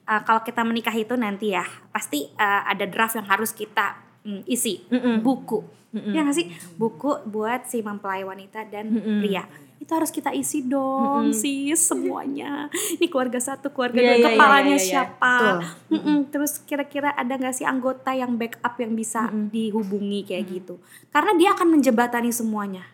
uh, 0.07 0.21
kalau 0.23 0.41
kita 0.41 0.61
menikah 0.63 0.95
itu 0.95 1.13
nanti 1.19 1.51
ya 1.53 1.65
pasti 1.91 2.31
uh, 2.39 2.63
ada 2.65 2.85
draft 2.87 3.19
yang 3.19 3.27
harus 3.27 3.51
kita 3.51 3.99
mm, 4.23 4.47
isi 4.47 4.85
buku. 5.19 5.79
Ya 5.89 6.21
nggak 6.21 6.37
sih? 6.37 6.47
Buku 6.77 7.25
buat 7.25 7.65
si 7.65 7.81
mempelai 7.81 8.21
wanita 8.21 8.61
dan 8.69 8.93
pria. 9.19 9.49
Itu 9.81 9.97
harus 9.97 10.13
kita 10.13 10.29
isi 10.35 10.69
dong 10.69 11.33
sih 11.33 11.73
semuanya. 11.73 12.69
Ini 12.69 13.09
keluarga 13.09 13.41
satu, 13.41 13.73
keluarga 13.73 13.97
Iya, 13.97 14.05
dua, 14.05 14.13
iya, 14.13 14.19
iya, 14.21 14.27
kepalanya 14.29 14.75
iya, 14.77 14.77
iya. 14.77 14.85
siapa? 14.85 15.33
Betul. 15.33 15.57
Mm-mm, 15.97 16.17
terus 16.29 16.51
kira-kira 16.61 17.09
ada 17.17 17.33
nggak 17.33 17.55
sih 17.57 17.65
anggota 17.65 18.13
yang 18.13 18.37
backup 18.37 18.77
yang 18.77 18.93
bisa 18.93 19.33
dihubungi 19.33 20.29
kayak 20.29 20.45
gitu? 20.45 20.77
Karena 21.09 21.33
dia 21.33 21.57
akan 21.57 21.79
menjebatani 21.79 22.29
semuanya, 22.29 22.85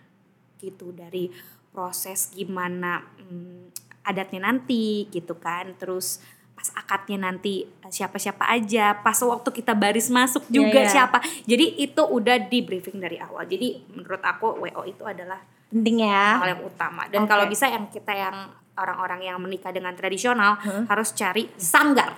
gitu 0.71 0.89
dari 0.95 1.30
proses 1.69 2.32
gimana 2.32 3.04
mm, 3.04 3.75
adatnya 4.06 4.47
nanti, 4.47 5.10
gitu 5.12 5.36
kan? 5.36 5.75
Terus 5.75 6.21
pas 6.56 6.71
akadnya 6.80 7.30
nanti 7.30 7.67
eh, 7.67 7.91
siapa-siapa 7.91 8.47
aja, 8.47 8.95
pas 9.04 9.19
waktu 9.19 9.49
kita 9.51 9.75
baris 9.75 10.08
masuk 10.08 10.47
juga 10.47 10.88
iya. 10.88 10.89
siapa. 10.89 11.19
Jadi 11.43 11.84
itu 11.84 12.01
udah 12.01 12.39
di 12.47 12.63
briefing 12.63 12.97
dari 12.97 13.19
awal. 13.19 13.43
Jadi 13.43 13.91
menurut 13.91 14.23
aku 14.23 14.63
WO 14.63 14.82
itu 14.88 15.04
adalah 15.04 15.43
penting 15.67 16.08
ya. 16.08 16.39
hal 16.39 16.56
yang 16.56 16.63
utama. 16.63 17.06
Dan 17.12 17.28
Oke. 17.28 17.30
kalau 17.36 17.45
bisa 17.51 17.67
yang 17.67 17.91
kita 17.91 18.15
yang 18.15 18.49
orang-orang 18.75 19.23
yang 19.23 19.39
menikah 19.39 19.71
dengan 19.71 19.95
tradisional 19.95 20.60
harus 20.88 21.15
cari 21.15 21.47
sanggar. 21.56 22.15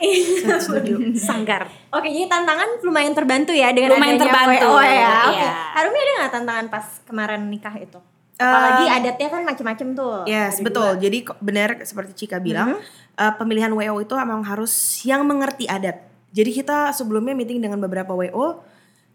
sanggar. 1.30 1.70
Oke, 1.94 2.10
jadi 2.10 2.26
tantangan 2.30 2.82
lumayan 2.82 3.14
terbantu 3.14 3.54
ya 3.54 3.70
dengan 3.74 3.98
Lumayan 3.98 4.18
terbantu, 4.22 4.70
WO 4.70 4.82
ya. 4.82 5.18
Oke. 5.30 5.38
iya. 5.38 5.52
Harumi 5.78 5.98
ada 5.98 6.12
nggak 6.18 6.32
tantangan 6.34 6.66
pas 6.70 6.86
kemarin 7.06 7.42
nikah 7.50 7.74
itu? 7.78 8.02
Apalagi 8.38 8.86
adatnya 8.86 9.28
kan 9.34 9.42
macem-macem 9.42 9.88
tuh. 9.98 10.24
Yes, 10.30 10.62
betul. 10.62 10.94
dua. 10.94 11.02
Jadi 11.02 11.18
benar 11.42 11.82
seperti 11.82 12.26
Cika 12.26 12.38
bilang, 12.38 12.78
eh, 13.18 13.34
pemilihan 13.36 13.74
WO 13.74 13.98
itu 13.98 14.14
emang 14.14 14.46
harus 14.46 14.72
yang 15.02 15.26
mengerti 15.26 15.66
adat. 15.66 16.06
Jadi 16.30 16.54
kita 16.54 16.94
sebelumnya 16.94 17.34
meeting 17.34 17.58
dengan 17.58 17.82
beberapa 17.82 18.14
WO, 18.14 18.62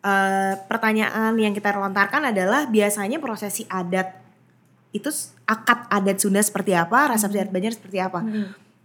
eh, 0.03 0.55
pertanyaan 0.67 1.39
yang 1.39 1.55
kita 1.55 1.71
lontarkan 1.71 2.35
adalah 2.35 2.67
biasanya 2.67 3.23
prosesi 3.23 3.63
adat 3.71 4.23
itu 4.93 5.09
akad 5.49 5.89
adat 5.89 6.21
Sunda 6.21 6.43
seperti 6.45 6.77
apa, 6.77 7.15
resepsi 7.15 7.41
adat 7.41 7.53
Banjar 7.55 7.73
seperti 7.73 7.99
apa. 8.03 8.21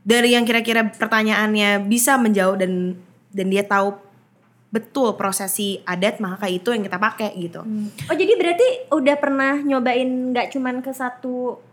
Dari 0.08 0.38
yang 0.38 0.47
kira-kira 0.47 0.88
pertanyaannya 0.88 1.84
bisa 1.84 2.15
menjawab 2.15 2.63
dan 2.63 2.95
dan 3.36 3.47
dia 3.52 3.67
tahu 3.67 4.06
betul 4.77 5.17
prosesi 5.17 5.81
adat 5.81 6.21
maka 6.21 6.45
itu 6.45 6.69
yang 6.69 6.85
kita 6.85 7.01
pakai 7.01 7.33
gitu. 7.33 7.65
Oh 8.05 8.15
jadi 8.15 8.33
berarti 8.37 8.93
udah 8.93 9.15
pernah 9.17 9.57
nyobain 9.57 10.31
nggak 10.31 10.53
cuman 10.53 10.85
ke 10.85 10.93
satu 10.93 11.65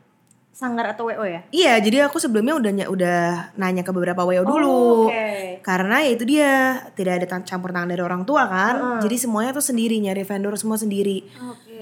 sanggar 0.54 0.86
atau 0.94 1.10
WO 1.10 1.26
ya? 1.26 1.42
Iya, 1.50 1.82
jadi 1.82 2.06
aku 2.06 2.22
sebelumnya 2.22 2.54
udah 2.54 2.72
udah 2.86 3.20
nanya 3.58 3.82
ke 3.82 3.90
beberapa 3.90 4.22
WO 4.22 4.46
dulu. 4.46 4.70
Oh, 4.70 5.04
Oke. 5.10 5.58
Karena 5.66 5.98
ya 6.06 6.10
itu 6.14 6.24
dia 6.24 6.78
tidak 6.94 7.12
ada 7.20 7.26
campur 7.42 7.74
tangan 7.74 7.90
dari 7.90 8.00
orang 8.06 8.22
tua 8.22 8.46
kan. 8.46 9.02
Jadi 9.02 9.18
semuanya 9.18 9.50
tuh 9.50 9.66
sendiri 9.66 9.98
nyari 9.98 10.22
vendor 10.22 10.54
semua 10.54 10.78
sendiri. 10.78 11.26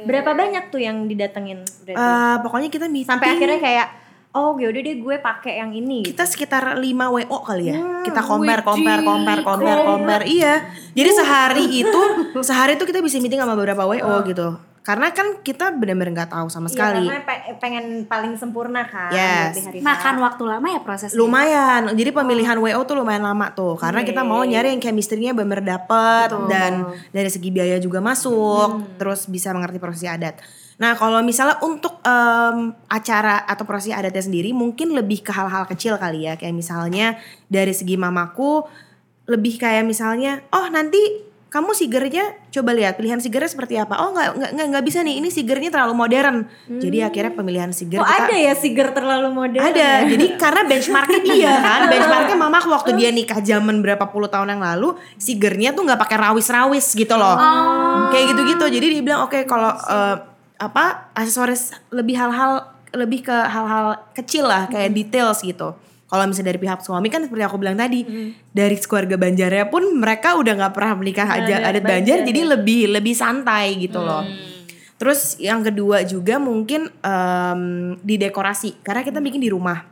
Berapa 0.08 0.32
banyak 0.34 0.72
tuh 0.72 0.80
yang 0.80 1.04
didatengin 1.06 1.62
berarti? 1.84 2.00
Eh, 2.00 2.36
pokoknya 2.42 2.68
kita 2.72 2.88
meeting 2.88 3.12
Sampai 3.12 3.36
akhirnya 3.36 3.60
kayak 3.60 3.88
oh 4.32 4.56
yaudah 4.56 4.80
deh 4.80 4.96
gue 4.96 5.16
pakai 5.18 5.60
yang 5.60 5.70
ini. 5.70 6.00
gitu. 6.00 6.10
kita 6.10 6.24
sekitar 6.24 6.74
5 6.74 6.82
WO 6.82 7.38
kali 7.42 7.68
ya. 7.68 7.76
Hmm, 7.76 8.00
kita 8.00 8.20
compare, 8.20 8.62
compare, 8.62 9.02
compare, 9.02 9.42
compare, 9.42 9.80
compare. 9.82 10.24
Iya. 10.24 10.54
Jadi 10.90 11.10
sehari 11.12 11.64
itu 11.78 12.00
sehari 12.42 12.74
itu 12.74 12.84
kita 12.84 12.98
bisa 12.98 13.16
meeting 13.16 13.38
sama 13.38 13.52
beberapa 13.52 13.84
WO 13.84 14.24
gitu. 14.24 14.48
Karena 14.82 15.14
kan 15.14 15.38
kita 15.38 15.70
benar-benar 15.70 16.10
nggak 16.10 16.30
tahu 16.34 16.50
sama 16.50 16.66
Iya, 16.66 16.74
sekali. 16.74 17.06
karena 17.06 17.22
pe- 17.22 17.54
pengen 17.56 17.84
paling 18.02 18.34
sempurna 18.34 18.82
kan 18.82 19.14
Yes. 19.14 19.62
hari. 19.62 19.78
Makan 19.78 20.18
waktu 20.18 20.42
lama 20.42 20.66
ya 20.66 20.80
prosesnya. 20.82 21.14
Lumayan. 21.14 21.94
Jadi 21.94 22.10
pemilihan 22.10 22.58
WO 22.58 22.82
tuh 22.82 22.98
lumayan 22.98 23.22
lama 23.22 23.46
tuh. 23.52 23.78
Karena 23.78 24.02
kita 24.02 24.24
mau 24.24 24.42
nyari 24.42 24.74
yang 24.74 24.82
chemistry-nya 24.82 25.32
bener 25.32 25.62
dapet 25.62 26.34
dan 26.48 26.82
dari 27.08 27.30
segi 27.30 27.48
biaya 27.48 27.78
juga 27.78 28.02
masuk, 28.02 28.98
terus 28.98 29.30
bisa 29.30 29.54
mengerti 29.54 29.78
prosesi 29.78 30.10
adat. 30.10 30.42
Nah, 30.82 30.98
kalau 30.98 31.22
misalnya 31.22 31.62
untuk 31.62 32.02
em, 32.02 32.74
acara 32.90 33.46
atau 33.46 33.62
prosesi 33.62 33.94
adatnya 33.94 34.18
sendiri 34.18 34.50
mungkin 34.50 34.90
lebih 34.90 35.22
ke 35.22 35.30
hal-hal 35.30 35.62
kecil 35.64 35.94
kali 35.94 36.26
ya. 36.26 36.34
Kayak 36.34 36.58
misalnya 36.58 37.14
dari 37.46 37.70
segi 37.70 37.94
mamaku 37.94 38.66
lebih 39.30 39.62
kayak 39.62 39.86
misalnya, 39.86 40.42
"Oh, 40.50 40.66
nanti 40.66 40.98
kamu 41.46 41.76
sigernya 41.76 42.48
coba 42.48 42.72
lihat 42.72 42.96
pilihan 42.96 43.20
sigernya 43.20 43.46
seperti 43.46 43.78
apa. 43.78 43.94
Oh, 44.02 44.10
nggak 44.10 44.56
nggak 44.56 44.66
nggak 44.74 44.84
bisa 44.88 45.06
nih. 45.06 45.22
Ini 45.22 45.28
sigernya 45.30 45.70
terlalu 45.70 45.94
modern." 45.94 46.36
Jadi 46.66 46.98
akhirnya 46.98 47.30
pemilihan 47.30 47.70
siger 47.70 48.02
Kok 48.02 48.08
kita 48.08 48.24
ada 48.26 48.34
ya 48.34 48.52
Siger 48.58 48.88
terlalu 48.90 49.28
modern? 49.30 49.62
ada. 49.62 50.02
Jadi 50.02 50.26
karena 50.34 50.66
benchmarknya 50.66 51.20
dia 51.22 51.52
kan, 51.70 51.80
benchmarknya 51.94 52.34
mama 52.34 52.58
waktu 52.58 52.90
dia 52.98 53.14
nikah 53.14 53.38
zaman 53.38 53.78
berapa 53.78 54.10
puluh 54.10 54.26
tahun 54.26 54.58
yang 54.58 54.62
lalu, 54.66 54.98
sigernya 55.14 55.78
tuh 55.78 55.86
nggak 55.86 56.00
pakai 56.02 56.18
rawis-rawis 56.18 56.90
gitu 56.90 57.14
loh. 57.14 57.38
Kayak 58.10 58.34
gitu-gitu. 58.34 58.64
Jadi 58.82 58.86
dia 58.98 59.02
bilang 59.06 59.30
oke 59.30 59.46
kalau 59.46 59.70
eh, 59.70 60.31
apa 60.62 61.10
aksesoris 61.18 61.74
lebih 61.90 62.14
hal-hal 62.14 62.70
lebih 62.94 63.26
ke 63.26 63.34
hal-hal 63.34 63.98
kecil 64.14 64.46
lah 64.46 64.70
kayak 64.70 64.94
details 64.94 65.42
gitu. 65.42 65.74
Kalau 66.06 66.28
misalnya 66.28 66.52
dari 66.52 66.60
pihak 66.60 66.84
suami 66.84 67.08
kan 67.08 67.24
seperti 67.24 67.40
aku 67.40 67.56
bilang 67.56 67.72
tadi, 67.72 68.04
dari 68.52 68.76
keluarga 68.84 69.16
Banjarnya 69.16 69.72
pun 69.72 69.96
mereka 69.96 70.36
udah 70.36 70.52
nggak 70.60 70.72
pernah 70.76 70.92
menikah 70.92 71.24
aja 71.24 71.64
ada 71.64 71.72
adat 71.72 71.84
Banjar, 71.88 72.20
Banjar 72.20 72.28
jadi 72.28 72.40
lebih 72.52 72.80
lebih 72.92 73.14
santai 73.16 73.80
gitu 73.80 74.04
loh. 74.04 74.20
Terus 75.00 75.40
yang 75.40 75.64
kedua 75.64 76.04
juga 76.04 76.36
mungkin 76.36 76.92
em, 77.00 77.62
di 78.04 78.20
dekorasi 78.20 78.84
karena 78.84 79.00
kita 79.00 79.24
bikin 79.24 79.40
di 79.40 79.48
rumah 79.48 79.82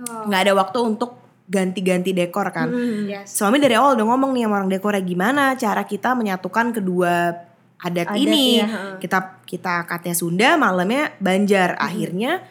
nggak 0.00 0.40
ada 0.48 0.52
waktu 0.56 0.78
untuk 0.80 1.20
ganti-ganti 1.48 2.16
dekor 2.16 2.48
kan. 2.48 2.68
Yes. 3.08 3.36
Suami 3.36 3.60
dari 3.60 3.76
awal 3.76 3.96
udah 3.96 4.06
ngomong 4.08 4.36
nih 4.36 4.48
sama 4.48 4.54
orang 4.60 4.70
dekornya 4.72 5.04
gimana 5.04 5.56
cara 5.56 5.84
kita 5.84 6.16
menyatukan 6.16 6.76
kedua 6.76 7.32
adat, 7.78 8.10
Adat, 8.10 8.18
ini. 8.18 8.58
iya. 8.58 8.98
Kita 8.98 9.42
kita 9.42 9.86
akadnya 9.86 10.14
Sunda, 10.14 10.58
malamnya 10.58 11.14
Banjar. 11.18 11.78
Akhirnya 11.78 12.42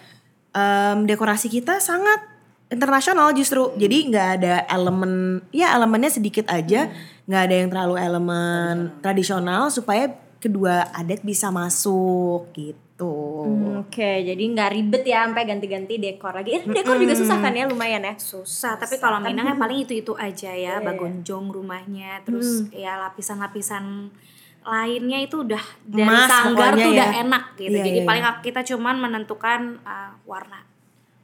em, 0.51 1.03
dekorasi 1.03 1.47
kita 1.47 1.79
sangat 1.79 2.23
internasional 2.67 3.31
justru. 3.31 3.71
Jadi 3.75 4.11
nggak 4.11 4.27
ada 4.39 4.53
elemen 4.67 5.43
ya 5.51 5.75
elemennya 5.75 6.11
sedikit 6.11 6.47
aja, 6.47 6.91
nggak 7.27 7.41
ada 7.47 7.55
yang 7.55 7.69
terlalu 7.71 7.95
elemen 7.99 8.75
tradisional 8.99 9.71
supaya 9.71 10.11
kedua 10.37 10.91
adat 10.91 11.23
bisa 11.23 11.47
masuk 11.49 12.51
gitu. 12.53 13.09
Hmm, 13.45 13.85
Oke, 13.85 14.25
jadi 14.25 14.41
nggak 14.41 14.69
ribet 14.73 15.03
ya 15.05 15.21
sampai 15.29 15.45
ganti-ganti 15.45 16.01
dekor 16.01 16.33
lagi. 16.33 16.57
Eh, 16.57 16.63
dekor 16.65 16.97
juga 16.97 17.13
susah 17.13 17.37
kan 17.37 17.53
ya, 17.53 17.69
lumayan 17.69 18.01
ya. 18.01 18.17
Susah, 18.17 18.73
tapi 18.73 18.97
kalau 18.97 19.21
Minang 19.21 19.47
ya 19.47 19.55
paling 19.55 19.85
itu-itu 19.85 20.17
aja 20.17 20.49
Iya, 20.49 20.81
ya, 20.81 20.83
bagonjong 20.83 21.45
rumahnya, 21.53 22.25
terus 22.25 22.65
Hmm. 22.65 22.73
ya 22.73 22.97
lapisan-lapisan 23.05 24.09
lainnya 24.67 25.23
itu 25.23 25.47
udah 25.47 25.63
dari 25.88 26.03
Emas 26.03 26.27
sanggar 26.27 26.75
tuh 26.75 26.91
udah 26.91 27.10
ya. 27.15 27.23
enak 27.23 27.43
gitu. 27.56 27.77
Iya, 27.80 27.86
Jadi 27.88 27.99
iya, 28.03 28.08
paling 28.08 28.23
kita 28.43 28.62
cuman 28.75 28.95
menentukan 28.99 29.80
uh, 29.88 30.12
warna. 30.27 30.67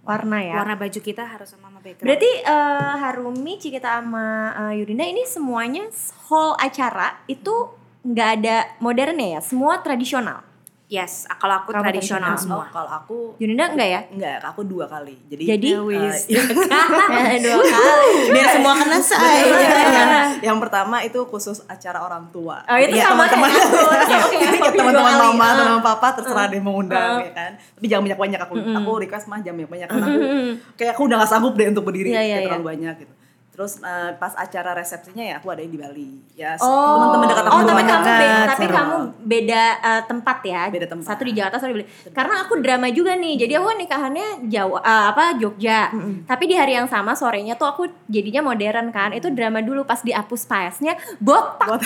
Warna 0.04 0.38
ya. 0.44 0.56
Warna 0.60 0.76
baju 0.80 1.00
kita 1.00 1.24
harus 1.24 1.52
sama 1.52 1.72
sama 1.72 1.80
background. 1.80 2.08
Berarti 2.08 2.32
eh, 2.44 2.94
Harumi, 3.00 3.54
Cikita 3.56 4.04
sama 4.04 4.52
eh, 4.52 4.84
Yurinda 4.84 5.08
ini 5.08 5.24
semuanya 5.24 5.88
whole 6.28 6.60
acara 6.60 7.24
itu 7.32 7.72
nggak 8.04 8.30
ada 8.40 8.68
modernnya 8.84 9.40
ya, 9.40 9.42
semua 9.44 9.80
tradisional. 9.80 10.44
Yes, 10.94 11.26
kalau 11.34 11.58
aku 11.58 11.74
Kamu 11.74 11.82
tradisional 11.82 12.38
semua. 12.38 12.70
kalau 12.70 12.86
aku 12.88 13.18
Yurinda 13.36 13.66
enggak 13.68 13.90
ya? 13.90 14.02
enggak, 14.06 14.46
aku 14.46 14.62
dua 14.62 14.86
kali. 14.86 15.18
Jadi 15.26 15.44
Jadi? 15.50 15.68
iya. 15.74 16.14
Dua 17.44 17.64
kali. 17.66 18.14
Biar 18.30 18.48
semua 18.52 18.74
kena 18.78 19.00
say. 19.02 19.42
yang 20.48 20.62
pertama 20.62 21.02
itu 21.02 21.18
khusus 21.26 21.66
acara 21.66 21.98
orang 22.00 22.30
tua. 22.30 22.62
Oh 22.64 22.78
itu 22.78 22.94
Iya, 22.94 23.10
sama 23.10 23.26
teman-teman. 23.26 23.50
kayak 24.06 24.72
teman-teman 24.72 25.14
mama, 25.18 25.42
Ah. 25.44 25.58
teman 25.58 25.82
papa 25.82 26.08
terserah 26.14 26.46
deh 26.48 26.62
mau 26.62 26.78
undang 26.78 27.20
ya 27.20 27.32
kan. 27.34 27.52
Tapi 27.58 27.86
jangan 27.88 28.04
banyak-banyak 28.06 28.40
aku 28.40 28.54
aku 28.62 28.92
request 29.02 29.26
mah 29.26 29.42
jangan 29.42 29.66
banyak-banyak 29.66 29.88
karena 29.90 30.06
aku 30.06 30.22
kayak 30.76 30.92
aku 30.94 31.02
udah 31.04 31.18
gak 31.18 31.32
sanggup 31.32 31.54
deh 31.56 31.68
untuk 31.68 31.84
berdiri 31.84 32.10
kayak 32.12 32.22
iya, 32.22 32.38
iya. 32.38 32.48
terlalu 32.48 32.66
banyak 32.70 32.96
gitu. 33.02 33.14
Terus 33.54 33.78
eh, 33.80 34.12
pas 34.18 34.34
acara 34.34 34.74
resepsinya 34.74 35.22
ya 35.24 35.36
aku 35.38 35.48
ada 35.48 35.62
di 35.62 35.78
Bali. 35.78 36.10
Ya 36.34 36.58
Oh, 36.58 36.98
teman-teman 36.98 37.28
dekat 37.30 37.46
aku 37.46 37.54
oh 37.54 37.62
tapi 37.62 37.84
kamu 37.86 38.02
beda, 38.02 38.38
tapi 38.50 38.66
Seru. 38.66 38.74
kamu 38.74 38.96
beda 39.24 39.64
eh, 39.78 40.02
tempat 40.04 40.38
ya. 40.44 40.62
Beda 40.68 40.86
tempat. 40.88 41.06
Satu 41.06 41.22
di 41.22 41.34
Jakarta, 41.34 41.56
satu 41.58 41.70
di 41.70 41.76
Bali. 41.78 41.86
Karena 42.10 42.36
aku 42.42 42.54
drama 42.58 42.90
juga 42.90 43.14
nih. 43.14 43.38
Jadi 43.38 43.54
aku 43.54 43.70
nikahannya 43.78 44.28
Jawa 44.44 44.82
eh, 44.82 45.06
apa 45.08 45.24
Jogja. 45.38 45.94
Tapi 46.26 46.44
di 46.44 46.56
hari 46.56 46.74
yang 46.74 46.90
sama 46.90 47.14
sorenya 47.14 47.54
tuh 47.54 47.70
aku 47.70 47.86
jadinya 48.08 48.42
modern 48.44 48.90
kan. 48.90 49.14
Itu 49.14 49.30
drama 49.30 49.62
dulu 49.62 49.86
pas 49.86 50.02
dihapus 50.02 50.42
paesnya 50.44 50.98
botak. 51.20 51.78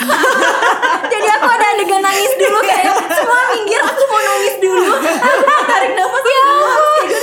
Jadi 1.12 1.28
aku 1.30 1.46
ada 1.46 1.66
adegan 1.70 2.00
nangis 2.00 2.32
dulu 2.34 2.58
kayak 2.60 2.96
semua 3.12 3.40
minggir 3.50 3.80
aku 3.82 4.02
mau 4.04 4.20
nangis 4.22 4.54
dulu. 4.56 4.84
Aku 5.28 5.64
tarik 5.64 5.92
nafas 5.92 6.24
ya. 6.24 6.44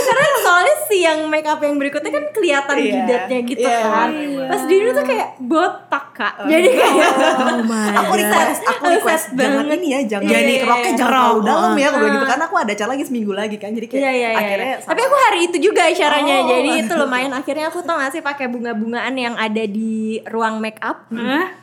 Karena 0.06 0.28
soalnya 0.38 0.76
si 0.86 0.98
yang 1.02 1.20
make 1.26 1.46
up 1.46 1.58
yang 1.58 1.76
berikutnya 1.76 2.12
kan 2.12 2.26
kelihatan 2.30 2.76
Iya. 2.76 2.94
jidatnya 2.96 3.40
gitu 3.44 3.66
Iya, 3.66 3.80
kan. 3.84 4.10
Iya. 4.38 4.46
Pas 4.46 4.62
di 4.62 4.76
dulu 4.76 4.92
tuh 4.92 5.06
kayak 5.06 5.28
botak 5.42 6.06
kak. 6.12 6.34
Jadi 6.44 6.68
kayak 6.70 7.12
Oh 7.38 7.60
my 7.62 7.90
aku 7.94 8.14
request, 8.16 8.60
aku 8.66 8.84
request 8.90 9.26
jangan 9.32 9.64
banget. 9.64 9.78
ini 9.78 9.88
ya, 9.88 10.00
jangan 10.10 10.26
Iya, 10.26 10.36
jadi 10.36 10.54
iya, 10.54 10.64
roknya 10.64 10.84
iya. 10.86 10.94
jangan 10.94 11.08
terlalu 11.08 11.40
dalam 11.42 11.72
ya, 11.74 11.88
kalau 11.90 12.04
Ah. 12.04 12.12
gitu 12.12 12.26
kan 12.26 12.40
aku 12.42 12.56
ada 12.58 12.72
acara 12.72 12.90
lagi 12.90 13.04
seminggu 13.04 13.32
lagi 13.32 13.56
kan, 13.56 13.70
jadi 13.72 13.86
kayak 13.86 13.98
Iya 13.98 14.12
iya 14.12 14.20
iya. 14.26 14.38
akhirnya 14.38 14.68
iya. 14.68 14.78
sama- 14.78 14.90
Tapi 14.90 15.02
aku 15.02 15.16
hari 15.18 15.40
itu 15.44 15.58
juga 15.62 15.82
acaranya. 15.86 16.36
Oh. 16.36 16.48
Jadi 16.48 16.70
itu 16.78 16.94
lumayan 16.96 17.32
akhirnya 17.32 17.66
aku 17.66 17.80
tau 17.82 17.96
gak 17.96 18.12
sih 18.12 18.22
pakai 18.22 18.46
bunga-bungaan 18.48 19.14
yang 19.14 19.36
ada 19.36 19.64
di 19.64 19.96
ruang 20.26 20.58
make 20.58 20.80
up. 20.80 21.08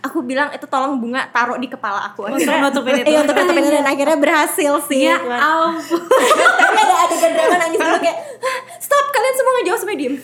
Aku 0.03 0.21
bilang 0.23 0.49
itu 0.51 0.67
tolong 0.67 0.97
bunga 0.97 1.29
taruh 1.29 1.57
di 1.57 1.67
kepala 1.67 2.07
aku. 2.07 2.29
Untuk 2.29 2.49
nutupin 2.53 2.97
itu. 2.97 3.09
Iya 3.09 3.19
untuk 3.23 3.35
nutupin 3.35 3.65
dan 3.67 3.85
akhirnya 3.85 4.17
berhasil 4.17 4.73
sih. 4.83 5.05
Ya 5.05 5.17
ampun. 5.19 6.01
Tapi 6.63 6.79
ada 6.79 6.95
adegan 7.03 7.33
drama 7.33 7.57
nangis 7.59 7.79
dulu 7.79 7.99
kayak 7.99 8.19
"Hah, 8.39 8.59
stop 8.77 9.07
kalian 9.11 9.35
semua 9.35 9.53
ngejauh 9.55 9.79
sampai 9.79 9.97
diem. 9.97 10.15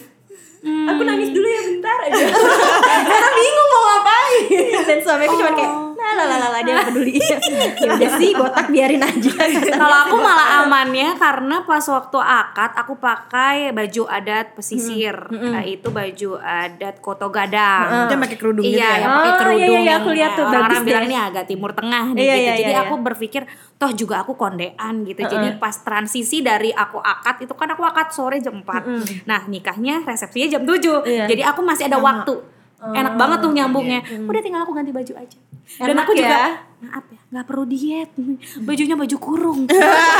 Aku 0.64 1.02
nangis 1.06 1.30
dulu 1.30 1.46
ya 1.46 1.60
bentar 1.70 1.98
aja. 2.08 2.24
Karena 3.12 3.30
bingung 3.30 3.68
mau 3.70 3.82
ngapain. 3.86 4.42
Dan 4.86 4.98
suamiku 4.98 5.34
cuma 5.38 5.52
kayak 5.54 5.72
lah 6.18 6.26
lah 6.26 6.38
lah 6.42 6.47
lah 6.78 6.86
dia 6.86 7.02
gak 7.02 7.10
peduli. 7.10 7.14
ya 7.82 7.88
udah 7.92 8.10
sih 8.16 8.30
botak 8.32 8.66
biarin 8.68 9.02
aja. 9.02 9.32
Kalau 9.74 9.96
aku 10.06 10.16
malah 10.16 10.62
amannya 10.62 11.18
karena 11.18 11.56
pas 11.62 11.84
waktu 11.84 12.18
akad 12.18 12.70
aku 12.74 12.94
pakai 12.96 13.74
baju 13.74 14.02
adat 14.06 14.54
pesisir, 14.54 15.16
Nah, 15.28 15.64
itu 15.64 15.88
baju 15.88 16.30
adat 16.38 17.00
Koto 17.00 17.28
Gadang. 17.28 18.06
Dia 18.06 18.16
pakai 18.16 18.36
kerudung 18.36 18.62
gitu 18.62 18.78
iya, 18.78 18.90
ya? 18.94 19.02
yang 19.02 19.10
pakai 19.12 19.28
Oh, 19.28 19.38
kerudung. 19.38 19.58
iya, 19.58 19.66
iya, 19.68 19.80
yang 19.82 19.96
aku 19.98 20.10
lihat 20.12 20.30
tuh, 20.34 20.46
bagus 20.46 20.80
bilang 20.82 21.04
ini 21.04 21.16
agak 21.16 21.44
timur 21.46 21.70
tengah 21.72 22.04
nih 22.12 22.20
Iya, 22.20 22.34
gitu. 22.34 22.42
iya, 22.44 22.52
Jadi 22.58 22.72
iya, 22.72 22.82
aku 22.84 22.94
berpikir 23.00 23.42
toh 23.74 23.90
juga 23.92 24.22
aku 24.22 24.34
kondean 24.34 24.94
gitu. 25.02 25.20
Jadi 25.20 25.56
pas 25.56 25.74
transisi 25.74 26.40
dari 26.40 26.70
aku 26.70 26.98
akad 26.98 27.42
itu 27.42 27.54
kan 27.54 27.72
aku 27.72 27.82
akad 27.82 28.10
sore 28.10 28.38
jam 28.38 28.60
4. 28.60 29.24
Nah, 29.24 29.46
nikahnya 29.46 30.04
resepsinya 30.04 30.48
jam 30.48 30.62
7. 30.62 31.02
Iya. 31.02 31.24
Jadi 31.26 31.42
aku 31.42 31.60
masih 31.62 31.88
ada 31.88 31.98
waktu. 31.98 32.57
Enak 32.78 33.14
banget 33.18 33.38
tuh 33.42 33.50
nyambungnya. 33.50 34.00
Udah 34.24 34.40
tinggal 34.40 34.62
aku 34.62 34.72
ganti 34.72 34.94
baju 34.94 35.12
aja. 35.18 35.38
Dan 35.76 35.92
Enak 35.92 36.04
aku 36.06 36.12
juga 36.16 36.30
ya? 36.32 36.48
maaf 36.78 37.04
ya 37.10 37.18
nggak 37.28 37.44
perlu 37.44 37.68
diet 37.68 38.08
bajunya 38.70 38.96
baju 38.96 39.16
kurung 39.20 39.60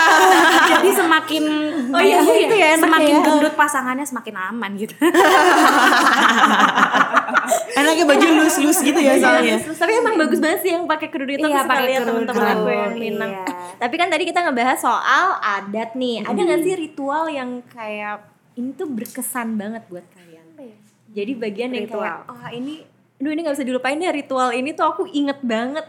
jadi 0.74 0.90
semakin 0.92 1.44
Oh 1.88 2.02
iya, 2.04 2.20
apa 2.20 2.32
gitu 2.34 2.52
ya 2.52 2.76
semakin 2.76 3.14
ya. 3.16 3.24
gendut 3.24 3.54
pasangannya 3.56 4.04
semakin 4.04 4.34
aman 4.36 4.70
gitu 4.76 4.92
Enaknya 7.78 8.04
baju 8.04 8.26
lus-lus 8.42 8.82
gitu 8.82 8.98
ya 8.98 9.14
soalnya. 9.16 9.56
Tapi 9.62 9.92
emang 9.94 10.18
bagus 10.18 10.42
banget 10.42 10.60
sih 10.66 10.70
yang 10.74 10.84
pakai 10.84 11.08
kerudung 11.08 11.38
itu 11.38 11.46
Iya, 11.46 11.62
aku 11.62 11.70
pakai 11.70 12.02
teman-teman 12.02 12.44
aku 12.50 12.68
yang 12.68 12.94
Minang. 12.98 13.30
Iya. 13.32 13.44
Tapi 13.78 13.94
kan 13.94 14.08
tadi 14.10 14.24
kita 14.26 14.40
ngebahas 14.44 14.78
soal 14.82 15.38
adat 15.38 15.94
nih. 15.94 16.26
Ada 16.26 16.40
nggak 16.42 16.60
sih 16.60 16.74
ritual 16.74 17.30
yang 17.30 17.62
kayak 17.70 18.26
ini 18.58 18.74
tuh 18.74 18.90
berkesan 18.90 19.54
banget 19.54 19.86
buat 19.86 20.04
kalian? 20.10 20.17
Jadi 21.08 21.32
bagian 21.34 21.70
yang 21.70 21.84
Ritual. 21.84 22.02
kayak 22.02 22.28
oh 22.28 22.50
ini 22.50 22.74
Aduh 23.18 23.30
ini 23.30 23.40
gak 23.42 23.56
bisa 23.56 23.66
dilupain 23.66 23.96
deh 23.96 24.06
ritual 24.08 24.50
ini 24.50 24.70
tuh 24.70 24.86
aku 24.86 25.02
inget 25.08 25.42
banget 25.42 25.82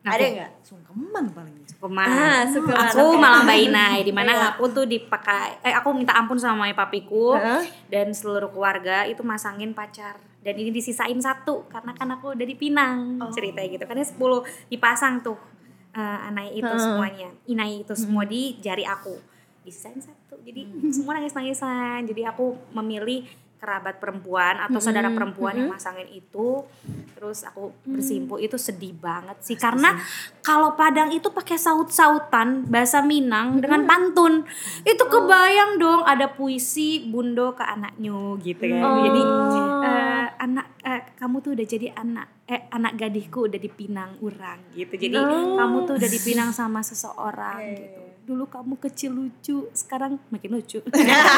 Ada 0.00 0.24
nggak? 0.24 0.50
Sungkeman 0.64 1.24
paling. 1.30 1.54
Kuman. 1.78 2.02
Ah, 2.02 2.42
sungkeman, 2.42 2.80
aku 2.82 3.14
malam 3.14 3.44
bainai 3.44 4.00
di 4.00 4.10
mana 4.10 4.32
Iya. 4.32 4.46
aku 4.50 4.66
tuh 4.68 4.82
dipakai 4.82 5.60
eh 5.60 5.70
aku 5.70 5.92
minta 5.92 6.10
ampun 6.12 6.34
sama 6.34 6.66
papiku 6.72 7.34
Heeh. 7.34 7.62
dan 7.86 8.10
seluruh 8.10 8.48
keluarga 8.48 9.04
itu 9.04 9.22
masangin 9.22 9.70
pacar 9.70 10.16
dan 10.40 10.54
ini 10.54 10.72
disisain 10.72 11.14
satu 11.16 11.68
karena 11.68 11.92
kan 11.92 12.08
aku 12.10 12.32
udah 12.32 12.42
di 12.42 12.56
Pinang 12.56 13.20
Oh. 13.20 13.30
ceritanya 13.30 13.68
gitu 13.70 13.84
karena 13.84 14.02
10 14.02 14.18
dipasang 14.66 15.20
tuh 15.20 15.38
eh, 15.92 16.00
anai 16.24 16.50
itu 16.52 16.66
Heeh. 16.66 16.80
semuanya 16.80 17.28
inai 17.44 17.82
itu 17.82 17.94
semua 17.94 18.24
di 18.24 18.58
jari 18.58 18.82
aku 18.82 19.14
disisain 19.60 19.98
satu 19.98 20.34
jadi 20.40 20.62
semua 20.88 21.14
nangis 21.14 21.30
nangisan 21.32 22.02
jadi 22.02 22.32
aku 22.32 22.58
memilih 22.72 23.22
kerabat 23.58 23.98
perempuan 23.98 24.56
atau 24.62 24.78
saudara 24.78 25.10
perempuan 25.10 25.54
yang 25.58 25.70
masangin 25.74 26.06
itu 26.08 26.62
terus 27.18 27.42
aku 27.42 27.74
bersimpu 27.82 28.38
itu 28.38 28.54
sedih 28.54 28.94
banget 28.94 29.36
sih. 29.42 29.58
Karena 29.58 29.98
kalau 30.40 30.78
Padang 30.78 31.10
itu 31.10 31.28
pakai 31.34 31.58
saut-sautan 31.58 32.70
bahasa 32.70 33.02
Minang 33.02 33.58
dengan 33.58 33.84
pantun. 33.84 34.46
Itu 34.86 35.04
kebayang 35.10 35.82
dong 35.82 36.06
ada 36.06 36.30
puisi 36.30 37.02
bundo 37.10 37.58
ke 37.58 37.66
anaknya 37.66 38.38
gitu 38.40 38.64
kan. 38.70 38.82
Oh. 38.86 39.02
jadi 39.02 39.20
eh, 39.82 40.26
anak 40.38 40.66
eh, 40.86 41.02
kamu 41.18 41.36
tuh 41.42 41.50
udah 41.58 41.66
jadi 41.66 41.88
anak 41.98 42.26
eh 42.48 42.64
anak 42.72 42.96
gadihku 42.96 43.44
udah 43.50 43.60
dipinang 43.60 44.16
urang 44.24 44.62
gitu. 44.72 44.94
Jadi 44.96 45.18
Oh. 45.18 45.58
kamu 45.58 45.84
tuh 45.84 45.94
udah 45.98 46.10
dipinang 46.10 46.50
sama 46.54 46.80
seseorang 46.80 47.60
gitu 47.76 48.07
dulu 48.28 48.44
kamu 48.44 48.76
kecil 48.78 49.10
lucu 49.10 49.72
sekarang 49.72 50.20
makin 50.28 50.52
lucu. 50.52 50.84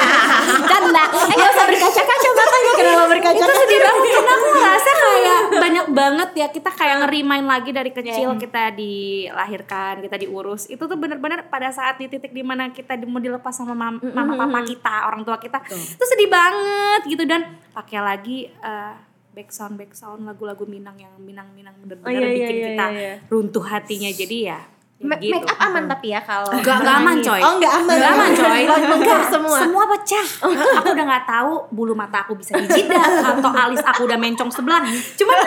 Canda. 0.71 1.05
Eh 1.07 1.35
gak 1.35 1.49
usah 1.49 1.65
berkaca-kaca 1.65 2.29
matanya 2.33 2.73
kenapa 2.81 3.05
berkaca-kaca? 3.07 3.47
itu 3.47 3.55
sedih 3.57 3.79
banget. 3.81 4.11
Karena 4.11 4.33
aku 4.35 4.49
ngerasa 4.59 4.91
kayak 4.93 5.41
banyak 5.53 5.87
banget 5.91 6.31
ya 6.35 6.47
kita 6.49 6.71
kayak 6.71 6.97
ngerimain 7.01 7.47
lagi 7.47 7.71
dari 7.71 7.91
kecil 7.91 8.35
kita 8.35 8.75
dilahirkan 8.75 10.03
kita 10.03 10.17
diurus. 10.19 10.67
Itu 10.67 10.85
tuh 10.85 10.99
bener-bener 10.99 11.47
pada 11.47 11.71
saat 11.71 11.97
di 11.97 12.07
titik 12.07 12.31
di 12.31 12.43
mana 12.43 12.69
kita 12.69 12.95
di- 12.95 13.07
mau 13.07 13.19
dilepas 13.19 13.55
sama 13.55 13.73
mam- 13.73 14.03
mama 14.03 14.35
papa 14.37 14.61
kita 14.65 15.07
orang 15.07 15.23
tua 15.23 15.39
kita 15.39 15.63
itu 15.71 16.05
sedih 16.05 16.27
banget 16.27 17.07
gitu. 17.07 17.23
Dan 17.23 17.45
pakai 17.71 17.99
lagi 17.99 18.37
eh, 18.51 18.95
background 19.31 19.79
background 19.79 20.27
lagu-lagu 20.27 20.67
Minang 20.67 20.99
yang 20.99 21.15
Minang 21.17 21.55
Minang 21.55 21.79
bener-bener 21.79 22.03
Oh, 22.03 22.11
iya, 22.11 22.27
iya, 22.27 22.35
bikin 22.35 22.57
iya, 22.57 22.67
kita 22.67 22.87
iya. 22.91 23.13
runtuh 23.27 23.63
hatinya. 23.63 24.11
Jadi 24.11 24.39
ya 24.45 24.59
Ma- 25.01 25.17
gitu. 25.17 25.33
Make 25.33 25.49
up 25.49 25.57
aman 25.65 25.89
tapi 25.89 26.13
ya 26.13 26.21
kalau 26.21 26.53
Enggak, 26.53 26.85
enggak 26.85 26.97
aman 27.01 27.17
coy. 27.25 27.41
Oh 27.41 27.53
enggak 27.57 27.73
aman. 27.73 27.95
Enggak 27.97 28.13
aman 28.13 28.31
coy. 28.37 28.63
Bengkak 28.93 29.23
semua. 29.33 29.57
Semua 29.57 29.85
pecah. 29.89 30.27
Aku 30.85 30.89
udah 30.93 31.05
gak 31.09 31.25
tahu 31.25 31.53
bulu 31.73 31.93
mata 31.97 32.21
aku 32.21 32.37
bisa 32.37 32.53
dijidat 32.61 33.01
Atau 33.25 33.49
alis 33.49 33.81
aku 33.81 34.05
udah 34.05 34.19
mencong 34.21 34.53
sebelah 34.53 34.85
Cuman 35.17 35.39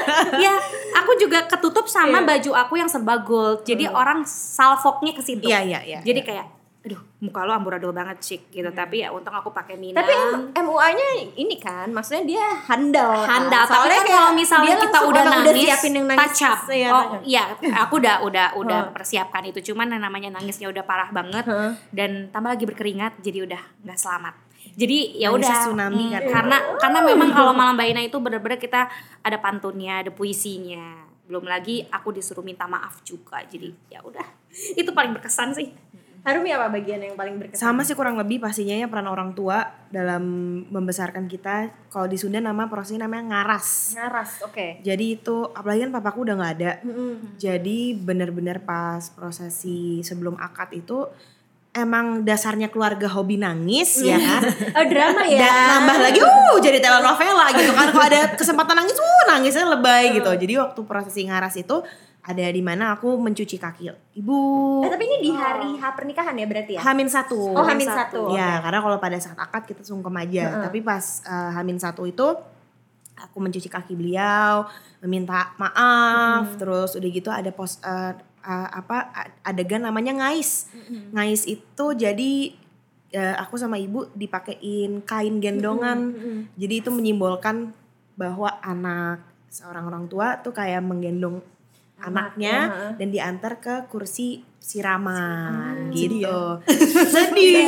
ya 0.41 0.57
aku 0.97 1.13
juga 1.21 1.45
ketutup 1.45 1.85
sama 1.85 2.25
baju 2.25 2.51
aku 2.57 2.73
yang 2.81 2.89
serba 2.89 3.21
gold. 3.21 3.61
Jadi 3.61 3.85
orang 3.85 4.25
salfoknya 4.25 5.13
ke 5.13 5.21
situ. 5.21 5.45
Iya, 5.45 5.61
iya, 5.61 5.79
iya. 5.85 5.99
Jadi 6.01 6.25
kayak 6.25 6.62
aduh 6.83 6.99
muka 7.23 7.47
lo 7.47 7.55
amburadul 7.55 7.95
banget 7.95 8.19
chic 8.19 8.41
gitu. 8.51 8.67
Tapi 8.75 9.07
ya 9.07 9.15
untung 9.15 9.31
aku 9.31 9.55
pakai 9.55 9.79
Minang. 9.79 10.03
Tapi 10.03 10.13
MUA-nya 10.59 11.07
ini 11.39 11.55
kan, 11.55 11.87
maksudnya 11.95 12.27
dia 12.27 12.43
handal. 12.67 13.23
kan? 13.23 13.47
handal 13.47 13.63
tapi 13.63 13.75
Soalnya 13.79 13.95
kan 13.95 14.03
kayak 14.03 14.19
kalau 14.19 14.33
misalnya 14.35 14.75
kita 14.75 14.99
udah 15.07 15.23
nangis 15.23 15.55
siapin 15.63 15.93
yang 15.95 16.05
nangis. 16.11 16.19
touch 16.27 16.41
up. 16.43 16.59
Iya, 16.67 16.89
oh 16.91 17.03
iya 17.23 17.43
aku 17.79 17.93
udah 18.03 18.15
udah 18.27 18.47
udah 18.61 18.79
persiapkan 18.91 19.47
itu. 19.47 19.71
Cuman 19.71 19.95
yang 19.95 20.03
namanya 20.03 20.35
nangisnya 20.35 20.67
udah 20.67 20.83
parah 20.83 21.07
banget 21.15 21.47
Heeh. 21.47 21.71
dan 21.95 22.27
tambah 22.35 22.51
lagi 22.51 22.67
berkeringat 22.67 23.23
jadi 23.23 23.47
udah 23.47 23.61
nggak 23.87 23.99
selamat. 23.99 24.35
Jadi 24.75 25.23
ya 25.23 25.31
udah. 25.31 25.55
tsunami 25.63 26.11
kan. 26.11 26.23
karena 26.27 26.57
karena 26.81 26.99
memang 26.99 27.29
kalau 27.31 27.55
malam 27.55 27.79
baina 27.79 28.03
itu 28.03 28.19
benar-benar 28.19 28.59
kita 28.59 28.91
ada 29.23 29.37
pantunnya 29.39 30.03
ada 30.03 30.11
puisinya. 30.11 31.07
Belum 31.23 31.47
lagi 31.47 31.87
aku 31.87 32.11
disuruh 32.11 32.43
minta 32.43 32.67
maaf 32.67 32.99
juga 33.07 33.39
jadi 33.47 33.71
ya 33.87 34.03
udah. 34.03 34.27
Itu 34.75 34.91
paling 34.91 35.15
berkesan 35.15 35.55
sih 35.55 35.71
Harumi 36.23 36.55
apa 36.55 36.71
bagian 36.71 37.03
yang 37.03 37.19
paling 37.19 37.35
berkesan? 37.35 37.59
Sama 37.59 37.83
sih 37.83 37.99
kurang 37.99 38.15
lebih 38.15 38.39
pastinya 38.39 38.71
ya 38.71 38.87
peran 38.87 39.11
orang 39.11 39.35
tua 39.35 39.67
dalam 39.91 40.23
membesarkan 40.71 41.27
kita. 41.27 41.67
Kalau 41.91 42.07
di 42.07 42.15
Sunda 42.15 42.39
nama 42.39 42.71
prosesnya 42.71 43.03
namanya 43.03 43.35
ngaras. 43.35 43.99
Ngaras, 43.99 44.31
oke. 44.47 44.79
Jadi 44.87 45.19
itu 45.19 45.43
apalagi 45.51 45.83
kan 45.83 45.91
papaku 45.91 46.23
udah 46.23 46.35
nggak 46.39 46.53
ada. 46.63 46.71
Jadi 47.35 47.99
bener-bener 47.99 48.63
pas 48.63 49.03
prosesi 49.11 49.99
sebelum 49.99 50.39
akad 50.39 50.71
itu 50.71 51.03
emang 51.75 52.21
dasarnya 52.23 52.71
keluarga 52.71 53.11
hobi 53.11 53.35
nangis 53.35 53.99
ya 53.99 54.15
kan. 54.15 54.41
Oh 54.79 54.85
drama 54.87 55.27
ya. 55.27 55.43
Dan 55.43 55.53
nambah 55.75 55.97
lagi 56.07 56.19
uh 56.23 56.55
jadi 56.63 56.79
telenovela 56.79 57.51
gitu 57.51 57.75
kan 57.75 57.91
kalau 57.91 58.05
ada 58.07 58.21
kesempatan 58.39 58.79
nangis 58.79 58.95
uh 58.95 59.23
nangisnya 59.27 59.65
lebay 59.75 60.15
gitu. 60.15 60.31
Jadi 60.31 60.53
waktu 60.55 60.79
prosesi 60.87 61.27
ngaras 61.27 61.59
itu 61.59 61.83
ada 62.23 62.45
di 62.47 62.63
mana 62.63 62.95
aku 62.95 63.19
mencuci 63.19 63.59
kaki 63.59 63.91
ibu. 64.15 64.39
Eh, 64.79 64.89
tapi 64.89 65.03
ini 65.11 65.17
di 65.27 65.31
hari 65.35 65.75
H 65.75 65.83
pernikahan 65.91 66.31
ya 66.39 66.47
berarti 66.47 66.71
ya? 66.79 66.81
Hamin 66.81 67.11
satu. 67.11 67.51
Oh, 67.51 67.67
Hamin 67.67 67.83
satu, 67.83 68.31
Ya, 68.31 68.63
karena 68.63 68.79
kalau 68.79 68.97
pada 68.97 69.19
saat 69.19 69.35
akad 69.35 69.67
kita 69.67 69.83
sungkem 69.83 70.15
aja. 70.15 70.63
Tapi 70.63 70.79
pas 70.79 71.03
eh, 71.27 71.51
Hamin 71.51 71.75
satu 71.75 72.07
itu 72.07 72.23
aku 73.19 73.37
mencuci 73.43 73.67
kaki 73.67 73.93
beliau, 73.99 74.65
meminta 75.03 75.51
maaf, 75.59 76.55
terus 76.55 76.95
udah 76.95 77.09
gitu 77.11 77.27
ada 77.27 77.51
pos 77.51 77.83
eh, 77.83 78.15
eh, 78.39 78.69
apa 78.71 79.11
adegan 79.43 79.83
namanya 79.83 80.15
ngais. 80.23 80.71
Ngais 81.11 81.43
itu 81.43 81.85
jadi 81.91 82.31
eh, 83.11 83.35
aku 83.35 83.59
sama 83.59 83.75
ibu 83.75 84.07
dipakein 84.15 85.03
kain 85.03 85.43
gendongan. 85.43 86.15
Jadi 86.55 86.87
itu 86.87 86.87
menyimbolkan 86.87 87.75
bahwa 88.15 88.47
anak 88.63 89.27
seorang 89.51 89.91
orang 89.91 90.05
tua 90.07 90.39
tuh 90.39 90.55
kayak 90.55 90.81
menggendong 90.81 91.43
anaknya 91.99 92.55
dan 92.97 93.07
diantar 93.09 93.59
ke 93.59 93.87
kursi 93.87 94.41
siraman 94.57 95.91
gitu. 95.91 96.59
Sedih. 97.13 97.67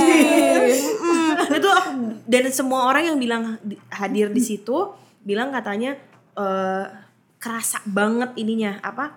Mm, 0.80 1.60
itu 1.60 1.70
aku 1.70 1.90
dan 2.24 2.44
semua 2.50 2.88
orang 2.88 3.12
yang 3.12 3.18
bilang 3.20 3.44
di- 3.60 3.80
hadir 3.92 4.32
di 4.32 4.40
situ 4.40 4.96
bilang 5.22 5.52
katanya 5.52 6.00
eh, 6.36 6.86
kerasa 7.36 7.84
banget 7.84 8.32
ininya 8.40 8.80
apa 8.80 9.12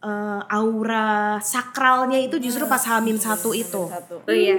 eh, 0.00 0.40
aura 0.48 1.36
sakralnya 1.40 2.16
itu 2.18 2.40
justru 2.40 2.64
pas 2.64 2.80
Hamin 2.88 3.20
satu 3.20 3.52
itu. 3.52 3.84
Satu. 3.84 4.24
oh 4.24 4.34
iya 4.34 4.56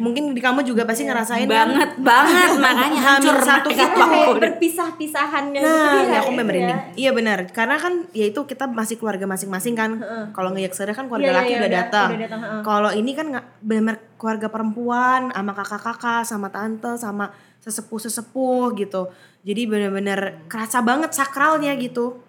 Mungkin 0.00 0.32
di 0.32 0.40
kamu 0.40 0.64
juga 0.64 0.82
pasti 0.82 1.04
ngerasain 1.04 1.44
kan? 1.44 1.52
banget 1.68 1.90
banget 2.00 2.50
makanya 2.64 3.00
hancur 3.12 3.36
satu 3.38 3.68
itu 3.68 3.76
Kayak 3.76 4.40
berpisah-pisahannya 4.40 5.60
gitu 5.60 5.68
Nah, 5.68 6.00
ya, 6.00 6.08
ya 6.08 6.18
aku 6.18 6.32
ya, 6.32 6.36
merinding. 6.40 6.72
ya. 6.72 6.78
Iya 6.96 7.10
benar. 7.12 7.38
Karena 7.50 7.76
kan 7.76 7.92
ya 8.10 8.24
itu 8.24 8.40
kita 8.42 8.64
masih 8.66 8.96
keluarga 8.96 9.28
masing-masing 9.28 9.76
kan. 9.76 9.90
Kalau 10.32 10.50
ngeyak 10.50 10.72
kan 10.90 11.04
keluarga 11.04 11.22
Iya, 11.22 11.30
iya, 11.30 11.38
laki 11.38 11.50
iya, 11.50 11.58
udah 11.58 11.68
udah- 11.68 11.80
datang. 11.84 12.08
datang, 12.16 12.40
heeh. 12.40 12.60
Kalau 12.62 12.90
ini 12.90 13.12
kan 13.12 13.26
benar 13.60 13.96
keluarga 14.16 14.48
perempuan 14.48 15.20
sama 15.30 15.52
kakak-kakak, 15.52 16.22
sama 16.24 16.48
tante, 16.48 16.96
sama 16.96 17.28
sesepuh-sesepuh 17.60 18.72
gitu. 18.74 19.02
Jadi 19.40 19.62
benar-benar 19.64 20.20
kerasa 20.46 20.80
banget 20.80 21.12
sakralnya 21.12 21.76
gitu. 21.76 22.20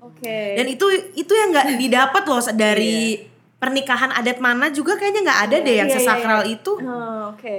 Oke. 0.00 0.56
Dan 0.56 0.68
itu 0.68 0.84
itu 1.14 1.32
yang 1.32 1.48
nggak 1.50 1.76
didapat 1.76 2.22
loh 2.24 2.40
dari 2.52 3.24
pernikahan 3.56 4.10
adat 4.10 4.38
mana 4.38 4.68
juga 4.68 4.94
kayaknya 4.94 5.22
nggak 5.22 5.40
ada 5.42 5.56
deh 5.58 5.74
yang 5.76 5.86
Iya, 5.86 5.92
iya, 5.92 6.00
sesakral 6.00 6.40
iya. 6.42 6.54
itu. 6.54 6.72
Oh, 6.78 7.30
Oke. 7.30 7.58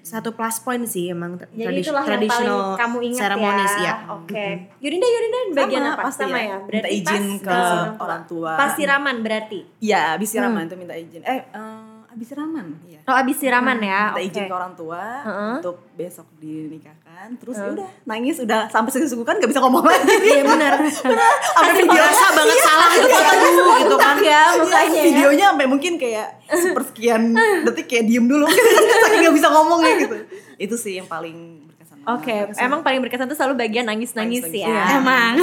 Satu 0.00 0.30
plus 0.30 0.60
point 0.60 0.84
sih 0.84 1.08
emang 1.08 1.40
Jadi 1.48 1.80
tradi- 1.80 2.04
traditional 2.04 2.76
kamu 2.76 2.98
ingat 3.08 3.20
ceremonies 3.24 3.74
ya. 3.74 3.84
ya. 3.84 3.94
Oke. 4.12 4.46
Yurinda 4.78 5.06
Yurinda 5.06 5.38
bagian 5.56 5.80
Sama, 5.80 5.92
apa? 5.92 6.02
pasti 6.04 6.22
Sama 6.22 6.36
ya. 6.36 6.44
ya. 6.44 6.56
Minta 6.60 6.88
izin 6.90 7.24
pas, 7.34 7.40
ke 7.40 7.56
eh, 7.56 7.88
orang 7.98 8.22
tua. 8.26 8.52
Pas 8.54 8.70
siraman 8.74 9.16
berarti. 9.18 9.60
Iya, 9.80 10.00
abis 10.12 10.28
siraman 10.30 10.62
itu 10.62 10.76
minta 10.76 10.92
izin. 10.92 11.24
Eh, 11.24 11.40
eh, 11.40 11.80
abis 12.06 12.26
siraman, 12.28 12.66
iya. 12.84 13.00
Oh 13.02 13.16
abis 13.16 13.36
siraman 13.38 13.80
ya. 13.80 14.00
Minta 14.06 14.20
Oke. 14.20 14.28
izin 14.28 14.44
ke 14.44 14.54
orang 14.54 14.72
tua 14.74 15.02
Heeh. 15.24 15.52
untuk 15.58 15.76
besok 15.96 16.28
dinikahkan. 16.36 17.03
Terus 17.40 17.56
ya 17.56 17.66
udah 17.72 17.88
nangis, 18.04 18.36
udah 18.40 18.60
sampai 18.68 18.90
sesukukan 18.92 19.40
gak 19.40 19.50
bisa 19.50 19.60
ngomong 19.62 19.84
lagi. 19.84 20.06
Iya 20.34 20.42
benar. 20.44 20.72
Sampai 21.56 21.72
video 21.78 22.00
rasa 22.00 22.26
banget 22.32 22.58
salah 22.60 22.90
gitu 22.96 23.16
aduh 23.16 23.76
gitu 23.80 23.96
kan. 23.96 24.16
ya 24.20 24.42
mukanya 24.56 25.00
ya. 25.00 25.04
Videonya 25.08 25.44
sampai 25.52 25.66
mungkin 25.68 25.92
kayak 26.00 26.26
sepersekian 26.48 27.22
detik 27.68 27.86
kayak 27.86 28.04
diem 28.08 28.24
dulu. 28.24 28.46
Saking 29.04 29.20
gak 29.30 29.36
bisa 29.36 29.48
ngomongnya 29.52 29.92
gitu. 30.00 30.16
Itu 30.56 30.74
sih 30.80 30.98
yang 30.98 31.06
paling 31.06 31.68
berkesan. 31.68 31.96
Oke, 32.08 32.34
emang 32.58 32.80
paling 32.80 33.00
berkesan 33.04 33.26
tuh 33.28 33.36
selalu 33.36 33.54
bagian 33.60 33.84
nangis-nangis 33.86 34.48
ya. 34.50 34.68
iya. 34.68 34.82
emang 34.98 35.36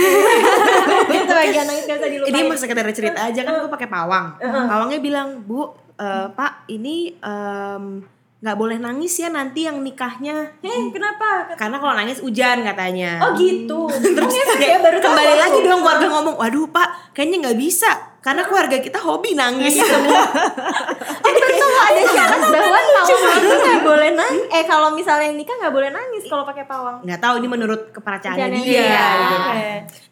itu 1.07 1.31
bagian 1.33 1.65
nangis 1.65 1.83
gak 1.85 1.97
bisa 2.01 2.09
dilupain. 2.09 2.33
Ini 2.33 2.39
mau 2.47 2.57
sekedar 2.57 2.85
cerita 2.91 3.19
aja 3.21 3.41
kan 3.45 3.53
gue 3.61 3.71
pakai 3.71 3.89
pawang. 3.89 4.25
Pawangnya 4.41 4.99
bilang, 4.99 5.41
"Bu, 5.45 5.71
eh, 5.97 6.27
Pak, 6.31 6.67
ini 6.69 7.13
em, 7.21 8.01
nggak 8.41 8.57
boleh 8.57 8.77
nangis 8.81 9.21
ya 9.21 9.29
nanti 9.29 9.69
yang 9.69 9.79
nikahnya." 9.79 10.57
Eh, 10.65 10.89
kenapa? 10.89 11.53
Karena 11.55 11.77
kalau 11.77 11.93
nangis 11.93 12.19
hujan 12.19 12.65
katanya. 12.65 13.21
Oh 13.21 13.37
gitu. 13.37 13.85
Terus 13.87 14.33
ya 14.59 14.77
baru 14.81 14.97
kembali 14.97 15.35
lagi 15.37 15.59
dong 15.61 15.81
keluarga 15.85 16.07
ngomong, 16.09 16.35
"Waduh, 16.41 16.67
Pak, 16.73 17.13
kayaknya 17.13 17.49
nggak 17.49 17.59
bisa." 17.61 18.11
Karena 18.21 18.45
keluarga 18.45 18.77
kita 18.77 19.01
hobi 19.01 19.33
nangis 19.33 19.81
semua. 19.81 20.21
Oh, 20.21 21.31
berarti 21.33 21.53
kalau 21.57 21.81
ada 21.89 22.01
syarat 22.05 22.41
bahwa 22.53 22.79
pawang 22.85 23.41
itu 23.41 23.55
nggak 23.57 23.81
boleh 23.81 24.09
nangis. 24.13 24.45
Eh 24.53 24.63
kalau 24.69 24.93
misalnya 24.93 25.25
yang 25.33 25.41
nikah 25.41 25.57
nggak 25.57 25.73
boleh 25.73 25.89
nangis 25.89 26.29
kalau 26.29 26.45
pakai 26.45 26.69
pawang. 26.69 27.01
nggak 27.01 27.17
tahu 27.17 27.33
ini 27.41 27.47
menurut 27.49 27.81
kepercayaannya 27.89 28.61
dia. 28.61 28.77
dia. 28.85 29.05
gitu. 29.25 29.49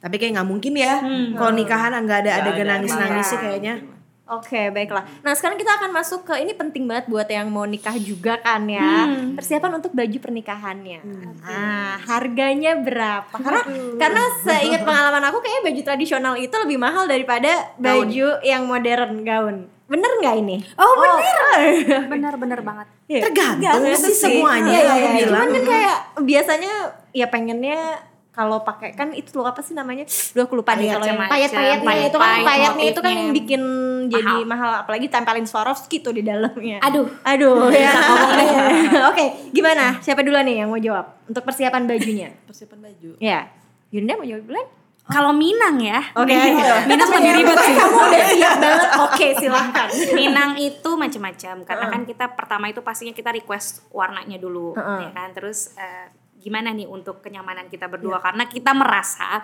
Tapi 0.01 0.15
kayak 0.17 0.41
nggak 0.41 0.49
mungkin 0.49 0.73
ya. 0.73 0.93
Kalau 1.37 1.53
nikahan 1.53 1.93
nggak 2.01 2.19
ada 2.25 2.31
adegan 2.41 2.65
ada. 2.65 2.81
nangis 2.81 2.93
nangis 2.97 3.25
sih 3.29 3.37
kayaknya. 3.37 3.98
Oke, 4.29 4.69
baiklah. 4.69 5.09
Nah, 5.25 5.33
sekarang 5.33 5.57
kita 5.57 5.73
akan 5.81 5.89
masuk 5.89 6.21
ke 6.21 6.37
ini 6.37 6.53
penting 6.53 6.85
banget 6.85 7.09
buat 7.09 7.25
yang 7.25 7.49
mau 7.49 7.65
nikah 7.65 7.97
juga 7.97 8.37
kan 8.37 8.61
ya. 8.69 9.09
Persiapan 9.33 9.81
untuk 9.81 9.97
baju 9.97 10.17
pernikahannya. 10.21 11.01
Nah, 11.41 11.97
harganya 12.05 12.77
berapa? 12.77 13.33
Karena 13.33 13.65
karena 13.97 14.23
seingat 14.45 14.85
pengalaman 14.85 15.23
aku 15.33 15.41
kayaknya 15.41 15.61
baju 15.65 15.81
tradisional 15.81 16.33
itu 16.37 16.53
lebih 16.53 16.77
mahal 16.77 17.09
daripada 17.09 17.73
baju 17.81 18.37
yang 18.45 18.69
modern 18.69 19.25
gaun. 19.25 19.57
Bener 19.89 20.11
nggak 20.21 20.35
ini? 20.45 20.61
Oh 20.77 20.93
bener, 21.01 21.59
bener-bener 22.13 22.59
banget. 22.61 22.87
Iya. 23.09 23.21
Tergantung 23.25 23.81
Nggak, 23.81 23.97
sih 23.97 24.13
semuanya, 24.13 24.69
Iya, 24.69 24.81
iya, 24.85 25.09
iya. 25.17 25.25
Cuman 25.25 25.49
kan 25.49 25.63
kayak 25.65 25.97
biasanya 26.21 26.73
ya 27.09 27.25
pengennya 27.33 27.97
kalau 28.29 28.61
pakai 28.61 28.93
kan 28.93 29.09
itu 29.11 29.33
loh 29.35 29.49
apa 29.49 29.59
sih 29.65 29.73
namanya? 29.73 30.05
Duh 30.07 30.45
aku 30.45 30.61
lupa 30.61 30.77
deh 30.77 30.85
kalau 30.85 31.03
yang 31.03 31.19
payet-payetnya 31.27 32.07
itu 32.07 32.17
kan 32.17 32.29
Payet, 32.29 32.45
payetnya 32.45 32.85
itu 32.85 32.99
kan 33.01 33.11
yang 33.11 33.31
bikin 33.33 33.61
jadi 34.07 34.35
mahal 34.45 34.71
apalagi 34.85 35.09
tempelin 35.09 35.49
Swarovski 35.49 35.99
tuh 35.99 36.13
di 36.13 36.21
dalamnya. 36.23 36.79
Aduh. 36.85 37.09
Aduh, 37.25 37.67
ya 37.73 37.89
ngomong 37.89 38.31
deh. 38.37 38.49
Oke, 39.11 39.25
gimana? 39.51 39.97
Siapa 39.99 40.21
duluan 40.21 40.45
nih 40.45 40.63
yang 40.63 40.69
mau 40.69 40.79
jawab 40.79 41.19
untuk 41.25 41.41
persiapan 41.43 41.89
bajunya? 41.89 42.29
Persiapan 42.49 42.79
baju. 42.79 43.09
Ya. 43.17 43.49
Yunda 43.89 44.13
mau 44.15 44.25
jawab 44.25 44.45
duluan? 44.45 44.67
Kalau 45.09 45.33
Minang 45.33 45.81
ya, 45.81 45.97
Oke, 46.13 46.37
Minang 46.85 47.09
lebih 47.09 47.41
ribet 47.41 47.57
sih. 47.65 47.73
Kamu 47.73 47.97
udah 47.97 48.23
siap 48.29 48.55
banget. 48.61 48.89
Oke, 49.09 49.27
silahkan. 49.41 49.87
Minang 50.21 50.53
itu 50.61 50.89
macam-macam 50.93 51.55
karena 51.65 51.85
kan 51.89 52.01
kita 52.05 52.25
pertama 52.37 52.69
itu 52.69 52.85
pastinya 52.85 53.09
kita 53.09 53.33
request 53.33 53.89
warnanya 53.89 54.37
dulu 54.37 54.77
Heeh. 54.77 55.09
ya 55.09 55.11
kan 55.17 55.33
terus 55.33 55.73
eh, 55.81 56.13
gimana 56.39 56.71
nih 56.71 56.87
untuk 56.87 57.19
kenyamanan 57.19 57.67
kita 57.67 57.91
berdua? 57.91 58.23
Karena 58.23 58.47
kita 58.47 58.71
merasa 58.71 59.43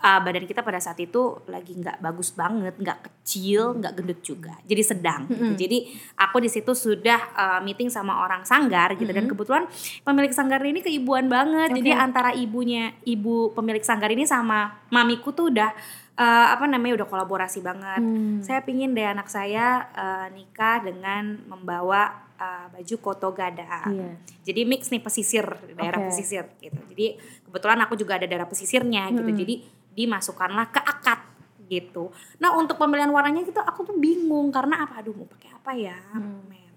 eh, 0.00 0.20
badan 0.22 0.46
kita 0.46 0.62
pada 0.62 0.78
saat 0.78 0.96
itu 1.02 1.42
lagi 1.50 1.74
nggak 1.74 1.98
bagus 2.00 2.32
banget 2.32 2.74
nggak 2.78 2.98
kecil 3.10 3.76
nggak 3.78 3.92
gendut 3.98 4.20
juga. 4.22 4.54
Jadi 4.64 4.82
sedang 4.82 5.26
gitu. 5.26 5.66
jadi 5.66 5.78
aku 6.16 6.38
di 6.40 6.50
situ 6.50 6.72
sudah 6.72 7.20
eh, 7.34 7.60
meeting 7.66 7.90
sama 7.90 8.22
orang 8.22 8.46
sanggar 8.46 8.94
gitu. 8.94 9.10
Dan 9.10 9.26
kebetulan 9.26 9.66
pemilik 10.06 10.32
sanggar 10.32 10.62
ini 10.62 10.80
keibuan 10.80 11.26
banget. 11.26 11.74
Jadi 11.74 11.90
antara 11.90 12.30
ibunya 12.32 12.94
ibu 13.02 13.52
pemilik 13.52 13.82
sanggar 13.82 14.08
ini 14.14 14.24
sama 14.24 14.86
mamiku 14.88 15.34
tuh 15.34 15.50
udah 15.50 15.70
eh, 16.16 16.46
apa 16.54 16.64
namanya 16.64 17.04
udah 17.04 17.08
kolaborasi 17.08 17.60
banget. 17.60 18.02
Saya 18.42 18.62
pingin 18.64 18.96
deh 18.96 19.06
anak 19.06 19.28
saya 19.28 19.86
eh, 19.92 20.26
nikah 20.32 20.82
dengan 20.82 21.42
membawa 21.46 22.25
eh, 22.36 22.66
baju 22.70 22.94
koto 23.00 23.28
gada. 23.32 23.88
Iya. 23.88 24.20
Jadi 24.46 24.60
mix 24.68 24.92
nih 24.92 25.02
pesisir, 25.02 25.44
daerah 25.74 26.04
Oke. 26.04 26.12
pesisir 26.12 26.44
gitu. 26.60 26.80
Jadi 26.94 27.06
kebetulan 27.48 27.78
aku 27.82 27.96
juga 27.96 28.20
ada 28.20 28.26
daerah 28.28 28.46
pesisirnya 28.46 29.10
gitu. 29.10 29.30
Jadi 29.32 29.54
dimasukkanlah 29.96 30.68
ke 30.70 30.80
akad 30.84 31.20
gitu. 31.66 32.14
Nah 32.38 32.54
untuk 32.54 32.78
pemilihan 32.78 33.10
warnanya 33.10 33.42
gitu 33.42 33.58
aku 33.58 33.82
tuh 33.88 33.96
bingung 33.98 34.54
karena 34.54 34.86
apa? 34.86 35.02
Aduh 35.02 35.16
mau 35.16 35.26
pakai 35.26 35.50
apa 35.50 35.72
ya? 35.74 35.98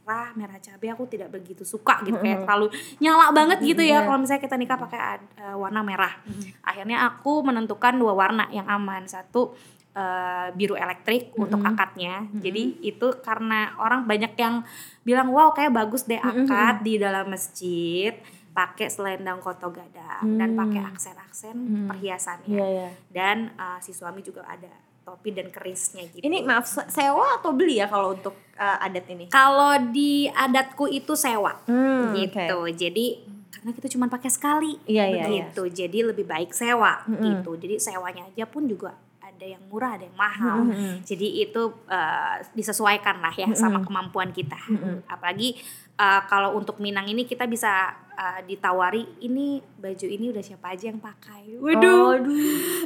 Merah, 0.09 0.33
merah 0.33 0.57
cabai 0.57 0.89
aku 0.89 1.05
tidak 1.05 1.29
begitu 1.29 1.61
suka 1.61 2.01
gitu 2.01 2.17
kayak 2.17 2.41
terlalu 2.41 2.73
nyala 2.97 3.29
banget 3.29 3.61
gitu 3.61 3.85
ya 3.85 4.01
kalau 4.01 4.17
misalnya 4.17 4.41
kita 4.41 4.57
nikah 4.57 4.81
pakai 4.81 4.99
eh, 5.37 5.55
warna 5.55 5.85
merah. 5.85 6.17
Akhirnya 6.65 7.05
aku 7.05 7.45
menentukan 7.45 7.93
dua 7.93 8.17
warna 8.17 8.49
yang 8.49 8.65
aman. 8.65 9.05
Satu 9.05 9.53
eh, 9.91 10.47
biru 10.51 10.73
elektrik 10.73 11.33
untuk 11.35 11.59
akadnya. 11.65 12.23
Jadi 12.35 12.63
itu 12.83 13.07
karena 13.19 13.73
orang 13.75 14.03
banyak 14.03 14.33
yang 14.35 14.61
bilang 15.01 15.29
wow 15.29 15.49
kayak 15.49 15.71
bagus 15.71 16.03
deh 16.03 16.19
akad 16.19 16.81
di 16.81 16.95
dalam 16.95 17.27
masjid 17.27 18.13
pakai 18.49 18.87
selendang 18.87 19.39
koto 19.39 19.69
gadang 19.69 20.35
dan 20.35 20.51
pakai 20.53 20.81
aksen-aksen 20.85 21.55
perhiasannya. 21.85 22.49
Iya, 22.51 22.65
iya. 22.67 22.87
Dan 23.07 23.37
eh, 23.51 23.79
si 23.79 23.91
suami 23.91 24.19
juga 24.19 24.43
ada 24.43 24.69
topi 25.01 25.31
dan 25.31 25.49
kerisnya 25.49 26.05
gitu. 26.05 26.21
Ini 26.21 26.43
maaf 26.43 26.65
se- 26.65 26.85
sewa 26.87 27.39
atau 27.39 27.49
beli 27.51 27.77
ya 27.77 27.87
kalau 27.87 28.13
untuk 28.13 28.35
uh, 28.53 28.77
adat 28.79 29.09
ini? 29.09 29.25
kalau 29.27 29.73
di 29.89 30.29
adatku 30.29 30.85
itu 30.85 31.17
sewa 31.17 31.57
Hmm, 31.65 32.13
gitu. 32.13 32.59
Jadi 32.69 33.05
karena 33.49 33.73
kita 33.73 33.89
cuma 33.89 34.05
pakai 34.05 34.29
sekali 34.29 34.77
Iya, 34.85 35.03
iya, 35.07 35.23
begitu. 35.25 35.65
Jadi 35.67 36.05
lebih 36.05 36.23
baik 36.23 36.53
sewa 36.53 37.01
gitu. 37.25 37.57
Jadi 37.57 37.81
sewanya 37.81 38.23
aja 38.23 38.45
pun 38.45 38.69
juga 38.69 38.93
ada 39.39 39.47
yang 39.47 39.63
murah, 39.65 39.95
ada 39.95 40.03
yang 40.03 40.13
mahal. 40.13 40.67
Jadi 41.01 41.39
itu 41.39 41.61
eh, 41.87 42.35
disesuaikan 42.51 43.23
lah 43.23 43.31
ya 43.31 43.47
sama 43.55 43.79
kemampuan 43.79 44.29
kita. 44.29 44.59
Apalagi 45.07 45.55
eh, 45.95 46.21
kalau 46.27 46.53
untuk 46.53 46.77
Minang 46.77 47.07
ini 47.07 47.23
kita 47.23 47.47
bisa 47.47 47.87
eh, 48.13 48.43
ditawari 48.43 49.23
ini 49.23 49.63
baju 49.79 50.03
ini 50.05 50.27
udah 50.29 50.43
siapa 50.43 50.75
aja 50.75 50.91
yang 50.91 50.99
pakai. 50.99 51.55
Waduh. 51.55 52.19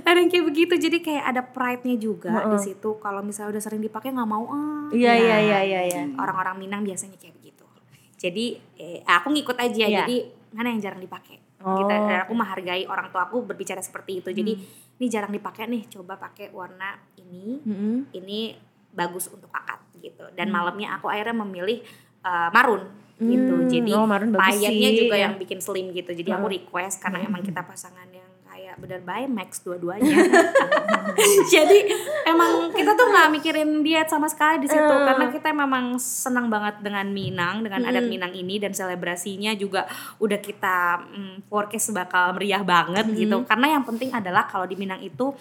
Ada 0.06 0.14
yang 0.16 0.30
kayak 0.30 0.46
begitu. 0.46 0.74
Jadi 0.78 0.98
kayak 1.02 1.24
ada 1.26 1.42
pride-nya 1.42 1.98
juga 1.98 2.46
di 2.46 2.58
situ. 2.62 3.02
Kalau 3.02 3.26
misalnya 3.26 3.58
udah 3.58 3.64
sering 3.66 3.82
dipakai 3.82 4.14
nggak 4.14 4.30
mau 4.30 4.46
ah. 4.48 4.94
Iya, 4.94 5.10
Ya. 5.10 5.18
iya, 5.18 5.38
iya, 5.42 5.60
iya, 5.66 5.82
iya. 5.90 6.02
Orang-orang 6.14 6.62
Minang 6.62 6.86
biasanya 6.86 7.18
kayak 7.18 7.34
begitu. 7.34 7.66
Jadi 8.22 8.46
eh, 8.78 9.02
aku 9.04 9.34
ngikut 9.34 9.58
aja. 9.58 9.84
Iya. 9.84 10.06
Jadi 10.06 10.18
mana 10.54 10.70
yang 10.70 10.86
jarang 10.86 11.02
dipakai. 11.02 11.42
Oh. 11.64 11.88
Dan 11.88 12.20
aku 12.20 12.36
menghargai 12.36 12.84
orang 12.86 13.08
tua 13.08 13.24
aku 13.26 13.40
berbicara 13.42 13.80
seperti 13.80 14.20
itu. 14.20 14.30
Jadi 14.30 14.54
Hmm. 14.54 14.83
Ini 14.96 15.06
jarang 15.08 15.30
dipakai 15.30 15.66
nih. 15.66 15.90
Coba 15.90 16.16
pakai 16.16 16.50
warna 16.50 16.98
ini. 17.16 17.60
Mm-mm. 17.62 18.12
Ini 18.12 18.40
bagus 18.90 19.28
untuk 19.28 19.50
akad 19.50 19.82
gitu. 19.98 20.26
Dan 20.32 20.50
Hmm. 20.50 20.56
malamnya 20.56 20.96
aku 20.96 21.10
akhirnya 21.10 21.34
memilih 21.42 21.82
eh, 22.24 22.50
marun 22.52 22.88
gitu. 23.20 23.54
Hmm, 23.54 23.68
Jadi 23.68 23.92
oh, 23.92 24.08
marun 24.08 24.32
bagus 24.32 24.64
payetnya 24.64 24.90
sih, 24.90 25.00
juga 25.04 25.16
ya. 25.16 25.28
yang 25.28 25.36
bikin 25.36 25.60
slim 25.60 25.92
gitu. 25.92 26.12
Jadi 26.14 26.30
aku 26.30 26.48
Hmm. 26.48 26.56
request 26.56 26.98
karena 27.00 27.20
emang 27.20 27.42
kita 27.42 27.62
pasangan 27.62 28.08
benar 28.76 29.02
baik 29.02 29.28
max 29.28 29.62
dua-duanya. 29.62 30.08
Jadi 31.54 31.78
emang 32.24 32.70
kita 32.70 32.94
tuh 32.94 33.08
nggak 33.08 33.30
mikirin 33.32 33.70
diet 33.82 34.08
sama 34.08 34.26
sekali 34.26 34.62
di 34.62 34.68
situ 34.68 34.82
Hmm. 34.84 35.06
karena 35.06 35.26
kita 35.30 35.50
memang 35.52 35.98
senang 35.98 36.48
banget 36.48 36.80
dengan 36.80 37.06
Minang, 37.08 37.62
dengan 37.62 37.84
adat 37.84 38.06
Minang 38.06 38.32
ini 38.32 38.58
dan 38.58 38.72
selebrasinya 38.72 39.52
juga 39.54 39.86
udah 40.18 40.40
kita 40.40 40.78
mm, 41.04 41.36
forecast 41.48 41.92
bakal 41.92 42.34
meriah 42.34 42.62
banget 42.62 43.06
Hmm. 43.06 43.16
gitu. 43.16 43.38
Karena 43.44 43.76
yang 43.76 43.84
penting 43.84 44.10
adalah 44.10 44.46
kalau 44.46 44.64
di 44.64 44.76
Minang 44.76 45.00
itu 45.00 45.34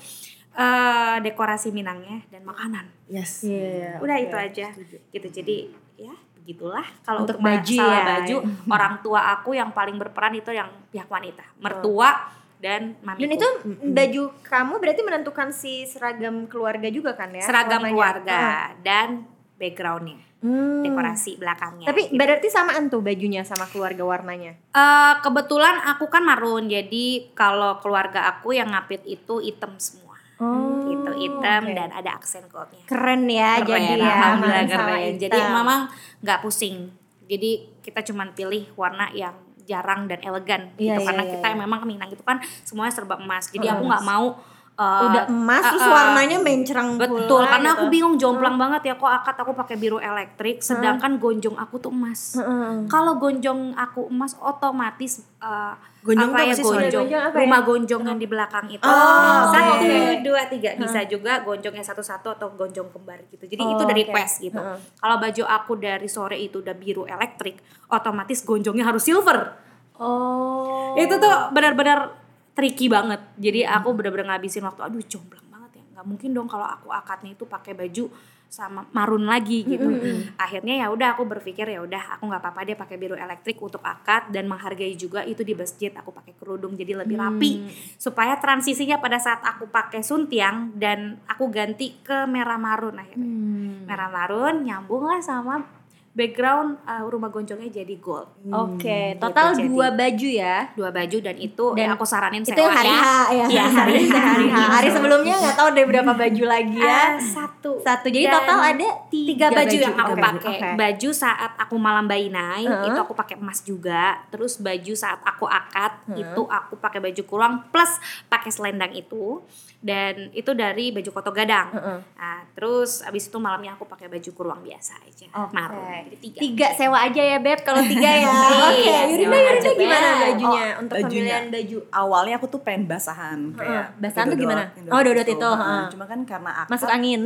eh, 0.52 1.16
dekorasi 1.20 1.72
Minangnya 1.72 2.20
dan 2.28 2.44
makanan. 2.44 2.84
Yes. 3.08 3.40
Iya. 3.42 3.96
Udah 3.98 4.16
oke. 4.16 4.24
itu 4.26 4.36
aja. 4.36 4.66
Gitu. 5.08 5.26
Jadi 5.32 5.56
ya 5.96 6.12
begitulah 6.36 6.82
kalau 7.00 7.22
Untuk 7.22 7.38
untuk, 7.38 7.46
baju 7.46 7.76
masalah 7.78 7.94
ya. 7.94 8.04
baju 8.18 8.36
orang 8.74 8.94
tua 8.98 9.20
aku 9.32 9.54
yang 9.54 9.70
paling 9.70 9.94
berperan 9.94 10.34
itu 10.34 10.50
yang 10.50 10.66
pihak 10.90 11.06
wanita 11.06 11.46
mertua 11.56 12.18
dan 12.62 12.94
mamiku 13.02 13.20
Dan 13.20 13.30
itu 13.32 13.48
baju 13.90 14.22
kamu 14.40 14.74
berarti 14.78 15.02
menentukan 15.02 15.48
si 15.50 15.82
seragam 15.84 16.46
keluarga 16.46 16.86
juga 16.86 17.12
kan 17.12 17.28
ya? 17.28 17.42
seragam 17.42 17.82
warnanya? 17.82 17.90
keluarga 17.90 18.38
Ah. 18.38 18.66
dan 18.78 19.08
backgroundnya 19.56 20.22
Hmm. 20.38 20.82
dekorasi 20.82 21.36
belakangnya 21.36 21.86
Tapi 21.86 22.02
gitu. 22.04 22.18
berarti 22.18 22.48
samaan 22.48 22.86
tuh 22.86 22.98
bajunya 22.98 23.42
sama 23.42 23.62
keluarga 23.64 24.02
warnanya. 24.02 24.58
Eh, 24.68 25.14
kebetulan 25.20 25.78
aku 25.86 26.06
kan 26.06 26.22
marun 26.22 26.66
jadi 26.66 27.30
kalau 27.32 27.78
keluarga 27.78 28.26
aku 28.28 28.50
yang 28.50 28.66
ngapit 28.68 29.02
itu 29.04 29.38
hitam 29.38 29.78
semua 29.78 30.18
Oh. 30.38 30.82
gitu 30.84 31.10
hitam 31.16 31.62
oke. 31.62 31.70
dan 31.72 31.90
ada 31.92 32.10
aksen 32.12 32.42
goldnya 32.48 32.82
Keren 32.82 33.30
ya 33.30 33.54
Keren, 33.56 33.66
jadi 33.70 33.94
ya. 33.96 34.10
alhamdulillah 34.10 34.66
keren. 34.66 35.12
Jadi 35.16 35.38
memang 35.40 35.80
nggak 36.18 36.38
pusing. 36.40 36.90
Jadi 37.24 37.50
kita 37.78 38.02
cuman 38.02 38.34
pilih 38.34 38.66
warna 38.74 39.06
yang 39.12 39.38
jarang 39.66 40.10
dan 40.10 40.20
elegan 40.22 40.72
gitu 40.76 40.90
iya, 40.92 41.00
karena 41.00 41.24
iya, 41.26 41.32
kita 41.38 41.48
iya. 41.52 41.56
memang 41.58 41.80
Minang 41.86 42.10
itu 42.10 42.22
kan 42.22 42.38
semuanya 42.62 42.92
serba 42.94 43.18
emas. 43.18 43.50
Jadi 43.50 43.66
Heeh, 43.66 43.74
aku 43.78 43.84
nggak 43.88 44.04
mau 44.06 44.38
uh, 44.76 45.00
udah 45.08 45.24
emas 45.28 45.64
terus 45.68 45.84
uh, 45.84 45.90
uh, 45.90 45.94
warnanya 45.94 46.38
mencerang 46.40 46.88
Betul, 46.96 47.28
pula 47.28 47.48
karena 47.48 47.70
gitu. 47.72 47.78
aku 47.78 47.84
bingung 47.92 48.14
jomplang 48.16 48.56
banget 48.56 48.82
ya 48.92 48.94
kok 48.96 49.10
akad 49.10 49.36
aku 49.40 49.52
pakai 49.52 49.76
biru 49.76 49.98
elektrik 50.00 50.64
sedangkan 50.64 51.16
gonjong 51.20 51.56
aku 51.56 51.80
tuh 51.82 51.92
emas. 51.92 52.36
Heeh. 52.38 52.88
Kalau 52.88 53.20
gonjong 53.20 53.76
aku 53.76 54.08
emas 54.08 54.32
otomatis 54.40 55.24
uh, 55.42 55.76
Gonjong 56.02 56.34
tuh 56.34 56.42
apa 56.42 56.50
ya 56.50 56.54
sih, 56.58 56.64
gonjong? 56.66 57.06
Gonjong 57.06 57.22
apa 57.22 57.36
ya? 57.38 57.40
Rumah 57.46 57.60
gonjong 57.62 58.02
yang 58.02 58.18
di 58.18 58.26
belakang 58.26 58.66
itu. 58.74 58.82
Oh, 58.82 59.42
satu, 59.54 59.72
oke. 59.78 59.94
dua, 60.26 60.42
tiga. 60.50 60.74
Bisa 60.74 61.00
juga 61.06 61.32
gonjongnya 61.46 61.84
satu-satu 61.86 62.28
atau 62.34 62.50
gonjong 62.58 62.90
kembar 62.90 63.22
gitu. 63.30 63.46
Jadi 63.46 63.62
Oh, 63.62 63.78
itu 63.78 63.82
dari 63.86 64.02
request 64.02 64.42
gitu. 64.42 64.58
Heeh. 64.58 64.78
Kalau 64.98 65.16
baju 65.22 65.42
aku 65.46 65.72
dari 65.78 66.10
sore 66.10 66.42
itu 66.42 66.58
udah 66.58 66.74
biru 66.74 67.06
elektrik, 67.06 67.62
otomatis 67.86 68.42
gonjongnya 68.42 68.82
harus 68.82 69.06
silver. 69.06 69.54
Oh. 70.02 70.98
Itu 70.98 71.22
tuh 71.22 71.54
benar-benar 71.54 72.21
tricky 72.52 72.86
banget. 72.88 73.20
Jadi 73.40 73.64
aku 73.64 73.92
benar-benar 73.96 74.36
ngabisin 74.36 74.64
waktu. 74.64 74.84
Aduh, 74.84 75.02
jomplang 75.04 75.44
banget 75.48 75.80
ya. 75.80 75.84
Nggak 75.96 76.06
mungkin 76.06 76.30
dong 76.36 76.48
kalau 76.48 76.68
aku 76.68 76.92
akadnya 76.92 77.32
itu 77.32 77.44
pakai 77.48 77.72
baju 77.72 78.12
sama 78.52 78.84
marun 78.92 79.24
lagi 79.24 79.64
gitu. 79.64 79.88
Akhirnya 80.36 80.84
ya 80.84 80.92
udah 80.92 81.16
aku 81.16 81.24
berpikir 81.24 81.64
ya 81.72 81.80
udah 81.80 82.20
aku 82.20 82.28
nggak 82.28 82.42
apa-apa 82.44 82.60
deh 82.68 82.76
pakai 82.76 83.00
biru 83.00 83.16
elektrik 83.16 83.56
untuk 83.64 83.80
akad 83.80 84.28
dan 84.28 84.44
menghargai 84.44 84.92
juga 84.92 85.24
itu 85.24 85.40
di 85.40 85.56
masjid 85.56 85.88
aku 85.88 86.12
pakai 86.12 86.36
kerudung 86.36 86.76
jadi 86.76 87.00
lebih 87.00 87.16
rapi 87.16 87.72
supaya 87.96 88.36
transisinya 88.36 89.00
pada 89.00 89.16
saat 89.16 89.40
aku 89.40 89.72
pakai 89.72 90.04
suntiang 90.04 90.76
dan 90.76 91.16
aku 91.24 91.48
ganti 91.48 91.96
ke 92.04 92.28
merah 92.28 92.60
marun 92.60 93.00
akhirnya. 93.00 93.24
Hmm. 93.24 93.88
Merah 93.88 94.12
marun 94.12 94.68
nyambung 94.68 95.08
lah 95.08 95.24
sama 95.24 95.81
background 96.12 96.76
uh, 96.84 97.00
rumah 97.08 97.32
goncongnya 97.32 97.72
jadi 97.72 97.96
gold. 97.96 98.28
Oke, 98.44 99.16
total 99.16 99.56
Gitu, 99.56 99.72
dua 99.72 99.88
jadi. 99.88 99.96
baju 99.96 100.28
ya. 100.28 100.56
Dua 100.76 100.90
baju 100.92 101.16
dan 101.18 101.36
itu 101.36 101.64
Dan 101.72 101.88
ya 101.88 101.96
aku 101.96 102.04
saranin 102.04 102.44
Itu 102.44 102.52
sewa 102.52 102.60
yang 102.62 102.76
hari 102.76 102.92
H 102.92 103.04
ya. 103.32 103.46
Iya, 103.48 103.64
hari 103.64 103.94
H. 104.04 104.12
Hari 104.12 104.46
H. 104.46 104.56
Hari 104.76 104.88
sebelumnya 104.92 105.34
nggak 105.40 105.56
tahu 105.56 105.68
deh 105.72 105.84
berapa 105.88 106.12
baju 106.12 106.44
lagi 106.44 106.78
ya. 106.78 106.92
Ah, 106.92 107.10
satu. 107.16 107.80
Satu. 107.80 108.06
Jadi 108.12 108.28
Dan 108.28 108.34
total 108.36 108.58
ada 108.60 108.88
tiga, 109.08 109.48
tiga 109.48 109.56
baju, 109.56 109.76
yang 109.80 109.96
aku 109.96 110.14
pakai. 110.20 110.56
Oke. 110.60 110.68
Baju 110.76 111.10
saat 111.12 111.52
aku 111.56 111.74
malam 111.80 112.04
bayinai 112.04 112.64
Heeh. 112.68 112.92
itu 112.92 112.98
aku 113.00 113.16
pakai 113.16 113.40
emas 113.40 113.64
juga. 113.64 114.20
Terus 114.28 114.60
baju 114.60 114.92
saat 114.92 115.20
aku 115.24 115.48
akad 115.48 115.92
itu 116.12 116.42
aku 116.44 116.76
pakai 116.76 117.00
baju 117.00 117.22
kurang 117.24 117.52
plus 117.72 117.96
pakai 118.28 118.52
selendang 118.52 118.92
itu. 118.92 119.40
Dan 119.82 120.30
itu 120.30 120.54
dari 120.54 120.94
baju 120.94 121.10
koto 121.10 121.34
gadang. 121.34 121.72
Heeh. 121.74 121.98
Nah, 122.14 122.38
terus 122.54 123.02
abis 123.02 123.26
itu 123.26 123.38
malamnya 123.40 123.74
aku 123.74 123.82
pakai 123.88 124.06
baju 124.06 124.30
kurang 124.30 124.60
biasa 124.62 124.94
aja. 125.02 125.26
Oke. 125.42 125.56
Marun. 125.56 126.01
Jadi 126.02 126.16
tiga. 126.18 126.38
Tiga 126.38 126.68
sewa 126.72 126.98
aja 127.00 127.22
ya 127.22 127.38
beb 127.38 127.60
kalau 127.60 127.82
tiga 127.82 128.10
ya. 128.12 128.28
Oke, 128.68 128.82
Iya, 128.82 129.00
Yurina 129.06 129.28
sewa 129.28 129.36
Yurina 129.36 129.50
aja, 129.52 129.70
gimana 129.72 130.08
bajunya 130.16 130.64
Oh, 130.68 130.80
untuk 130.80 130.94
bajunya. 130.94 131.08
pemilihan 131.08 131.44
baju? 131.48 131.78
Awalnya 131.88 132.34
aku 132.36 132.46
tuh 132.48 132.60
pengen 132.60 132.82
basahan 132.84 133.38
kayak 133.52 133.84
basahan 133.96 134.26
tuh 134.28 134.38
gimana? 134.38 134.62
Oh, 134.88 135.00
dodot 135.00 135.28
itu, 135.28 135.48
heeh. 135.52 135.82
Cuma 135.88 136.04
kan 136.04 136.20
karena 136.22 136.50
akad 136.58 136.70
Masuk 136.70 136.88
angin. 136.88 137.20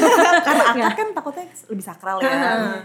karena 0.46 0.64
akad 0.66 0.94
kan 0.94 1.08
takutnya 1.12 1.44
lebih 1.68 1.84
sakral 1.84 2.16
ya. 2.18 2.30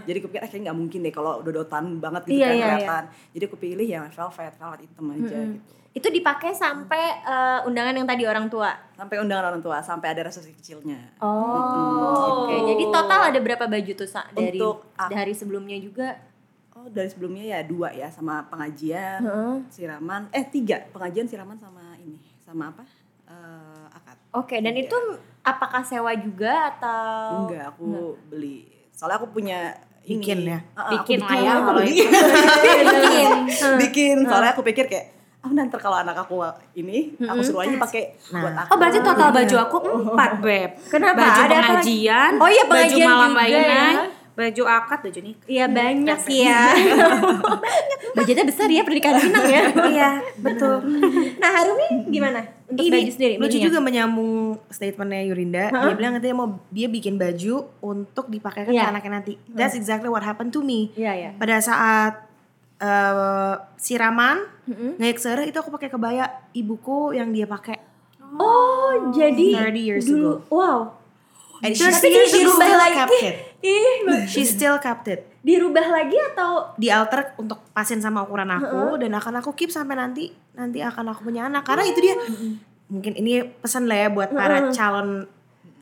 Jadi 0.02 0.16
aku 0.18 0.28
pikir 0.28 0.40
eh, 0.40 0.46
kayaknya 0.46 0.64
nggak 0.66 0.78
mungkin 0.78 0.98
deh 1.00 1.12
kalau 1.12 1.32
dodotan 1.40 1.84
banget 1.98 2.22
gitu 2.26 2.38
Iya, 2.38 2.46
kan 2.46 2.54
iya, 2.54 2.66
kelihatan. 2.68 3.02
Jadi 3.30 3.44
aku 3.44 3.56
pilih 3.56 3.86
yang 3.86 4.04
velvet, 4.06 4.52
velvet 4.54 4.80
hitam 4.82 5.06
aja 5.10 5.38
gitu. 5.48 5.58
Itu 5.98 6.08
dipakai 6.14 6.54
sampai 6.54 7.02
eh, 7.26 7.66
undangan 7.66 7.98
yang 7.98 8.06
tadi 8.06 8.22
orang 8.22 8.46
tua. 8.46 8.70
Sampai 8.94 9.18
undangan 9.18 9.50
orang 9.50 9.62
tua, 9.62 9.82
sampai 9.82 10.14
ada 10.14 10.30
resepsi 10.30 10.54
kecilnya. 10.54 11.18
Oh, 11.18 12.46
oke. 12.46 12.54
Jadi 12.54 12.84
total 12.86 13.34
ada 13.34 13.38
berapa 13.42 13.66
baju 13.66 13.92
tuh 13.98 14.06
Sa? 14.06 14.22
dari 14.30 14.54
Untuk 14.54 14.86
dari 15.10 15.34
sebelumnya 15.34 15.74
juga? 15.82 16.14
Oh 16.78 16.86
dari 16.86 17.10
sebelumnya 17.10 17.42
ya 17.42 17.58
dua 17.66 17.90
ya 17.90 18.06
sama 18.06 18.46
pengajian, 18.46 19.18
siraman, 19.66 20.30
eh 20.30 20.46
tiga 20.46 20.86
pengajian, 20.94 21.26
siraman 21.26 21.58
sama 21.58 21.98
ini, 21.98 22.22
sama 22.38 22.70
apa? 22.70 22.86
Eh, 23.26 23.86
akad. 23.98 24.16
Oke, 24.38 24.56
dan 24.62 24.78
itu 24.78 24.94
apakah 25.42 25.82
sewa 25.82 26.14
juga 26.14 26.70
atau 26.72 27.44
Enggak, 27.44 27.74
aku 27.74 28.14
beli. 28.30 28.70
Soalnya 28.94 29.18
aku 29.18 29.28
punya 29.34 29.74
ini. 30.06 30.22
Bikin 30.22 30.38
ya? 30.48 30.58
Ah, 30.72 30.88
aku 30.88 30.92
Bikin 31.02 31.18
lah 31.20 31.36
ya 31.36 31.50
aku 31.52 31.62
kalau 31.66 31.80
beli. 31.82 31.92
itu. 31.92 32.08
bikin? 32.88 33.30
bikin. 33.82 34.16
Soalnya 34.24 34.50
aku 34.56 34.62
pikir 34.64 34.84
kayak, 34.88 35.06
ah 35.38 35.50
nanti 35.50 35.74
kalau 35.74 35.94
anak 35.96 36.18
aku 36.18 36.42
ini, 36.74 37.14
aku 37.16 37.40
suruh 37.40 37.62
aja 37.62 37.78
pakai 37.78 38.02
buat 38.28 38.54
aku. 38.56 38.68
Oh 38.68 38.76
berarti 38.76 38.98
total 39.00 39.30
baju 39.30 39.56
aku 39.56 39.76
empat 40.10 40.30
beb. 40.38 40.70
Kenapa? 40.88 41.20
Baju 41.20 41.40
Ada 41.44 41.56
pengajian. 41.64 42.30
Oh 42.36 42.48
iya, 42.48 42.62
baju 42.62 42.74
pengajian 42.74 43.06
malam 43.06 43.30
juga 43.30 43.38
bayinai, 43.38 43.70
ya. 43.70 44.04
baju 44.34 44.62
akad, 44.66 44.98
baju 45.00 45.20
nikah. 45.20 45.46
Iya 45.46 45.64
banyak 45.68 46.18
ya. 46.28 46.62
Budgetnya 48.16 48.44
besar 48.44 48.68
ya 48.68 48.82
pernikahan 48.82 49.16
Minang 49.20 49.46
ya. 49.46 49.62
Iya 49.94 50.10
betul. 50.38 50.76
Nah 51.38 51.50
Harumi 51.52 51.86
gimana 52.08 52.40
untuk 52.66 52.84
ini 52.84 52.92
baju 53.00 53.10
sendiri? 53.10 53.34
lucu 53.40 53.56
juga 53.58 53.78
menyambung 53.80 54.32
statementnya 54.68 55.24
Yurinda 55.24 55.64
dia 55.72 55.94
bilang 55.96 56.12
katanya 56.12 56.36
mau 56.36 56.48
dia 56.68 56.84
bikin 56.84 57.16
baju 57.16 57.64
untuk 57.80 58.28
dipakaikan 58.28 58.68
Iya. 58.68 58.84
ke 58.84 58.90
anaknya 58.92 59.12
nanti 59.14 59.32
that's 59.50 59.72
exactly 59.72 60.06
what 60.06 60.20
happened 60.20 60.52
to 60.52 60.60
me 60.60 60.92
Iya 60.92 61.12
ya. 61.16 61.30
pada 61.34 61.56
saat 61.58 62.27
eh, 62.78 63.54
siraman 63.78 64.36
ngayek 64.98 65.18
sereh 65.18 65.46
itu 65.50 65.58
aku 65.58 65.70
pakai 65.74 65.90
kebaya 65.90 66.24
ibuku 66.54 67.14
yang 67.14 67.30
dia 67.34 67.46
pakai. 67.46 67.78
Oh 68.38 69.12
jadi 69.14 69.72
30 69.72 69.88
years 69.88 70.04
dulu, 70.04 70.44
ago. 70.44 70.52
wow. 70.52 70.80
and 71.64 71.74
ini 71.74 71.90
still 71.90 72.26
dirubah 72.28 72.70
lagi. 72.76 72.94
kept 72.94 73.14
it. 73.18 73.36
She 74.30 74.42
still 74.46 74.76
kept 74.78 75.06
it. 75.10 75.20
Dirubah 75.42 75.86
lagi 75.90 76.14
atau? 76.34 76.76
Di 76.78 76.92
alter 76.92 77.34
untuk 77.40 77.64
pasin 77.74 77.98
sama 77.98 78.22
ukuran 78.22 78.46
aku 78.52 79.00
dan 79.00 79.16
akan 79.16 79.42
aku 79.42 79.56
keep 79.58 79.72
sampai 79.72 79.98
nanti 79.98 80.30
nanti 80.54 80.78
akan 80.84 81.10
aku 81.10 81.26
punya 81.32 81.50
anak. 81.50 81.66
Karena 81.66 81.82
itu 81.88 81.98
dia 81.98 82.14
mungkin 82.86 83.12
ini 83.18 83.42
pesan 83.58 83.90
lah 83.90 84.06
ya 84.06 84.08
buat 84.12 84.30
para 84.30 84.70
calon 84.70 85.26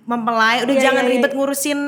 mempelai. 0.06 0.64
Udah 0.64 0.74
Iya, 0.76 0.84
jangan 0.88 1.04
iya, 1.04 1.10
iya. 1.12 1.14
ribet 1.20 1.32
ngurusin 1.34 1.78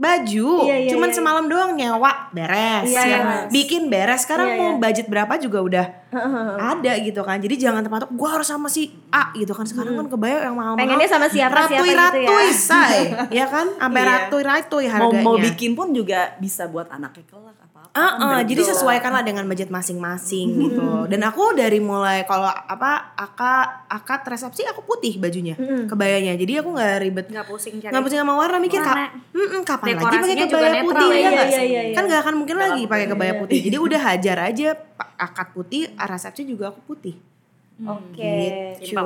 baju 0.00 0.64
Iya, 0.64 0.76
iya, 0.80 0.90
cuman 0.90 1.08
iya. 1.08 1.14
semalam 1.14 1.44
doang 1.44 1.76
nyewa 1.76 2.32
beres 2.32 2.88
Iya, 2.88 3.02
ya. 3.02 3.06
iya. 3.06 3.20
bikin 3.46 3.86
beres 3.86 4.24
sekarang 4.24 4.48
Iya, 4.48 4.56
mau 4.56 4.70
iya. 4.70 4.80
budget 4.80 5.06
berapa 5.06 5.32
juga 5.36 5.58
udah 5.60 5.86
ada 6.72 6.92
gitu 6.98 7.20
kan 7.20 7.36
jadi 7.36 7.54
jangan 7.60 7.84
terpatok 7.84 8.08
gua 8.10 8.34
harus 8.34 8.48
sama 8.48 8.66
si 8.66 8.88
A 9.10 9.28
gitu 9.34 9.52
kan 9.52 9.62
sekarang 9.62 9.94
kan 9.94 10.08
kebayang 10.08 10.42
yang 10.42 10.56
mahal 10.56 10.72
Pengennya 10.74 11.04
sama 11.06 11.28
siapa, 11.28 11.68
siapa 11.68 11.76
ratui 11.76 11.84
gitu 11.84 11.92
ya. 11.92 12.00
ratui 12.00 12.48
say 12.50 12.98
ya 13.38 13.46
kan 13.46 13.66
sampai 13.70 14.00
Iya. 14.00 14.08
ratui 14.10 14.42
ratui 14.42 14.86
mau 14.86 14.92
harganya 15.12 15.20
mau 15.22 15.36
bikin 15.36 15.76
pun 15.76 15.92
juga 15.92 16.32
bisa 16.36 16.64
buat 16.64 16.88
anaknya 16.88 17.22
kelak 17.26 17.54
Ah, 17.90 18.14
ah, 18.16 18.40
jadi 18.46 18.62
sesuaikan 18.62 19.10
lah 19.10 19.26
dengan 19.26 19.42
budget 19.44 19.66
masing-masing 19.66 20.46
gitu. 20.54 21.10
Dan 21.10 21.26
aku 21.26 21.58
dari 21.58 21.82
mulai 21.82 22.22
kalau 22.22 22.46
apa 22.46 23.18
akad 23.18 23.90
akad 23.90 24.20
resepsi 24.26 24.62
aku 24.62 24.86
putih 24.86 25.18
bajunya, 25.18 25.58
kebayanya. 25.84 26.38
Jadi 26.38 26.62
aku 26.62 26.70
nggak 26.70 26.92
ribet 27.02 27.26
Nggak 27.28 27.46
pusing 27.50 27.82
cari. 27.82 27.90
nggak 27.90 28.02
pusing 28.02 28.20
sama 28.22 28.34
warna 28.34 28.62
mikir 28.62 28.78
Warna. 28.78 29.10
kap, 29.10 29.34
mm, 29.34 29.62
kapan 29.66 29.86
lagi 29.90 30.06
pakai 30.22 30.46
kebaya 30.46 30.74
putih 30.80 31.08
ya. 31.08 31.18
ya 31.18 31.30
Iya, 31.30 31.42
sih? 31.50 31.66
iya, 31.66 31.80
iya. 31.82 31.94
Kan 31.98 32.02
nggak 32.06 32.20
akan 32.22 32.34
mungkin 32.38 32.56
lagi 32.58 32.82
pakai 32.86 33.06
kebaya 33.10 33.32
putih. 33.42 33.58
Jadi 33.58 33.76
udah 33.76 34.00
hajar 34.06 34.36
aja 34.38 34.68
akad 35.18 35.48
putih, 35.50 35.82
resepsi 35.96 36.42
juga 36.46 36.70
aku 36.70 36.80
putih. 36.86 37.14
Oke. 37.80 38.76
Gitu. 38.76 38.96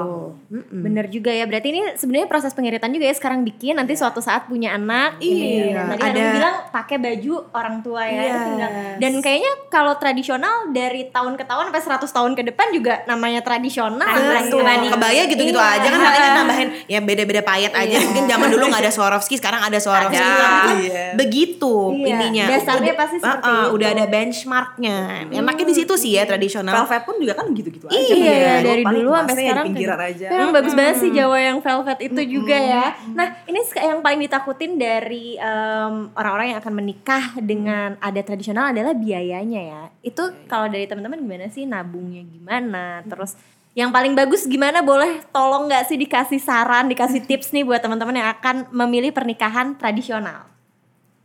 Mm-mm. 0.51 0.81
Bener 0.81 1.07
juga 1.07 1.31
ya. 1.31 1.45
Berarti 1.45 1.69
ini 1.69 1.95
sebenarnya 1.95 2.27
proses 2.27 2.51
pengiritan 2.51 2.91
juga 2.91 3.05
ya 3.05 3.15
sekarang 3.15 3.43
bikin 3.43 3.75
nanti 3.75 3.95
suatu 3.95 4.19
saat 4.19 4.45
punya 4.45 4.73
anak. 4.73 5.19
Iya, 5.19 5.95
Tadi 5.95 6.01
ada- 6.01 6.11
ada 6.11 6.21
bilang 6.33 6.55
pakai 6.69 6.97
baju 6.97 7.35
orang 7.51 7.77
tua 7.81 8.03
ya. 8.03 8.23
Yes. 8.25 8.43
Tinggal- 8.45 8.73
Dan 8.97 9.13
kayaknya 9.21 9.53
kalau 9.69 9.95
tradisional 9.95 10.35
dari 10.69 11.07
tahun 11.09 11.35
ke 11.35 11.45
tahun 11.45 11.65
sampai 11.69 11.83
100 11.83 12.11
tahun 12.11 12.33
ke 12.33 12.43
depan 12.45 12.67
juga 12.71 12.95
namanya 13.05 13.41
tradisional. 13.41 14.11
Betul. 14.11 14.59
Dibanding- 14.61 14.93
Kebaya 14.93 15.23
gitu-gitu 15.25 15.57
Iya. 15.57 15.75
aja 15.75 15.87
kan 15.89 16.01
paling 16.01 16.35
nambahin 16.35 16.69
ya 16.87 16.99
beda-beda 17.01 17.43
payet 17.43 17.73
aja. 17.73 17.97
Mungkin 18.01 18.25
zaman 18.27 18.49
dulu 18.49 18.65
nggak 18.69 18.83
ada 18.83 18.93
Swarovski, 18.93 19.35
sekarang 19.35 19.61
ada 19.61 19.79
Swarovski. 19.79 20.19
Ada. 20.19 20.43
Kan 20.65 20.77
Iya. 20.81 21.05
begitu 21.15 21.75
Iya, 21.95 22.07
ininya. 22.09 22.45
dasarnya 22.49 22.91
Udah- 22.91 23.01
pasti 23.01 23.17
seperti 23.19 23.45
uh-uh, 23.45 23.59
itu. 23.61 23.75
Udah 23.75 23.89
ada 23.91 24.05
benchmarknya. 24.07 24.97
Enaknya 25.31 25.65
di 25.65 25.75
situ 25.75 25.95
sih 25.95 26.11
ya 26.13 26.25
tradisional. 26.25 26.75
Velvet 26.77 27.03
pun 27.03 27.15
juga 27.17 27.35
kan 27.35 27.47
gitu-gitu 27.51 27.87
aja. 27.87 27.97
Iya, 27.97 28.15
Iya, 28.15 28.55
dari 28.65 28.83
paling 28.83 29.05
dulu 29.05 29.13
sampai 29.13 29.35
sekarang 29.37 29.65
pinggiran 29.69 30.01
aja. 30.01 30.27
Memang 30.33 30.51
bagus 30.57 30.73
banget 30.73 30.97
sih 30.97 31.11
Jawa 31.13 31.37
yang 31.37 31.59
velvet 31.61 31.99
itu 32.01 32.23
juga 32.41 32.57
ya. 32.57 32.87
Nah, 33.13 33.27
ini 33.45 33.61
yang 33.77 34.01
paling 34.01 34.21
ditakutin 34.25 34.73
dari 34.81 35.37
em, 35.37 35.95
orang-orang 36.17 36.57
yang 36.57 36.59
akan 36.65 36.75
menikah 36.75 37.25
dengan 37.39 38.01
adat 38.01 38.25
tradisional 38.25 38.73
adalah 38.73 38.97
biayanya 38.97 39.61
ya. 39.61 39.83
Itu 40.01 40.33
kalau 40.49 40.73
dari 40.73 40.89
teman-teman 40.89 41.21
gimana 41.21 41.47
sih 41.53 41.69
nabungnya 41.69 42.25
gimana? 42.25 43.05
Terus 43.05 43.37
yang 43.75 43.91
paling 43.91 44.15
bagus 44.15 44.47
gimana 44.47 44.87
boleh 44.87 45.27
tolong 45.35 45.67
nggak 45.67 45.85
sih 45.91 45.99
dikasih 45.99 46.41
saran, 46.41 46.87
dikasih 46.87 47.23
tips 47.29 47.53
nih 47.53 47.67
buat 47.67 47.83
teman-teman 47.83 48.17
yang 48.17 48.31
akan 48.35 48.71
memilih 48.73 49.11
pernikahan 49.11 49.75
tradisional? 49.77 50.49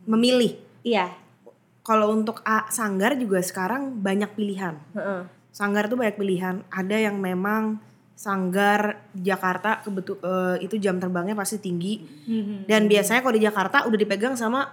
Memilih. 0.04 0.58
Iya. 0.82 1.14
Kalau 1.80 2.12
untuk 2.12 2.44
A, 2.44 2.68
sanggar 2.68 3.16
juga 3.16 3.40
sekarang 3.40 3.98
banyak 3.98 4.30
pilihan. 4.36 4.76
Heeh. 4.92 5.39
Sanggar 5.50 5.90
tuh 5.90 5.98
banyak 5.98 6.16
pilihan. 6.16 6.62
Ada 6.70 7.10
yang 7.10 7.18
memang 7.18 7.78
sanggar 8.14 9.00
Jakarta 9.16 9.80
kebetul 9.80 10.20
eh, 10.20 10.56
itu 10.64 10.76
jam 10.76 11.00
terbangnya 11.00 11.32
pasti 11.32 11.56
tinggi. 11.56 12.00
Dan 12.68 12.86
biasanya 12.86 13.20
kalau 13.24 13.34
di 13.34 13.44
Jakarta 13.44 13.88
udah 13.88 13.98
dipegang 13.98 14.36
sama 14.36 14.68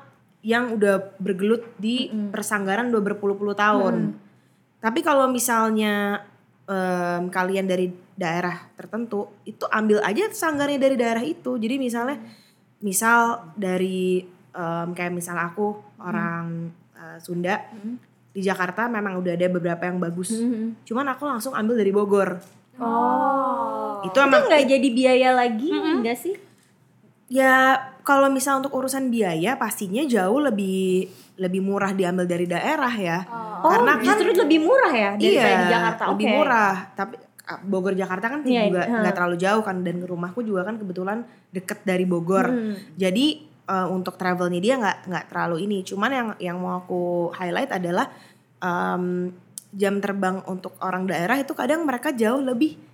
yang 0.46 0.78
udah 0.78 1.18
bergelut 1.18 1.76
di 1.82 2.08
persanggaran 2.32 2.88
udah 2.94 3.04
berpuluh-puluh 3.04 3.58
tahun. 3.58 4.16
Tapi 4.78 5.00
kalau 5.02 5.28
misalnya 5.28 6.22
em, 6.70 7.28
kalian 7.28 7.66
dari 7.66 7.90
daerah 8.16 8.70
tertentu, 8.78 9.28
itu 9.44 9.66
ambil 9.68 10.00
aja 10.06 10.30
sanggarnya 10.30 10.78
dari 10.78 10.96
daerah 10.96 11.26
itu. 11.26 11.58
Jadi 11.58 11.76
misalnya, 11.82 12.22
misal 12.80 13.50
dari 13.58 14.22
em, 14.54 14.88
kayak 14.94 15.14
misal 15.18 15.36
aku 15.36 15.98
orang 16.00 16.70
eh, 16.96 17.18
Sunda 17.20 17.58
di 18.38 18.46
Jakarta 18.46 18.86
memang 18.86 19.18
udah 19.18 19.34
ada 19.34 19.50
beberapa 19.50 19.90
yang 19.90 19.98
bagus. 19.98 20.30
Cuman 20.86 21.10
aku 21.10 21.26
langsung 21.26 21.58
ambil 21.58 21.82
dari 21.82 21.90
Bogor. 21.90 22.38
Oh. 22.78 24.06
Itu 24.06 24.22
emang 24.22 24.46
nggak 24.46 24.70
jadi 24.70 24.90
biaya 24.94 25.30
lagi 25.34 25.74
enggak 25.74 26.22
sih? 26.22 26.38
Ya 27.34 27.82
kalau 28.06 28.30
misal 28.30 28.62
untuk 28.62 28.78
urusan 28.78 29.10
biaya 29.10 29.58
pastinya 29.58 30.06
jauh 30.06 30.38
lebih 30.38 31.10
lebih 31.42 31.66
murah 31.66 31.98
diambil 31.98 32.30
dari 32.30 32.46
daerah 32.46 32.94
ya. 32.94 33.26
Oh, 33.66 33.74
Karena 33.74 33.98
kan 33.98 34.06
justru 34.06 34.38
lebih 34.38 34.60
murah 34.62 34.94
ya 34.94 35.10
daripada 35.18 35.50
iya, 35.50 35.58
di 35.58 35.68
Jakarta. 35.74 36.04
lebih 36.14 36.28
murah. 36.30 36.76
Tapi 36.94 37.16
Bogor 37.66 37.96
Jakarta 37.98 38.26
kan 38.28 38.40
Iya, 38.46 38.70
juga 38.70 38.84
nggak 38.86 39.14
terlalu 39.18 39.38
jauh 39.40 39.64
kan 39.66 39.82
dan 39.82 40.04
rumahku 40.06 40.46
juga 40.46 40.62
kan 40.68 40.78
kebetulan 40.78 41.26
deket 41.50 41.82
dari 41.82 42.06
Bogor. 42.06 42.54
Hmm. 42.54 42.78
Jadi 42.94 43.47
eh, 43.68 43.88
untuk 43.88 44.16
travelnya 44.16 44.60
dia 44.60 44.76
nggak 44.76 44.98
nggak 45.06 45.26
terlalu 45.28 45.58
ini. 45.64 45.84
Cuman 45.84 46.10
yang 46.10 46.28
yang 46.40 46.58
mau 46.58 46.80
aku 46.80 47.30
highlight 47.32 47.70
adalah 47.70 48.08
em, 48.58 49.32
jam 49.70 50.00
terbang 50.00 50.42
untuk 50.48 50.74
orang 50.80 51.06
daerah 51.06 51.36
itu 51.36 51.52
kadang 51.52 51.84
mereka 51.84 52.10
jauh 52.12 52.40
lebih 52.40 52.88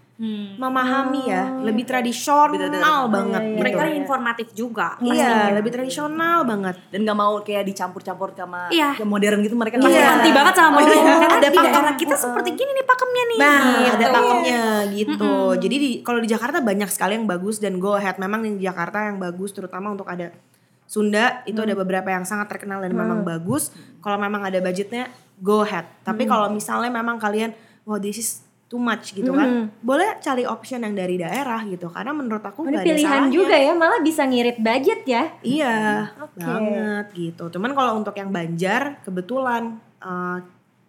memahami 0.56 1.26
ya, 1.26 1.58
lebih 1.60 1.84
tradisional 1.84 3.10
banget 3.10 3.44
gitu. 3.44 3.60
Mereka 3.60 3.84
informatif 3.92 4.48
juga. 4.54 4.96
Iya, 5.02 5.52
lebih 5.52 5.74
tradisional 5.74 6.46
banget. 6.46 6.76
dan 6.94 7.00
nggak 7.02 7.18
mau 7.18 7.42
kayak 7.42 7.66
dicampur-campur 7.68 8.32
sama 8.32 8.70
Iya. 8.70 8.94
yang 9.02 9.10
modern 9.10 9.42
gitu 9.42 9.58
mereka 9.58 9.82
Masih 9.82 10.00
Iya. 10.00 10.14
anti 10.16 10.30
banget 10.32 10.54
sama 10.54 10.70
modern. 10.80 11.02
Karena 11.02 11.28
ada 11.34 11.50
di 11.50 11.58
daerah 11.58 11.74
pakem. 11.84 11.98
kita 11.98 12.16
seperti 12.16 12.50
gini 12.54 12.72
nih 12.72 12.86
pakemnya 12.86 13.24
nih. 13.26 13.38
Nah, 13.42 13.58
Gitu. 13.58 13.90
ada 13.90 14.06
pakemnya 14.14 14.64
gitu. 14.94 15.34
Jadi 15.60 15.76
di 15.76 15.90
kalau 16.06 16.20
di 16.22 16.30
Jakarta 16.30 16.58
banyak 16.62 16.88
sekali 16.88 17.14
yang 17.18 17.26
bagus 17.26 17.58
dan 17.58 17.74
go 17.78 17.98
ahead 17.98 18.16
memang 18.16 18.46
di 18.46 18.62
Jakarta 18.62 19.04
yang 19.04 19.18
bagus 19.18 19.52
terutama 19.52 19.92
untuk 19.92 20.06
ada 20.08 20.30
Sunda 20.86 21.42
itu 21.50 21.58
ada 21.58 21.74
beberapa 21.74 22.12
yang 22.12 22.28
sangat 22.28 22.52
terkenal 22.52 22.84
dan 22.84 22.94
memang 22.94 23.26
bagus. 23.26 23.74
Kalau 24.04 24.20
memang 24.20 24.44
ada 24.46 24.60
budgetnya 24.60 25.10
go 25.42 25.64
ahead. 25.64 25.88
Tapi 26.06 26.28
kalau 26.28 26.52
misalnya 26.52 26.92
memang 26.92 27.18
kalian 27.18 27.56
wow 27.88 27.98
this 28.00 28.20
is 28.20 28.30
too 28.74 28.82
much 28.82 29.14
gitu 29.14 29.30
kan. 29.38 29.70
Boleh 29.86 30.18
cari 30.18 30.50
option 30.50 30.82
yang 30.82 30.98
dari 30.98 31.22
daerah 31.22 31.62
gitu 31.70 31.94
karena 31.94 32.10
menurut 32.10 32.42
aku 32.42 32.66
nggak 32.66 32.82
ada 32.82 32.90
pilihan 32.90 33.06
salahnya. 33.06 33.30
juga 33.30 33.56
ya, 33.56 33.74
malah 33.78 34.02
bisa 34.02 34.26
ngirit 34.26 34.58
budget 34.58 35.02
ya. 35.06 35.24
Iya, 35.46 35.78
Oke. 36.18 36.42
banget 36.42 37.08
gitu. 37.14 37.44
Cuman 37.54 37.72
kalau 37.78 38.02
untuk 38.02 38.18
yang 38.18 38.34
Banjar 38.34 38.98
kebetulan 39.06 39.78
eh, 40.02 40.38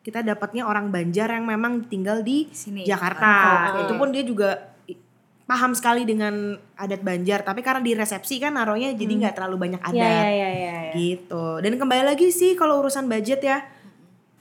kita 0.01 0.25
dapatnya 0.25 0.65
orang 0.65 0.89
Banjar 0.89 1.29
yang 1.37 1.45
memang 1.45 1.85
tinggal 1.85 2.25
di 2.25 2.49
Sini. 2.57 2.89
Jakarta. 2.89 3.77
Oke. 3.77 3.79
Itu 3.85 3.93
pun 4.01 4.09
dia 4.17 4.25
juga 4.25 4.74
paham 5.45 5.73
sekali 5.73 6.03
dengan 6.03 6.33
adat 6.75 7.01
Banjar, 7.01 7.41
tapi 7.41 7.61
karena 7.61 7.79
di 7.79 7.93
resepsi 7.93 8.39
kan 8.39 8.53
naruhnya 8.53 8.91
jadi 8.91 9.13
nggak 9.15 9.35
terlalu 9.35 9.57
banyak 9.61 9.83
adat. 9.83 9.93
Iya, 9.95 10.09
iya, 10.27 10.49
iya, 10.51 10.51
iya. 10.83 10.93
Gitu. 10.93 11.45
Dan 11.61 11.77
kembali 11.77 12.03
lagi 12.07 12.29
sih 12.29 12.53
kalau 12.53 12.81
urusan 12.81 13.05
budget 13.05 13.41
ya 13.41 13.61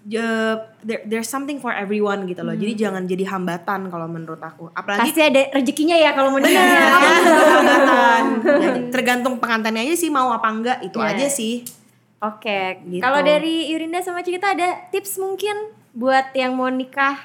je- 0.02 0.60
there, 0.82 1.04
there's 1.04 1.28
something 1.28 1.58
for 1.58 1.72
everyone 1.72 2.24
gitu 2.24 2.40
loh. 2.40 2.52
Jadi 2.52 2.76
jangan 2.78 3.04
jadi 3.04 3.24
hambatan 3.26 3.88
kalau 3.88 4.04
menurut 4.06 4.40
aku. 4.40 4.72
Apalagi 4.72 5.12
Pasti 5.12 5.22
ada 5.22 5.42
rezekinya 5.52 5.96
ya 5.96 6.12
kalau 6.12 6.28
mau 6.30 6.40
nikah. 6.40 6.64
hambatan. 6.64 8.24
Tergantung 8.96 9.36
pengantinnya 9.38 9.84
aja 9.84 9.96
sih 9.98 10.08
mau 10.08 10.32
apa 10.32 10.48
enggak 10.48 10.78
itu 10.82 10.98
Iya. 10.98 11.10
aja 11.10 11.28
sih. 11.28 11.68
Oke, 12.22 12.80
Gitu. 12.86 13.04
kalau 13.04 13.20
dari 13.20 13.68
Yurinda 13.68 14.00
sama 14.00 14.24
Cikita 14.24 14.56
ada 14.56 14.88
tips 14.88 15.20
mungkin 15.20 15.52
buat 15.92 16.32
yang 16.32 16.56
mau 16.56 16.68
nikah 16.68 17.20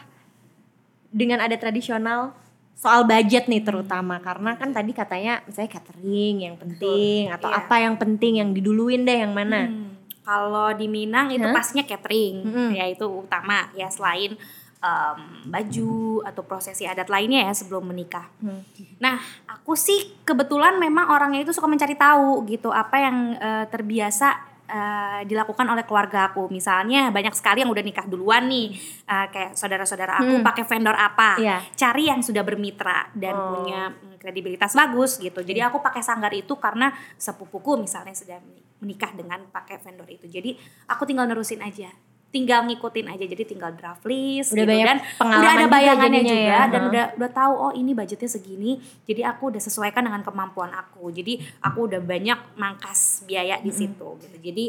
dengan 1.08 1.38
adat 1.38 1.62
tradisional 1.62 2.34
soal 2.78 3.02
budget 3.02 3.50
nih 3.50 3.58
terutama 3.58 4.22
karena 4.22 4.54
kan 4.54 4.70
tadi 4.70 4.94
katanya 4.94 5.42
misalnya 5.42 5.74
catering 5.74 6.36
yang 6.40 6.54
penting 6.54 7.26
atau 7.26 7.50
Iya. 7.50 7.58
apa 7.60 7.74
yang 7.76 7.98
penting 7.98 8.38
yang 8.38 8.50
diduluin 8.54 9.02
deh 9.02 9.18
yang 9.18 9.34
mana? 9.34 9.66
Hmm, 9.66 9.90
Kalau 10.22 10.70
di 10.72 10.86
Minang 10.86 11.32
itu 11.32 11.42
Hah? 11.42 11.50
pastinya 11.50 11.82
catering, 11.82 12.44
Mm-mm. 12.44 12.70
ya 12.70 12.86
itu 12.86 13.02
utama 13.02 13.66
ya 13.72 13.88
selain 13.88 14.36
em, 14.78 15.18
baju 15.48 15.92
atau 16.22 16.42
prosesi 16.44 16.86
adat 16.86 17.08
lainnya 17.08 17.48
ya 17.48 17.52
sebelum 17.52 17.82
menikah. 17.82 18.30
Hmm. 18.38 18.62
Nah, 19.00 19.18
aku 19.48 19.74
sih 19.74 20.14
kebetulan 20.22 20.78
memang 20.78 21.10
orangnya 21.10 21.42
itu 21.42 21.50
suka 21.50 21.66
mencari 21.66 21.96
tahu 21.96 22.46
gitu 22.46 22.70
apa 22.70 22.94
yang 23.00 23.16
eh, 23.34 23.64
terbiasa 23.66 24.47
eh, 24.68 25.20
dilakukan 25.24 25.64
oleh 25.64 25.82
keluarga 25.82 26.28
aku. 26.28 26.46
Misalnya 26.48 27.08
banyak 27.08 27.32
sekali 27.32 27.64
yang 27.64 27.72
udah 27.72 27.80
nikah 27.80 28.04
duluan 28.04 28.44
nih, 28.46 28.76
eh, 29.02 29.26
kayak 29.32 29.56
saudara-saudara 29.56 30.20
aku 30.20 30.38
Hmm. 30.38 30.44
pakai 30.44 30.62
vendor 30.62 30.92
apa. 30.92 31.40
Iya. 31.40 31.64
Cari 31.72 32.06
yang 32.06 32.20
sudah 32.20 32.44
bermitra 32.44 33.08
dan 33.16 33.32
Oh. 33.32 33.48
punya 33.56 33.88
mm, 33.88 34.20
kredibilitas 34.20 34.76
bagus 34.76 35.16
gitu. 35.16 35.40
Jadi 35.40 35.58
aku 35.58 35.80
pakai 35.80 36.04
sanggar 36.04 36.30
itu 36.30 36.52
karena 36.54 36.92
sepupuku 37.16 37.80
misalnya 37.80 38.12
sudah 38.12 38.36
menikah 38.78 39.10
dengan 39.10 39.42
pakai 39.48 39.80
vendor 39.80 40.06
itu. 40.06 40.28
Jadi 40.28 40.54
aku 40.86 41.02
tinggal 41.02 41.24
nerusin 41.24 41.58
aja. 41.58 41.88
Tinggal 42.28 42.68
ngikutin 42.68 43.06
aja. 43.08 43.24
Jadi 43.24 43.42
tinggal 43.42 43.72
draft 43.72 44.04
list 44.04 44.52
Udah 44.52 44.62
gitu 44.62 44.70
banyak 44.70 44.86
dan 44.86 44.98
pengalaman 45.16 45.40
udah 45.40 45.50
ada 45.50 45.64
juga 45.64 45.72
bayangannya 45.72 46.20
jadinya 46.20 46.34
juga 46.36 46.52
ya. 46.52 46.62
dan 46.68 46.80
udah 46.84 47.04
udah 47.16 47.30
tahu 47.32 47.52
oh 47.56 47.72
ini 47.72 47.90
budgetnya 47.92 48.28
segini. 48.28 48.72
Jadi 49.04 49.20
aku 49.24 49.42
udah 49.48 49.62
sesuaikan 49.62 50.04
dengan 50.04 50.20
kemampuan 50.20 50.70
aku. 50.70 51.08
Jadi 51.08 51.40
aku 51.60 51.88
udah 51.88 52.00
banyak 52.00 52.38
mangkas 52.54 53.24
biaya 53.24 53.56
di 53.58 53.72
situ 53.72 54.08
gitu. 54.20 54.36
Jadi 54.38 54.66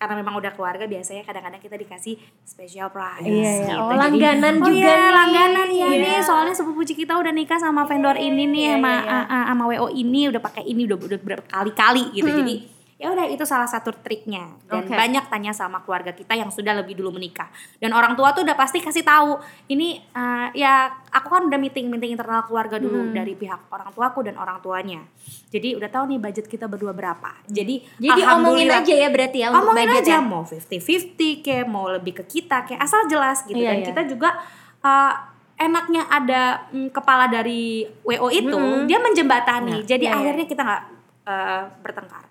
karena 0.00 0.16
memang 0.16 0.40
udah 0.40 0.56
keluarga 0.56 0.88
biasanya 0.88 1.28
kadang-kadang 1.28 1.60
kita 1.60 1.76
dikasih 1.76 2.16
special 2.40 2.88
price 2.88 3.20
Iya, 3.20 3.36
iya. 3.36 3.52
gitu. 3.68 3.76
Oh, 3.76 3.92
Jadi, 3.92 4.00
langganan 4.00 4.54
oh 4.56 4.64
juga 4.64 4.80
iya, 4.80 4.96
nih. 4.96 5.12
langganan 5.12 5.68
ya 5.68 5.86
Iya. 5.92 6.00
nih 6.00 6.18
soalnya 6.24 6.54
sepupu 6.56 6.80
kita 6.80 7.20
udah 7.20 7.28
nikah 7.28 7.60
sama 7.60 7.84
vendor 7.84 8.16
ini 8.16 8.48
nih 8.48 8.80
sama 8.80 8.92
iya, 8.96 9.18
iya. 9.28 9.40
sama 9.52 9.64
WO 9.68 9.92
ini 9.92 10.32
udah 10.32 10.40
pakai 10.40 10.64
ini 10.64 10.88
udah 10.88 10.96
udah 10.96 11.18
berkali-kali 11.20 12.16
gitu. 12.16 12.32
Hmm. 12.32 12.38
Jadi 12.40 12.54
ya 13.00 13.08
udah 13.08 13.24
itu 13.26 13.40
salah 13.42 13.64
satu 13.64 13.96
triknya 13.96 14.44
dan 14.68 14.84
Oke. 14.84 14.92
banyak 14.92 15.24
tanya 15.26 15.56
sama 15.56 15.80
keluarga 15.80 16.12
kita 16.12 16.36
yang 16.36 16.52
sudah 16.52 16.76
lebih 16.76 17.00
dulu 17.00 17.16
menikah 17.16 17.48
dan 17.80 17.96
orang 17.96 18.12
tua 18.12 18.36
tuh 18.36 18.44
udah 18.44 18.52
pasti 18.52 18.76
kasih 18.78 19.00
tahu 19.00 19.40
ini 19.66 19.96
eh, 20.04 20.46
ya 20.52 20.84
aku 21.08 21.32
kan 21.32 21.48
udah 21.48 21.56
meeting 21.56 21.88
meeting 21.88 22.12
internal 22.12 22.44
keluarga 22.44 22.76
dulu 22.76 23.00
Hmm. 23.00 23.16
dari 23.16 23.32
pihak 23.32 23.72
orang 23.72 23.88
tuaku 23.90 24.20
dan 24.20 24.36
orang 24.36 24.60
tuanya 24.60 25.00
jadi 25.48 25.80
udah 25.80 25.88
tahu 25.88 26.12
nih 26.12 26.20
budget 26.20 26.44
kita 26.44 26.68
berdua 26.68 26.92
berapa 26.92 27.40
jadi 27.48 27.80
Jadi 27.96 28.20
omongin 28.20 28.68
aja 28.68 28.92
ya 28.92 29.08
berarti 29.08 29.38
ya 29.40 29.48
untuk 29.48 29.64
omongin 29.64 29.88
budget 29.88 30.04
aja 30.04 30.14
ya. 30.14 30.20
mau 30.20 30.42
50-50 30.44 31.40
kayak 31.40 31.64
mau 31.64 31.88
lebih 31.88 32.12
ke 32.20 32.24
kita 32.28 32.68
kayak 32.68 32.84
asal 32.84 33.08
jelas 33.08 33.48
gitu 33.48 33.56
Iya, 33.56 33.72
dan 33.72 33.78
iya. 33.80 33.86
kita 33.88 34.02
juga 34.04 34.36
uh, 34.84 35.12
enaknya 35.56 36.04
ada 36.04 36.42
mm, 36.68 36.92
kepala 36.92 37.28
dari 37.28 37.88
WO 38.02 38.28
itu 38.28 38.52
Mm-mm. 38.52 38.84
dia 38.84 39.00
menjembatani 39.00 39.84
jadi 39.84 40.04
Iya, 40.04 40.12
iya. 40.12 40.20
akhirnya 40.20 40.44
kita 40.44 40.60
nggak 40.60 40.82
uh, 41.24 41.62
bertengkar 41.80 42.24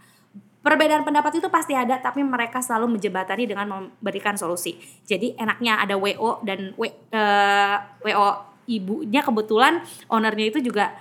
perbedaan 0.60 1.08
pendapat 1.08 1.40
itu 1.40 1.48
pasti 1.48 1.74
ada 1.74 1.98
tapi 2.04 2.20
mereka 2.20 2.60
selalu 2.60 3.00
menjembatani 3.00 3.48
dengan 3.48 3.68
memberikan 3.68 4.36
solusi 4.36 4.76
jadi 5.08 5.36
enaknya 5.40 5.80
ada 5.80 5.96
WO 5.96 6.44
dan 6.44 6.76
W, 6.76 6.84
uh, 7.16 7.78
WO 8.04 8.30
ibunya 8.70 9.24
kebetulan 9.26 9.82
ownernya 10.12 10.52
itu 10.52 10.60
juga 10.62 10.94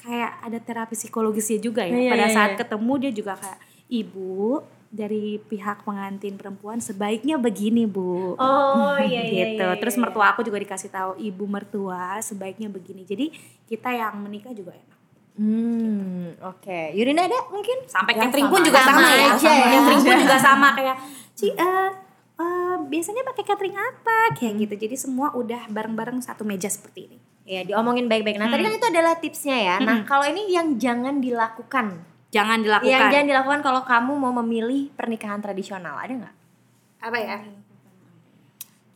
kayak 0.00 0.32
ada 0.46 0.58
terapi 0.58 0.96
psikologisnya 0.96 1.60
juga 1.60 1.84
ya 1.84 1.92
Iya, 1.92 2.10
pada 2.10 2.26
iya, 2.26 2.34
saat 2.34 2.50
iya. 2.56 2.58
ketemu 2.64 2.92
dia 2.96 3.12
juga 3.12 3.32
kayak 3.36 3.60
ibu 3.92 4.64
dari 4.90 5.38
pihak 5.38 5.86
pengantin 5.86 6.34
perempuan 6.34 6.82
sebaiknya 6.82 7.38
begini 7.38 7.86
bu 7.86 8.34
Oh 8.40 8.96
iya 9.06 9.22
iya. 9.22 9.54
gitu 9.54 9.66
iya, 9.68 9.78
terus 9.78 9.94
iya. 9.94 10.02
mertua 10.02 10.34
aku 10.34 10.42
juga 10.42 10.58
dikasih 10.58 10.90
tahu 10.90 11.12
ibu 11.20 11.44
mertua 11.46 12.18
sebaiknya 12.24 12.72
begini 12.72 13.04
jadi 13.04 13.30
kita 13.68 13.90
yang 13.92 14.18
menikah 14.18 14.50
juga 14.56 14.74
enak 14.74 14.99
Hmm, 15.34 16.36
oke. 16.38 16.80
Yurina 16.92 17.24
ada 17.24 17.38
mungkin? 17.48 17.86
sampai 17.86 18.12
Ya, 18.12 18.20
catering 18.22 18.44
sama 18.44 18.52
pun 18.52 18.60
juga 18.62 18.78
aja. 18.78 18.88
sama, 18.88 19.00
ya 19.00 19.08
Sama 19.08 19.32
aja 19.32 19.50
ya. 19.50 19.68
catering 19.72 20.02
pun 20.02 20.16
juga 20.18 20.36
sama 20.38 20.68
kayak 20.72 20.96
Ci 21.32 21.46
eh, 21.48 21.88
eh, 22.36 22.74
biasanya 22.82 23.22
pakai 23.24 23.44
catering 23.44 23.72
apa 23.72 24.18
kayak 24.34 24.52
Hmm. 24.52 24.60
gitu 24.60 24.74
jadi 24.78 24.96
semua 24.96 25.32
udah 25.32 25.66
bareng-bareng 25.66 26.18
satu 26.18 26.42
meja 26.42 26.66
seperti 26.66 27.06
ini 27.06 27.18
Ya 27.42 27.62
diomongin 27.62 28.06
baik-baik. 28.06 28.36
Nah 28.36 28.46
tadi 28.46 28.62
Hmm. 28.62 28.68
kan 28.68 28.78
itu 28.78 28.86
adalah 28.90 29.14
tipsnya 29.16 29.56
ya. 29.56 29.76
Nah 29.78 30.04
kalau 30.04 30.22
ini 30.24 30.48
yang 30.48 30.76
jangan 30.76 31.18
dilakukan. 31.18 32.06
jangan 32.28 32.58
dilakukan 32.60 32.86
Yang 32.88 33.10
jangan 33.10 33.26
dilakukan 33.26 33.60
kalau 33.60 33.82
kamu 33.82 34.12
mau 34.14 34.30
memilih 34.36 34.86
pernikahan 34.92 35.38
tradisional 35.38 35.96
ada 35.96 36.14
nggak? 36.16 36.34
apa 37.00 37.16
ya 37.16 37.36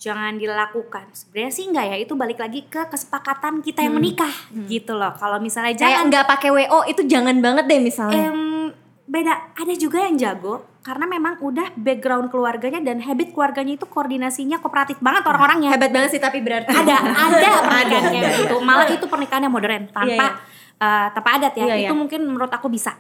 jangan 0.05 0.37
dilakukan. 0.37 1.09
Sebenarnya 1.17 1.53
sih 1.53 1.65
enggak 1.65 1.87
ya 1.89 1.97
itu 1.97 2.13
balik 2.13 2.37
lagi 2.37 2.69
ke 2.69 2.93
kesepakatan 2.93 3.65
kita 3.65 3.81
yang 3.81 3.97
menikah 3.97 4.33
gitu 4.69 4.93
loh. 4.93 5.17
Kalau 5.17 5.41
misalnya 5.41 5.73
Hmm. 5.73 5.81
Kayak 5.81 5.89
jangan 5.89 6.05
nggak 6.13 6.27
pakai 6.29 6.49
WO 6.53 6.79
itu 6.85 7.03
jangan 7.09 7.37
banget 7.41 7.65
deh 7.65 7.81
misalnya. 7.81 8.29
Em, 8.29 8.69
beda. 9.09 9.57
Ada 9.57 9.73
juga 9.81 10.05
yang 10.05 10.21
jago 10.21 10.69
karena 10.85 11.09
memang 11.09 11.41
udah 11.41 11.73
background 11.81 12.29
keluarganya 12.29 12.85
dan 12.85 13.01
habit 13.01 13.33
keluarganya 13.33 13.81
itu 13.81 13.89
koordinasinya 13.89 14.61
kooperatif 14.61 15.01
banget 15.01 15.25
orang-orangnya. 15.25 15.73
Hebat 15.73 15.89
banget 15.89 16.11
sih 16.13 16.21
tapi 16.21 16.45
berarti. 16.45 16.69
Ada 16.69 16.97
ada 17.01 17.49
pernikahan 17.65 18.13
kayak 18.13 18.35
gitu. 18.45 18.57
Malah 18.61 18.89
itu 18.93 19.07
pernikahan 19.09 19.49
yang 19.49 19.55
modern 19.57 19.89
tanpa 19.89 20.27
Iya, 20.37 20.53
eh, 20.79 21.07
tanpa 21.15 21.31
adat 21.39 21.55
ya. 21.55 21.65
Iya, 21.71 21.75
itu 21.89 21.95
iya. 21.95 22.01
mungkin 22.01 22.21
menurut 22.25 22.53
aku 22.53 22.67
bisa. 22.71 22.95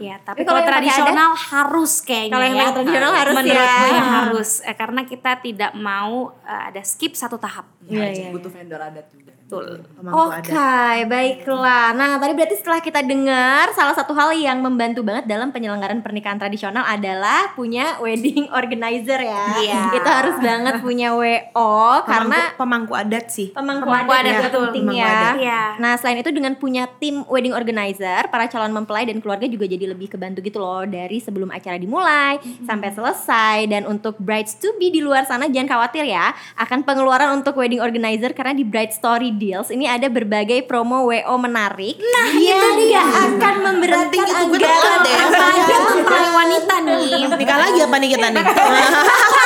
Ya 0.00 0.16
Tapi 0.22 0.40
tapi 0.40 0.40
kalau 0.46 0.62
tradisional 0.62 1.30
harus 1.34 1.92
kayaknya 2.04 2.34
Kalau 2.34 2.46
yang 2.46 2.56
ya. 2.56 2.66
tradisional 2.74 3.12
harus 3.12 3.34
menurut 3.34 3.56
ya. 3.56 3.76
gue 3.80 4.00
harus. 4.00 4.50
Eh, 4.64 4.76
karena 4.76 5.00
kita 5.08 5.30
tidak 5.40 5.72
mau 5.78 6.34
eh, 6.44 6.62
ada 6.72 6.82
skip 6.84 7.12
satu 7.16 7.40
tahap. 7.40 7.66
Iya, 7.88 8.06
iya, 8.10 8.28
butuh 8.30 8.52
vendor 8.52 8.80
adat 8.80 9.08
juga 9.10 9.39
betul 9.50 9.82
Pemangku 9.98 10.30
Oke, 10.30 10.54
adat. 10.54 11.10
baiklah. 11.10 11.86
Nah, 11.92 12.16
tadi 12.16 12.32
berarti 12.32 12.56
setelah 12.56 12.80
kita 12.80 13.02
dengar 13.04 13.68
salah 13.76 13.92
satu 13.92 14.14
hal 14.16 14.30
yang 14.32 14.62
membantu 14.62 15.02
banget 15.04 15.28
dalam 15.28 15.50
penyelenggaraan 15.52 16.00
pernikahan 16.00 16.38
tradisional 16.40 16.86
adalah 16.86 17.52
punya 17.52 17.98
wedding 18.00 18.48
organizer 18.60 19.20
ya. 19.20 19.44
Iya. 19.60 19.82
Itu 19.92 20.08
harus 20.08 20.36
banget 20.40 20.80
punya 20.80 21.12
WO 21.12 21.74
karena 22.06 22.54
pemangku, 22.56 22.94
pemangku 22.94 22.94
adat 22.96 23.26
sih. 23.28 23.52
pemangku, 23.52 23.84
Pemangku 23.90 24.12
adat, 24.14 24.24
adat, 24.24 24.32
ya, 24.32 24.40
betul. 24.48 24.62
penting 24.70 24.84
Pemangku 24.88 25.02
ya. 25.04 25.10
adat. 25.12 25.34
Iya. 25.36 25.62
Nah, 25.82 25.92
selain 26.00 26.18
itu 26.22 26.30
dengan 26.32 26.52
punya 26.56 26.84
tim 26.96 27.26
wedding 27.28 27.52
organizer, 27.52 28.22
para 28.32 28.46
calon 28.48 28.72
mempelai 28.72 29.04
dan 29.04 29.18
keluarga 29.20 29.44
juga 29.50 29.66
jadi 29.68 29.84
lebih 29.90 30.08
kebantu 30.16 30.40
gitu 30.40 30.62
loh 30.62 30.88
dari 30.88 31.20
sebelum 31.20 31.50
acara 31.52 31.76
dimulai 31.76 32.38
sampai 32.64 32.88
selesai 32.94 33.68
dan 33.68 33.84
untuk 33.84 34.16
brides 34.16 34.56
to 34.56 34.72
be 34.80 34.88
di 34.88 35.02
luar 35.04 35.28
sana 35.28 35.50
jangan 35.50 35.76
khawatir 35.76 36.08
ya 36.08 36.32
akan 36.56 36.86
pengeluaran 36.88 37.36
untuk 37.36 37.58
wedding 37.60 37.82
organizer 37.84 38.32
karena 38.32 38.56
di 38.56 38.64
Bride 38.64 38.94
Story 38.94 39.32
Deals 39.40 39.72
ini 39.72 39.88
ada 39.88 40.06
berbagai 40.06 40.68
promo 40.68 41.08
WO 41.08 41.34
menarik 41.40 41.96
nah, 41.96 42.28
yang 42.36 42.76
nggak 42.76 43.06
akan 43.32 43.54
memberatkan 43.64 44.26
anggaran 44.28 45.00
ya. 45.00 45.24
ada 45.32 45.76
mempelai 45.88 46.28
wanita 46.28 46.74
nih 46.84 47.08
Nikah 47.24 47.58
lagi 47.58 47.80
apa 47.80 47.96
nih 47.96 48.08
kita 48.12 48.26
nih? 48.30 48.44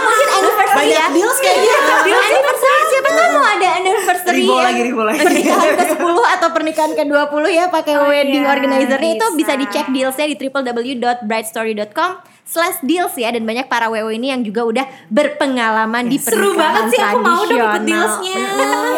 mungkin 0.00 0.28
anniversary 0.32 0.78
Banyak 0.80 0.96
ya 0.96 1.06
deals 1.12 1.38
kayak 1.38 1.58
gitu. 1.60 1.92
anniversary 2.08 2.80
siapa 2.88 3.08
tahu 3.10 3.28
mau 3.36 3.44
ada 3.44 3.68
anniversary 3.76 4.38
Ribo 4.40 4.54
yang 4.56 4.64
lagi, 4.64 4.80
ribo 4.80 5.02
lagi. 5.04 5.18
pernikahan 5.20 5.70
ke-10 5.76 6.16
atau 6.40 6.48
pernikahan 6.54 6.92
ke-20 6.96 7.44
ya 7.50 7.64
pakai 7.68 7.94
Oh 8.00 8.08
wedding 8.08 8.44
iya, 8.44 8.50
organizer-nya 8.50 9.10
itu 9.20 9.26
bisa 9.36 9.52
bisa. 9.54 9.60
dicek 9.60 9.86
dealsnya 9.92 10.26
di 10.26 10.36
www.brightstory.com 10.40 12.10
slash 12.50 12.82
deals 12.82 13.14
ya 13.14 13.30
dan 13.30 13.46
banyak 13.46 13.70
para 13.70 13.86
WO 13.86 14.10
ini 14.10 14.34
yang 14.34 14.42
juga 14.42 14.66
udah 14.66 14.86
berpengalaman 15.06 16.10
di 16.10 16.18
Seru 16.18 16.58
pernikahan 16.58 16.58
banget 16.58 16.84
sih, 16.90 16.98
aku 16.98 17.18
mau 17.22 17.42
dong 17.46 17.54
ikut 17.54 17.82
dealsnya. 17.86 18.42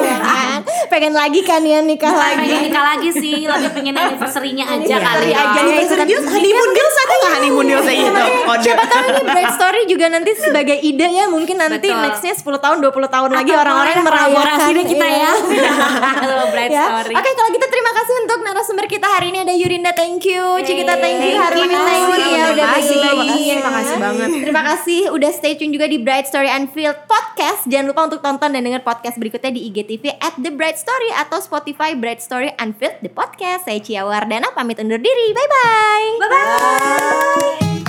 Ya 0.00 0.16
kan? 0.24 0.60
pengen 0.92 1.16
lagi 1.16 1.40
kan 1.40 1.64
ya 1.64 1.80
nikah 1.80 2.12
lagi 2.12 2.44
pengen 2.44 2.60
nikah 2.68 2.84
lagi 2.84 3.08
sih 3.16 3.48
lebih 3.48 3.70
pengen 3.72 3.96
anniversary-nya 3.96 4.64
aja 4.68 4.96
kali 5.00 5.32
ya 5.32 5.36
aja 5.40 5.60
nih 5.64 5.74
Anniversary 5.82 6.04
deals, 6.04 6.26
honeymoon 6.28 6.70
deals 6.76 6.96
ada 7.00 7.14
nggak 7.16 7.32
honeymoon 7.40 7.66
deals 7.66 7.86
kayak 7.88 8.00
gitu? 8.04 8.22
Kode. 8.44 8.62
Siapa 8.62 8.84
tahu 8.86 9.02
ini 9.08 9.22
Bright 9.24 9.52
Story 9.56 9.82
juga 9.88 10.06
nanti 10.12 10.30
sebagai 10.36 10.78
ide 10.84 11.08
ya 11.08 11.24
mungkin 11.32 11.56
nanti 11.56 11.88
nextnya 11.88 12.34
10 12.36 12.44
tahun 12.44 12.76
20 12.84 12.92
tahun 13.08 13.30
lagi 13.32 13.52
orang-orang 13.56 13.96
merayakan 14.04 14.58
kita 14.84 15.06
iya. 15.08 15.32
ya. 15.64 15.72
Halo 16.20 16.44
Bright 16.52 16.70
Ya. 16.72 16.84
Story. 16.88 17.14
Oke 17.16 17.30
kalau 17.36 17.48
gitu 17.52 17.66
terima 17.68 17.92
kasih 17.92 18.14
untuk 18.24 18.38
narasumber 18.44 18.86
kita 18.88 19.06
hari 19.08 19.28
ini 19.28 19.38
ada 19.44 19.52
Yurinda 19.52 19.92
thank 19.92 20.24
you, 20.24 20.44
Cikita 20.64 20.96
thank 21.00 21.20
you, 21.20 21.36
you. 21.36 21.40
thank 21.84 22.04
you 22.16 22.28
ya 22.32 22.44
udah 22.52 22.64
Makasih, 22.72 23.41
bagi-bagi. 23.42 23.66
makasih, 23.66 23.96
makasih 23.98 23.98
banget. 23.98 24.28
Terima 24.46 24.62
kasih 24.62 25.00
udah 25.10 25.30
stay 25.34 25.52
tune 25.58 25.72
juga 25.74 25.86
di 25.90 25.98
Bright 25.98 26.26
Story 26.30 26.48
Unfiltered 26.48 27.04
Podcast. 27.10 27.66
Jangan 27.66 27.86
lupa 27.90 28.00
untuk 28.06 28.20
tonton 28.22 28.50
dan 28.54 28.62
dengar 28.62 28.82
podcast 28.86 29.16
berikutnya 29.18 29.50
di 29.50 29.66
IGTV 29.70 30.22
at 30.22 30.34
The 30.38 30.52
Bright 30.54 30.78
Story 30.78 31.10
atau 31.18 31.42
Spotify 31.42 31.98
Bright 31.98 32.22
Story 32.22 32.54
Unfiltered 32.56 33.02
The 33.02 33.10
Podcast. 33.10 33.66
Saya 33.66 33.82
Cia 33.82 34.06
Wardana 34.06 34.54
pamit 34.54 34.78
undur 34.78 35.00
diri. 35.02 35.34
Bye 35.34 35.48
bye. 35.50 36.08
Bye 36.22 36.30
bye. 36.30 37.81